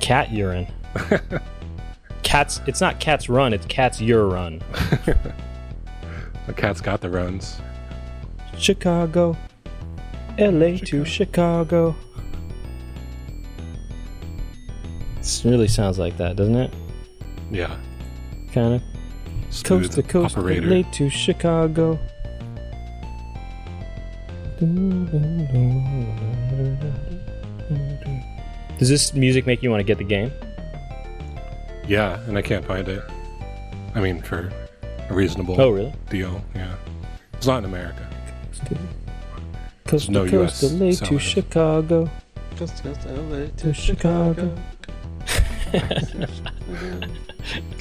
[0.00, 0.68] cat urine.
[2.26, 2.60] Cats.
[2.66, 3.52] It's not cats run.
[3.52, 4.60] It's cats Your Run.
[6.46, 7.60] The cat's got the runs.
[8.56, 9.36] Chicago,
[10.38, 10.78] L.A.
[10.78, 11.96] to Chicago.
[15.16, 16.72] This really sounds like that, doesn't it?
[17.50, 17.76] Yeah.
[18.52, 20.68] Kind of coast to coast, operator.
[20.68, 20.84] L.A.
[20.92, 21.98] to Chicago.
[28.78, 30.30] Does this music make you want to get the game?
[31.86, 33.02] Yeah, and I can't find it.
[33.94, 34.50] I mean, for
[35.08, 35.94] a reasonable Oh, really?
[36.10, 36.42] deal.
[36.54, 36.74] Yeah.
[37.34, 38.02] It's not in America.
[39.86, 41.20] Coast no to coast, US LA to selling it.
[41.20, 42.10] Chicago,
[42.56, 44.52] just, just LA to Chicago.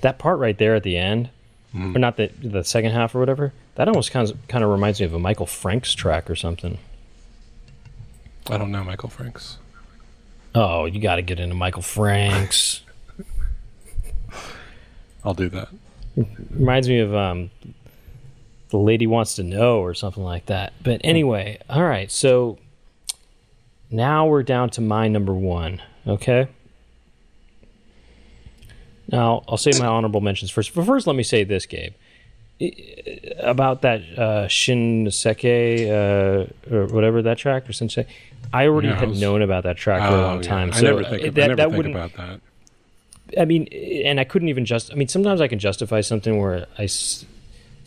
[0.00, 1.30] That part right there at the end,
[1.74, 5.00] or not the the second half or whatever, that almost kind of kind of reminds
[5.00, 6.78] me of a Michael Franks track or something.
[8.48, 9.58] I don't know Michael Franks.
[10.54, 12.80] Oh, you got to get into Michael Franks.
[15.24, 15.68] I'll do that.
[16.50, 17.50] Reminds me of um,
[18.70, 20.72] the lady wants to know or something like that.
[20.82, 22.10] But anyway, all right.
[22.10, 22.58] So
[23.90, 25.82] now we're down to my number one.
[26.06, 26.48] Okay.
[29.08, 30.74] Now I'll say my honorable mentions first.
[30.74, 31.94] But first, let me say this, Gabe,
[33.40, 38.06] about that uh, Shinseki uh, or whatever that track or Shinseki.
[38.52, 40.48] I already Yeah, I had was- known about that track for a Oh, long yeah.
[40.48, 40.70] time.
[40.72, 42.40] I so never think, of, that, I never that think about that.
[43.40, 43.66] I mean,
[44.04, 44.92] and I couldn't even just.
[44.92, 47.24] I mean, sometimes I can justify something where I, it's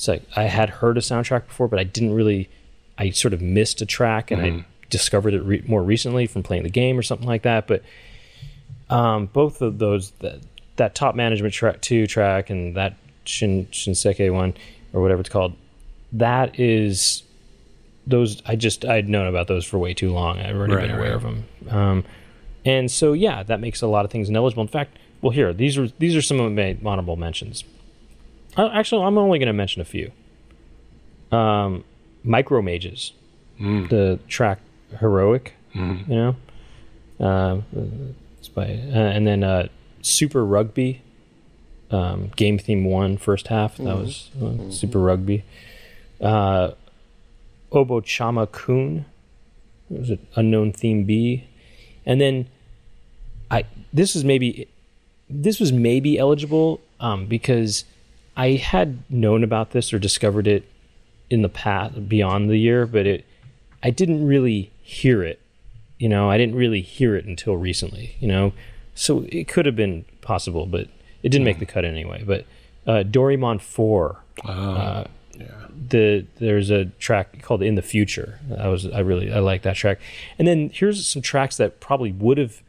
[0.07, 2.49] like I had heard a soundtrack before, but I didn't really.
[2.97, 6.63] I sort of missed a track, and I discovered it re- more recently from playing
[6.63, 7.67] the game or something like that.
[7.67, 7.83] But
[8.89, 10.39] um, both of those, that,
[10.79, 12.95] that top management track two track and that
[13.25, 14.55] Shin Shinseki one
[14.91, 15.53] or whatever it's called,
[16.13, 17.23] that is
[18.07, 18.41] those.
[18.45, 20.39] I just I'd known about those for way too long.
[20.39, 21.15] I've already Right, been aware right.
[21.15, 21.45] of them.
[21.69, 22.03] Um,
[22.65, 24.61] and so, yeah, that makes a lot of things ineligible.
[24.63, 27.63] In fact, well, here these are these are some of my honorable mentions.
[28.57, 30.11] Uh, actually, I'm only going to mention a few.
[31.31, 31.83] Um,
[32.23, 33.13] Micro Mages,
[33.61, 33.89] Mm.
[33.89, 34.59] the track
[34.99, 36.07] "Heroic," Mhm.
[36.09, 36.15] you
[37.19, 37.63] know,
[38.39, 39.67] it's by, uh, and then uh,
[40.01, 41.01] Super Rugby,
[41.91, 43.77] um, game theme one first half.
[43.77, 45.43] That was uh, Super Rugby.
[46.21, 46.71] Uh,
[47.71, 49.05] Obo Chama Kun,
[49.89, 51.45] was an unknown theme B,
[52.05, 52.47] and then
[53.49, 54.67] I this was maybe
[55.29, 57.85] this was maybe eligible um, because
[58.35, 60.63] I had known about this or discovered it
[61.29, 63.25] in the past beyond the year, but it
[63.83, 65.39] I didn't really hear it.
[65.97, 68.15] You know, I didn't really hear it until recently.
[68.19, 68.53] You know,
[68.99, 70.87] so it could have been possible, but
[71.23, 72.23] it didn't make the cut anyway.
[72.25, 72.45] But
[72.85, 75.07] uh, Doraemon Four, Oh, uh,
[75.37, 75.45] yeah.
[75.89, 79.75] the there's a track called "In the Future." I was I really I like that
[79.75, 79.99] track.
[80.37, 82.61] And then here's some tracks that probably would have,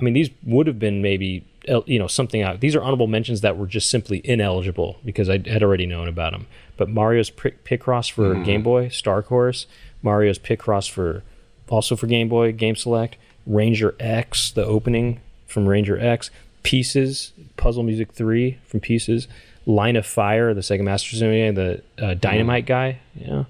[0.00, 1.44] I mean, these would have been maybe
[1.86, 2.60] you know something out.
[2.60, 6.32] These are honorable mentions that were just simply ineligible because I had already known about
[6.32, 6.46] them.
[6.76, 9.66] But Mario's Pic- Picross for Game Boy, Star Course,
[10.02, 11.22] Mario's Picross for
[11.68, 13.16] also for Game Boy, Game Select,
[13.46, 15.20] Ranger X, the opening
[15.50, 16.30] from Ranger X,
[16.62, 19.28] Pieces, Puzzle Music 3 from Pieces,
[19.66, 23.46] Line of Fire, the Sega Master System, the uh, Dynamite guy, you know,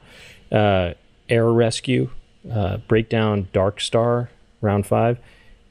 [0.57, 0.95] uh,
[1.29, 2.11] Air Rescue,
[2.53, 5.19] uh, Breakdown Dark Star, round five,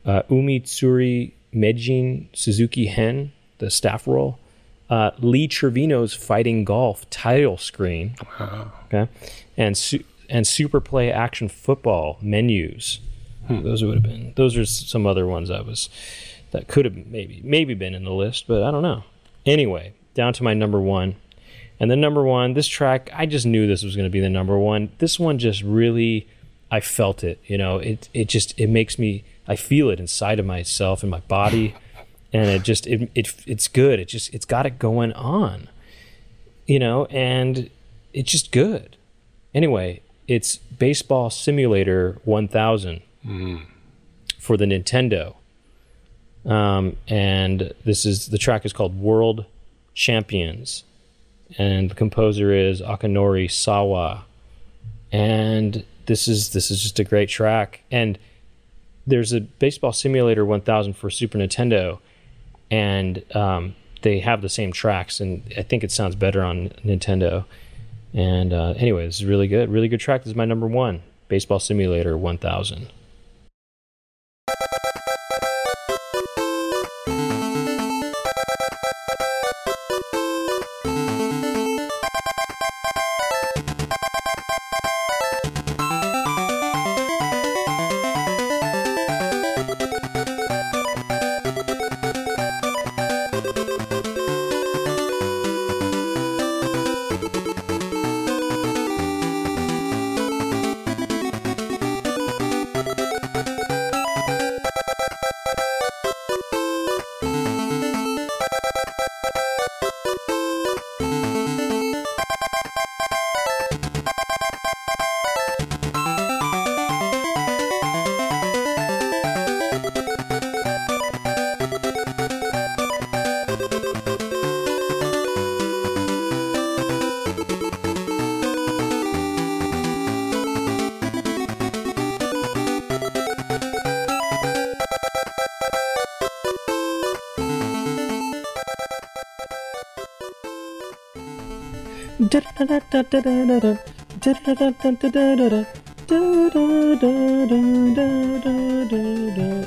[0.05, 4.39] uh, Umi Tsuri Mejin Suzuki Hen, the staff roll,
[4.89, 8.71] uh, Lee Trevino's Fighting Golf title screen, Wow.
[8.85, 9.11] okay,
[9.57, 12.99] and su- and Super Play Action Football menus.
[13.49, 14.33] Hmm, those would have been.
[14.35, 15.89] Those are some other ones I was
[16.51, 19.03] that could have maybe maybe been in the list, but I don't know.
[19.45, 21.15] Anyway, down to my number one,
[21.79, 22.53] and the number one.
[22.53, 24.91] This track, I just knew this was going to be the number one.
[24.99, 26.27] This one just really,
[26.69, 27.39] I felt it.
[27.45, 29.23] You know, it it just it makes me.
[29.47, 31.75] I feel it inside of myself and my body,
[32.31, 33.99] and it just it, it it's good.
[33.99, 35.69] It just it's got it going on.
[36.67, 37.71] You know, and
[38.13, 38.95] it's just good.
[39.55, 43.01] Anyway, it's Baseball Simulator 1000
[44.39, 45.35] for the Nintendo.
[46.45, 49.45] Um, and this is the track is called World
[49.93, 50.83] Champions,
[51.57, 54.25] and the composer is Akinori Sawa.
[55.11, 57.81] And this is this is just a great track.
[57.91, 58.17] And
[59.05, 61.99] there's a Baseball Simulator 1000 for Super Nintendo,
[62.71, 67.45] and um, they have the same tracks, and I think it sounds better on Nintendo.
[68.13, 70.21] And uh, anyway, this is really good, really good track.
[70.21, 72.89] This is my number one, Baseball Simulator 1000.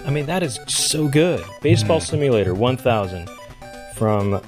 [0.07, 1.45] I mean, that is so good.
[1.63, 2.07] Baseball mm.
[2.07, 3.29] Simulator 1000
[3.97, 4.41] from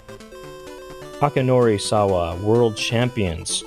[1.20, 3.64] Akinori Sawa, World Champions.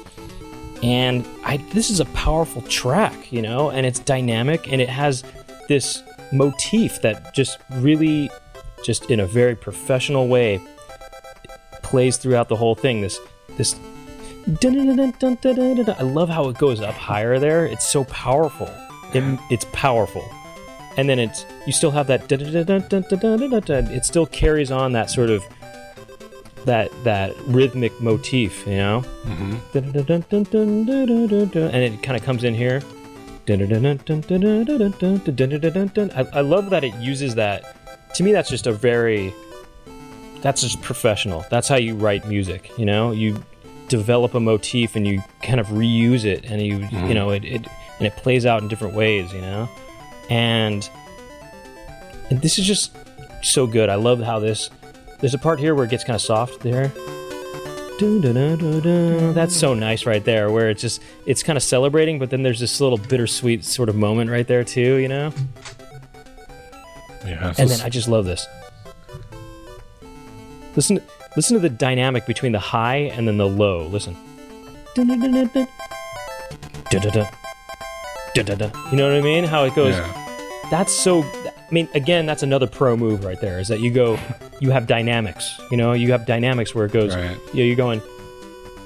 [0.81, 5.23] And I this is a powerful track, you know, and it's dynamic and it has
[5.67, 6.01] this
[6.31, 8.29] motif that just really
[8.85, 10.61] just in a very professional way
[11.83, 13.01] plays throughout the whole thing.
[13.01, 13.19] This
[13.57, 13.75] this
[15.99, 17.65] I love how it goes up higher there.
[17.65, 18.69] It's so powerful.
[19.13, 20.27] It, it's powerful.
[20.97, 25.45] And then it's you still have that it still carries on that sort of
[26.65, 29.03] that that rhythmic motif, you know?
[31.69, 32.81] And it kind of comes in here.
[36.15, 37.75] I, I love that it uses that.
[38.15, 39.33] To me, that's just a very.
[40.41, 41.45] That's just professional.
[41.49, 42.71] That's how you write music.
[42.77, 43.43] You know, you
[43.89, 47.13] develop a motif and you kind of reuse it, and you you mm-hmm.
[47.13, 47.67] know it, it
[47.99, 49.33] and it plays out in different ways.
[49.33, 49.69] You know,
[50.29, 50.89] and
[52.29, 52.95] and this is just
[53.43, 53.89] so good.
[53.89, 54.69] I love how this.
[55.19, 56.91] There's a part here where it gets kind of soft there.
[59.33, 62.59] That's so nice right there, where it's just it's kind of celebrating, but then there's
[62.59, 65.33] this little bittersweet sort of moment right there too, you know.
[67.25, 67.53] Yeah.
[67.57, 68.47] And then I just love this.
[70.75, 71.01] Listen,
[71.37, 73.87] listen to the dynamic between the high and then the low.
[73.87, 74.17] Listen.
[78.91, 79.45] You know what I mean?
[79.45, 79.95] How it goes.
[79.95, 80.67] yeah.
[80.69, 81.23] That's so.
[81.23, 83.59] I mean, again, that's another pro move right there.
[83.59, 84.19] Is that you go,
[84.59, 85.61] you have dynamics.
[85.71, 87.15] You know, you have dynamics where it goes.
[87.15, 87.37] Right.
[87.53, 88.01] You know, you're going,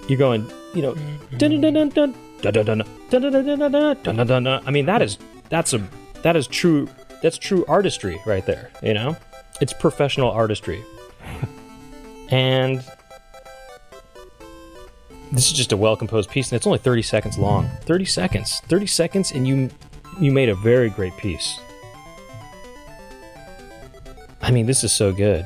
[0.07, 0.45] you're going.
[0.75, 0.95] You know,
[1.37, 4.43] dun dun dun dun dun dun dun dun dun dun dun dun dun dun dun
[4.43, 4.63] dun.
[4.65, 5.17] I mean, that is
[5.49, 5.81] that's a
[6.21, 6.87] that is true.
[7.21, 8.71] That's true artistry right there.
[8.81, 9.17] You know,
[9.61, 10.83] it's professional artistry.
[12.31, 12.83] and
[15.31, 17.69] this is just a well composed piece, and it's only 30 seconds long.
[17.81, 18.61] 30 seconds.
[18.67, 19.69] 30 seconds, and you
[20.19, 21.59] you made a very great piece.
[24.41, 25.45] I mean, this is so good.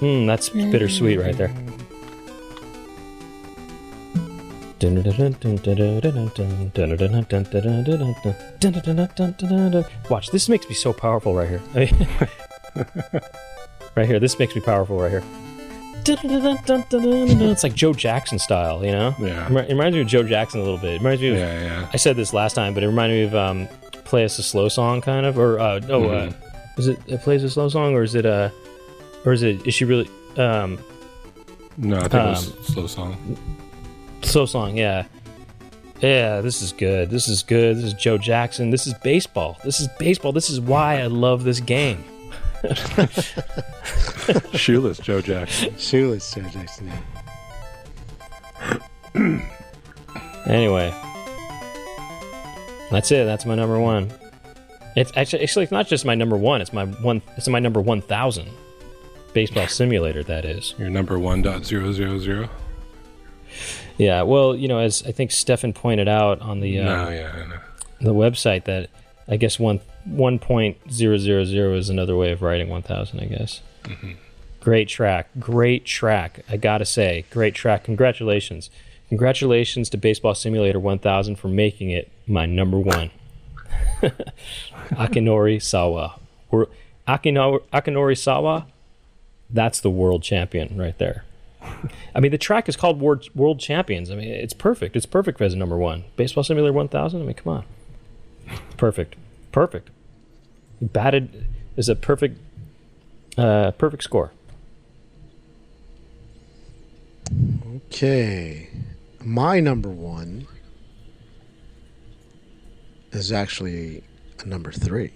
[0.00, 1.52] Mm, that's bittersweet right there.
[10.10, 11.62] Watch, this makes me so powerful right here.
[13.96, 15.22] right here, this makes me powerful right here.
[17.50, 19.14] It's like Joe Jackson style, you know?
[19.18, 19.46] Yeah.
[19.50, 20.94] It reminds me of Joe Jackson a little bit.
[20.94, 21.88] It reminds me of Yeah, yeah.
[21.92, 23.68] I said this last time, but it reminded me of um,
[24.04, 26.32] "Play Us a Slow Song" kind of, or uh, no, uh,
[26.76, 28.50] is it it plays a slow song, or is it uh,
[29.24, 30.78] or is it is she really um,
[31.78, 33.38] No, I think it was Um, slow song.
[34.24, 34.76] Slow song?
[34.76, 35.06] Yeah,
[36.00, 36.40] yeah.
[36.40, 37.10] This is good.
[37.10, 37.76] This is good.
[37.76, 38.70] This is Joe Jackson.
[38.70, 39.58] This is baseball.
[39.64, 40.32] This is baseball.
[40.32, 42.04] This is why I love this game.
[44.54, 45.76] Shoeless Joe Jackson.
[45.76, 46.90] Shoeless Joe Jackson.
[49.14, 49.50] yeah.
[50.46, 50.92] Anyway,
[52.90, 53.24] that's it.
[53.24, 54.12] That's my number one.
[54.96, 56.60] It's actually actually it's not just my number one.
[56.60, 57.22] It's my one.
[57.36, 58.48] It's my number one thousand.
[59.32, 60.22] Baseball simulator.
[60.22, 60.74] That is.
[60.78, 62.48] Your number one dot zero zero zero.
[63.96, 67.58] Yeah, well, you know, as I think Stefan pointed out on the uh, No, yeah,
[68.00, 68.90] the website that
[69.28, 73.20] I guess one one point zero zero zero is another way of writing one thousand.
[73.20, 73.60] I guess.
[74.60, 76.40] Great track, great track.
[76.48, 77.84] I gotta say, great track.
[77.84, 78.70] Congratulations,
[79.08, 83.10] congratulations to Baseball Simulator 1000 for making it my number one.
[84.92, 86.18] Akinori Sawa,
[87.06, 88.66] Akinori, Akinori Sawa,
[89.50, 91.24] that's the world champion right there.
[92.14, 94.10] I mean, the track is called World, world Champions.
[94.10, 94.96] I mean, it's perfect.
[94.96, 96.04] It's perfect as a number one.
[96.16, 97.20] Baseball Simulator 1000.
[97.20, 97.64] I mean, come on,
[98.76, 99.16] perfect,
[99.52, 99.90] perfect.
[100.80, 101.46] Batted
[101.76, 102.38] is a perfect,
[103.38, 104.32] uh, perfect score.
[107.76, 108.68] Okay.
[109.20, 110.46] My number one
[113.12, 114.02] is actually
[114.42, 115.12] a number three.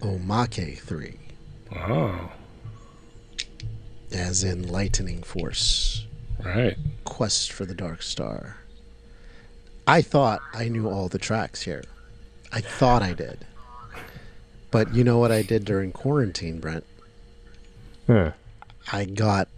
[0.00, 1.18] Omake 3,
[1.74, 2.30] Oh,
[4.12, 6.06] as in lightning force.
[6.44, 6.76] right.
[7.04, 8.58] Quest for the Dark Star.
[9.86, 11.84] I thought I knew all the tracks here.
[12.52, 13.46] I thought I did.
[14.70, 16.84] But you know what I did during quarantine, Brent?
[18.06, 18.32] Huh.
[18.92, 19.48] I got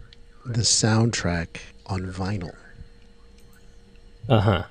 [0.45, 1.57] the soundtrack
[1.87, 2.55] on vinyl.
[4.27, 4.63] Uh huh.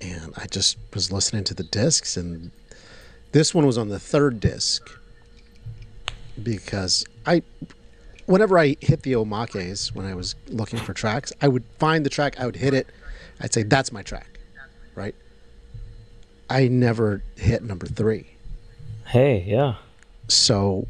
[0.00, 2.52] and I just was listening to the discs, and
[3.32, 4.88] this one was on the third disc
[6.40, 7.42] because I,
[8.32, 12.10] whenever I hit the omakes when I was looking for tracks, I would find the
[12.10, 12.86] track, I would hit it,
[13.40, 14.38] I'd say that's my track,
[14.94, 15.14] right?
[16.48, 18.26] I never hit number three,
[19.06, 19.74] Hey, yeah,
[20.28, 20.86] so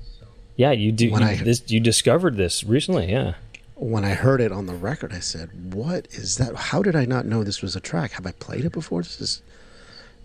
[0.56, 0.70] yeah.
[0.70, 1.10] You do.
[1.10, 3.34] When You, I- this, you discovered this recently, yeah.
[3.74, 6.54] when I heard it on the record, I said, "What is that?
[6.54, 8.12] How did I not know this was a track?
[8.12, 9.02] Have I played it before?
[9.02, 9.42] This is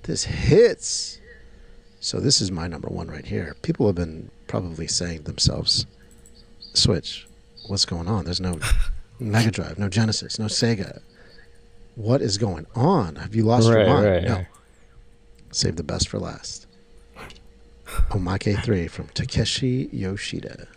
[0.04, 1.20] this hits."
[2.00, 3.56] So this is my number one right here.
[3.64, 5.88] People have been probably saying themselves,
[6.78, 7.28] "Switch,
[7.68, 8.26] what's going on?
[8.26, 8.60] There's no
[9.20, 11.02] Mega Drive, no Genesis, no Sega.
[11.96, 13.16] What is going on?
[13.16, 14.48] Have you lost your mind?" right, no, right.
[15.52, 16.68] save the best for last.
[18.10, 20.68] Omake three from Takeshi Yoshida.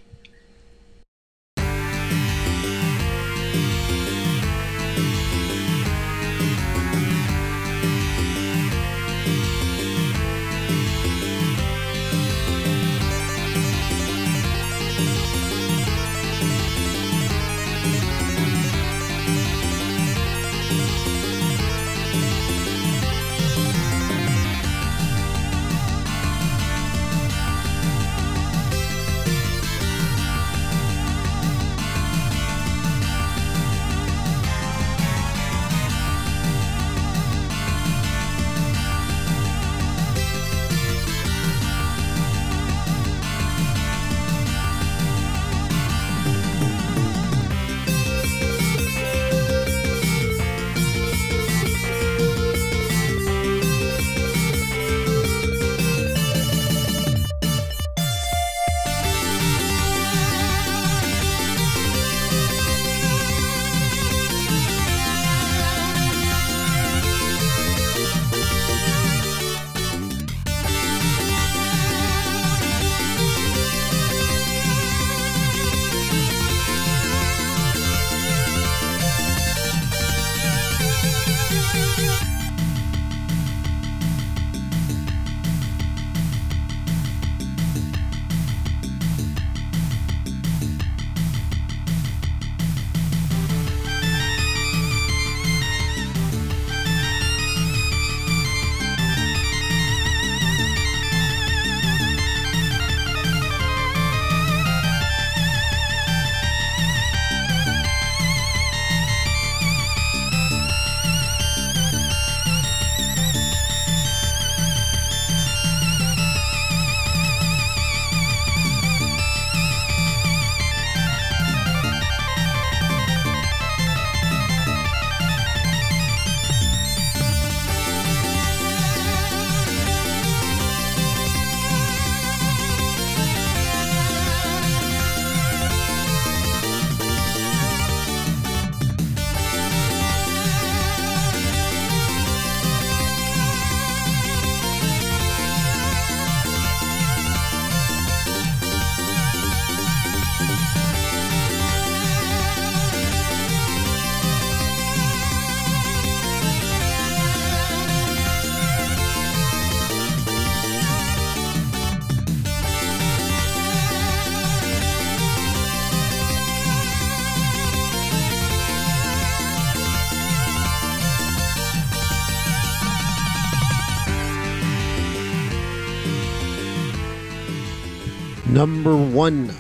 [178.61, 179.55] Number one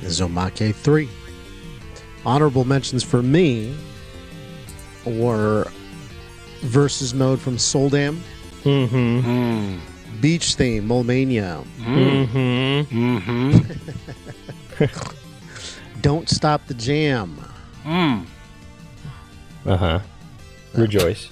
[0.00, 1.08] is Omake 3.
[2.24, 3.74] Honorable mentions for me
[5.04, 5.66] were
[6.60, 8.20] Versus Mode from Soldam,
[8.62, 9.28] Mm-hmm.
[9.28, 9.80] Mm.
[10.20, 13.18] Beach Theme, Mole Mania, Mm-hmm.
[13.18, 13.58] Mm-hmm.
[16.00, 17.36] Don't Stop the Jam,
[17.82, 18.24] Mm.
[19.66, 19.98] Uh-huh.
[20.74, 21.28] Rejoice.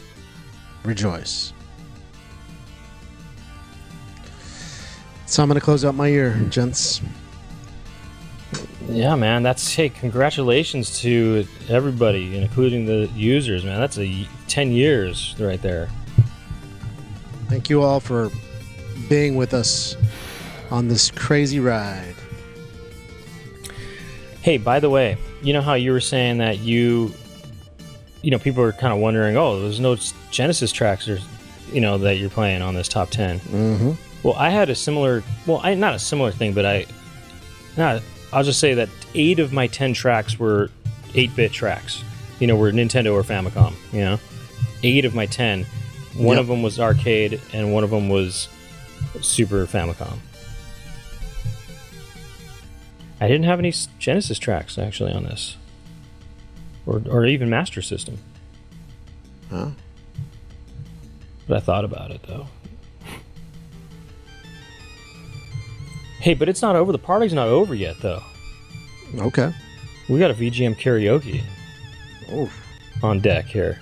[0.83, 1.53] Rejoice.
[5.33, 7.01] So I'm going to close out my year, gents.
[8.87, 9.43] Yeah, man.
[9.43, 13.81] That's hey, congratulations to everybody, including the users, man.
[13.81, 15.89] That's a ten years right there.
[17.49, 18.31] Thank you all for
[19.09, 19.97] being with us
[20.71, 22.15] on this crazy ride.
[24.43, 27.11] Hey, by the way, you know how you were saying that you,
[28.21, 29.97] you know, people are kind of wondering, oh, there's no
[30.31, 31.19] Genesis tracks or,
[31.73, 33.41] you know, that you're playing on this top ten.
[33.41, 33.93] Mm-hmm.
[34.23, 36.87] Well, I had a similar, well, I not a similar thing, but I,
[37.77, 40.71] not, I'll just say that eight of my ten tracks were
[41.15, 42.03] eight-bit tracks.
[42.39, 43.75] You know, were Nintendo or Famicom.
[43.93, 44.21] You know,
[44.83, 45.65] eight of my ten.
[46.17, 46.41] One Yep.
[46.43, 48.49] of them was arcade, and one of them was
[49.21, 50.19] Super Famicom.
[53.21, 55.57] I didn't have any Genesis tracks actually on this,
[56.87, 58.19] or or even Master System.
[59.51, 59.71] Huh?
[61.47, 62.47] But I thought about it though.
[66.23, 66.93] Hey, but it's not over.
[66.93, 68.23] The party's not over yet, though.
[69.19, 69.53] Okay.
[70.09, 71.43] We got a VGM karaoke
[72.31, 72.49] Oh,
[73.03, 73.81] on deck here.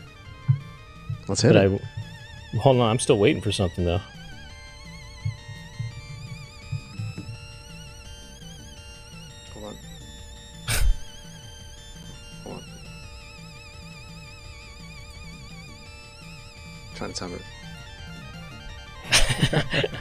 [1.29, 1.83] let's hit But it.
[2.55, 2.91] I hold on.
[2.91, 4.01] I'm still waiting for something though.
[9.55, 9.77] Hold on.
[12.45, 12.65] Hold on.
[16.95, 17.43] Trying to time it.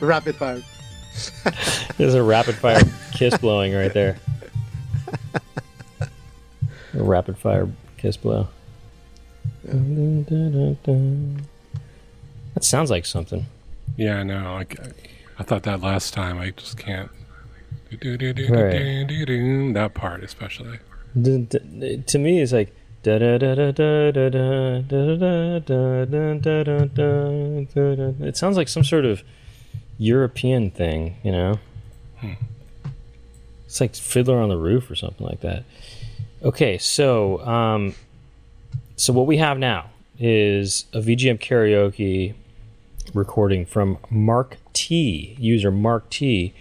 [0.00, 0.62] Rapid fire.
[1.98, 2.80] There's a rapid fire
[3.12, 4.16] kiss blowing right there.
[6.00, 6.08] A
[7.02, 8.48] rapid fire kiss blow.
[9.66, 11.42] Dun, dun, dun, dun.
[12.54, 13.46] That sounds like something.
[13.96, 14.56] Yeah, I know.
[14.56, 14.66] I,
[15.38, 16.38] I thought that last time.
[16.38, 17.10] I just can't.
[17.90, 19.06] Right.
[19.74, 20.78] That part, especially.
[21.20, 22.74] Dun, dun, To me, it's like.
[23.02, 27.94] da da da da da da da da da da da da da da da
[27.94, 28.24] da.
[28.26, 29.22] It sounds like some sort of
[30.02, 31.58] European thing, you know?
[33.66, 35.64] It's like Fiddler on the Roof or something like that.
[36.42, 37.94] Okay, so um,
[38.96, 42.34] so what we have now is a VGM karaoke
[43.14, 46.52] recording from Mark T, user Mark T,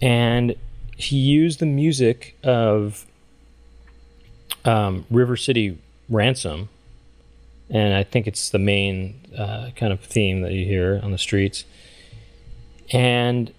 [0.00, 0.54] and
[0.96, 3.06] he used the music of
[4.64, 5.78] um, River City
[6.08, 6.70] Ransom,
[7.68, 11.18] and I think it's the main uh, kind of theme that you hear on the
[11.18, 11.64] streets.
[12.92, 13.52] And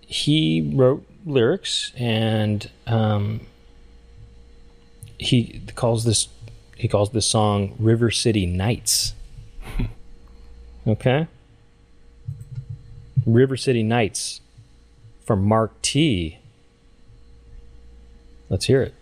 [0.00, 3.40] he wrote lyrics, and um,
[5.18, 6.28] he calls this
[6.76, 9.14] he calls this song River City Nights.
[10.86, 11.26] okay,
[13.24, 14.40] River City Nights
[15.24, 16.38] from Mark T.
[18.48, 18.94] Let's hear it.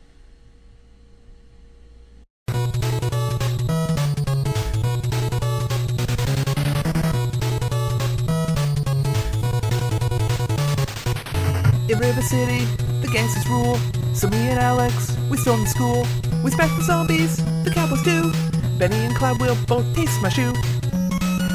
[12.01, 12.64] River City,
[13.02, 13.77] the gangsters rule.
[14.14, 16.06] So me and Alex, we storm the school.
[16.43, 18.32] We smack the zombies, the cowboys too.
[18.78, 20.55] Benny and Clyde will both taste my shoe.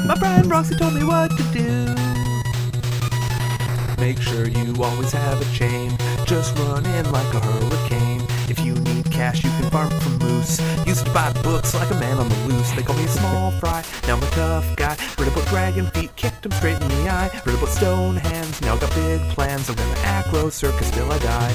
[0.06, 1.94] My friend Roxy told me what to do.
[3.98, 5.90] Make sure you always have a chain.
[6.26, 7.95] Just run in like a hurricane.
[9.16, 10.60] Cash, you can farm from moose.
[10.86, 12.70] Used to buy books like a man on the loose.
[12.72, 13.82] They call me a small fry.
[14.06, 14.94] Now I'm a tough guy.
[15.18, 17.30] Read about dragon feet, kicked him straight in the eye.
[17.46, 18.60] Read about stone hands.
[18.60, 19.70] Now got big plans.
[19.70, 21.54] I'm gonna acro circus till I die.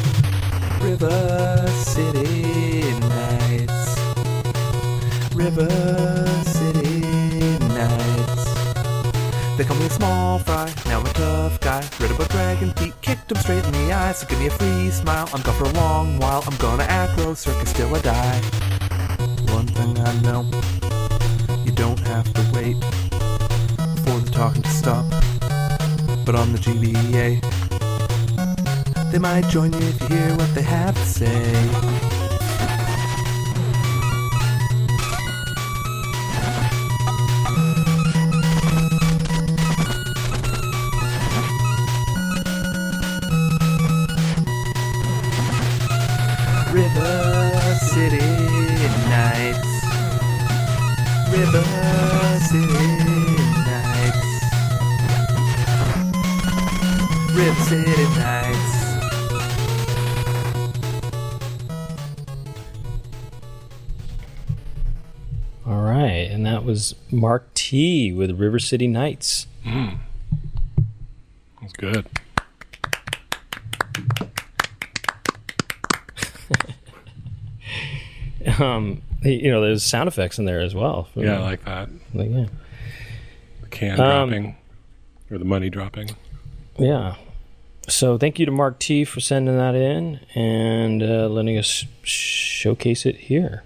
[0.81, 3.95] River City nights.
[5.35, 6.40] River
[9.61, 11.87] They call me a small fry, now I'm a tough guy.
[11.99, 14.11] Read about dragon feet, kicked him straight in the eye.
[14.11, 16.43] So give me a free smile, I'm gone for a long while.
[16.47, 18.41] I'm gonna acro circus till I die.
[19.53, 20.49] One thing I know,
[21.63, 22.75] you don't have to wait
[24.03, 25.05] for the talking to stop.
[26.25, 27.41] But on the GBA,
[29.11, 31.90] they might join you if you hear what they have to say.
[57.41, 59.81] City Nights.
[65.65, 69.47] All right, and that was Mark T with River City Nights.
[69.65, 72.05] That's good.
[78.59, 81.07] Um, you know, there's sound effects in there as well.
[81.15, 81.89] Yeah, I like that.
[82.13, 82.45] Like, yeah.
[83.61, 84.55] The can Um, dropping
[85.29, 86.09] or the money dropping.
[86.77, 87.15] Yeah.
[87.87, 93.05] So thank you to Mark T for sending that in and uh, letting us showcase
[93.05, 93.63] it here.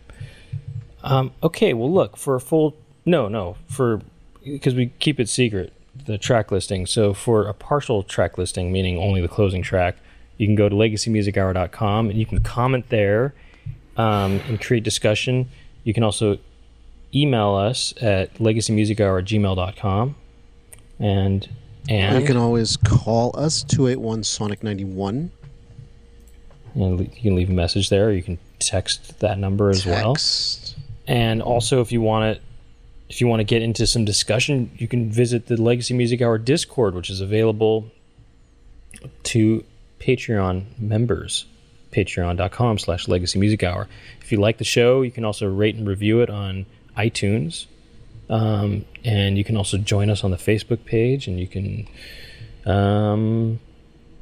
[1.04, 2.76] Um, okay, well, look for a full
[3.06, 4.02] no, no, for
[4.44, 5.74] because we keep it secret
[6.06, 6.86] the track listing.
[6.86, 9.96] So for a partial track listing, meaning only the closing track,
[10.38, 13.34] you can go to legacymusichour.com and you can comment there
[13.98, 15.50] um, and create discussion.
[15.84, 16.40] You can also
[17.14, 20.16] email us at legacymusichour at gmail.com.
[21.00, 21.50] And
[21.90, 25.32] and You can always call us 281 Sonic 91.
[26.74, 28.08] And you can leave a message there.
[28.08, 30.16] Or you can text that number as well.
[31.08, 32.42] And also, if you want to,
[33.10, 36.38] if you want to get into some discussion, you can visit the Legacy Music Hour
[36.38, 37.92] Discord, which is available
[39.24, 39.64] to
[40.00, 41.46] Patreon members.
[41.92, 43.88] Patreon.com slash Legacy Music Hour.
[44.22, 46.66] If you like the show, you can also rate and review it on
[46.98, 47.68] iTunes.
[48.30, 51.88] Um, and you can also join us on the Facebook page, and you can,
[52.66, 53.60] um,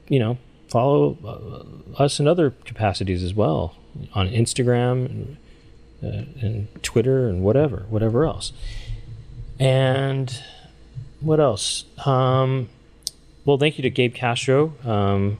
[0.09, 3.75] you know, follow uh, us in other capacities as well
[4.13, 5.38] on Instagram and,
[6.03, 8.51] uh, and Twitter and whatever, whatever else.
[9.59, 10.41] And
[11.21, 11.85] what else?
[12.05, 12.69] Um,
[13.45, 14.73] well, thank you to Gabe Castro.
[14.84, 15.38] Um,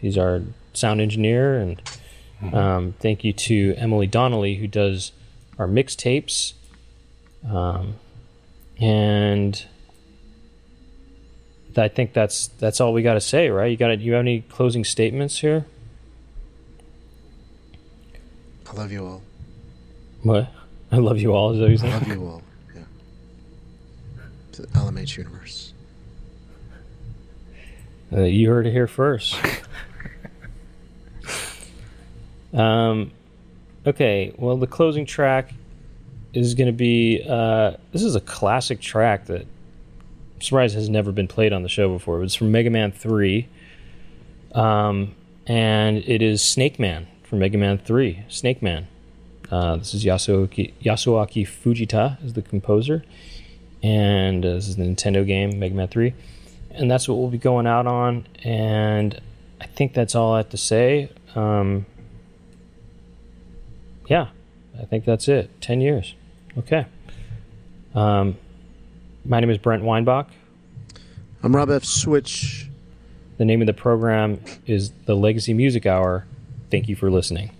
[0.00, 0.42] he's our
[0.74, 1.82] sound engineer, and
[2.52, 5.12] um, thank you to Emily Donnelly who does
[5.58, 6.54] our mixtapes.
[7.48, 7.94] Um,
[8.80, 9.64] and
[11.76, 13.70] I think that's that's all we got to say, right?
[13.70, 15.66] You got to, you have any closing statements here?
[18.70, 19.22] I love you all.
[20.22, 20.50] What?
[20.90, 21.52] I love you all.
[21.52, 22.42] Is that what you I love you all.
[22.74, 22.82] Yeah.
[24.52, 25.72] The LMH universe.
[28.12, 29.36] Uh, you heard it here first.
[32.52, 33.10] um,
[33.86, 34.34] okay.
[34.36, 35.54] Well, the closing track
[36.34, 37.24] is going to be.
[37.28, 41.68] Uh, this is a classic track that I'm surprised has never been played on the
[41.68, 42.22] show before.
[42.22, 43.48] It's from Mega Man Three,
[44.54, 45.14] um,
[45.46, 48.24] and it is Snake Man from Mega Man Three.
[48.28, 48.88] Snake Man.
[49.50, 53.04] Uh, this is Yasuaki, Yasuaki Fujita is the composer,
[53.82, 56.14] and uh, this is the Nintendo game Mega Man Three
[56.74, 58.26] and that's what we'll be going out on.
[58.42, 59.20] And
[59.60, 61.10] I think that's all I have to say.
[61.34, 61.86] Um,
[64.08, 64.28] yeah,
[64.80, 65.60] I think that's it.
[65.60, 66.14] Ten years.
[66.58, 66.84] Okay.
[67.94, 68.36] Um,
[69.24, 70.28] my name is Brent Weinbach.
[71.42, 71.84] I'm Rob F.
[71.84, 72.68] Switch.
[73.38, 76.26] The name of the program is the Legacy Music Hour.
[76.70, 77.50] Thank you for listening.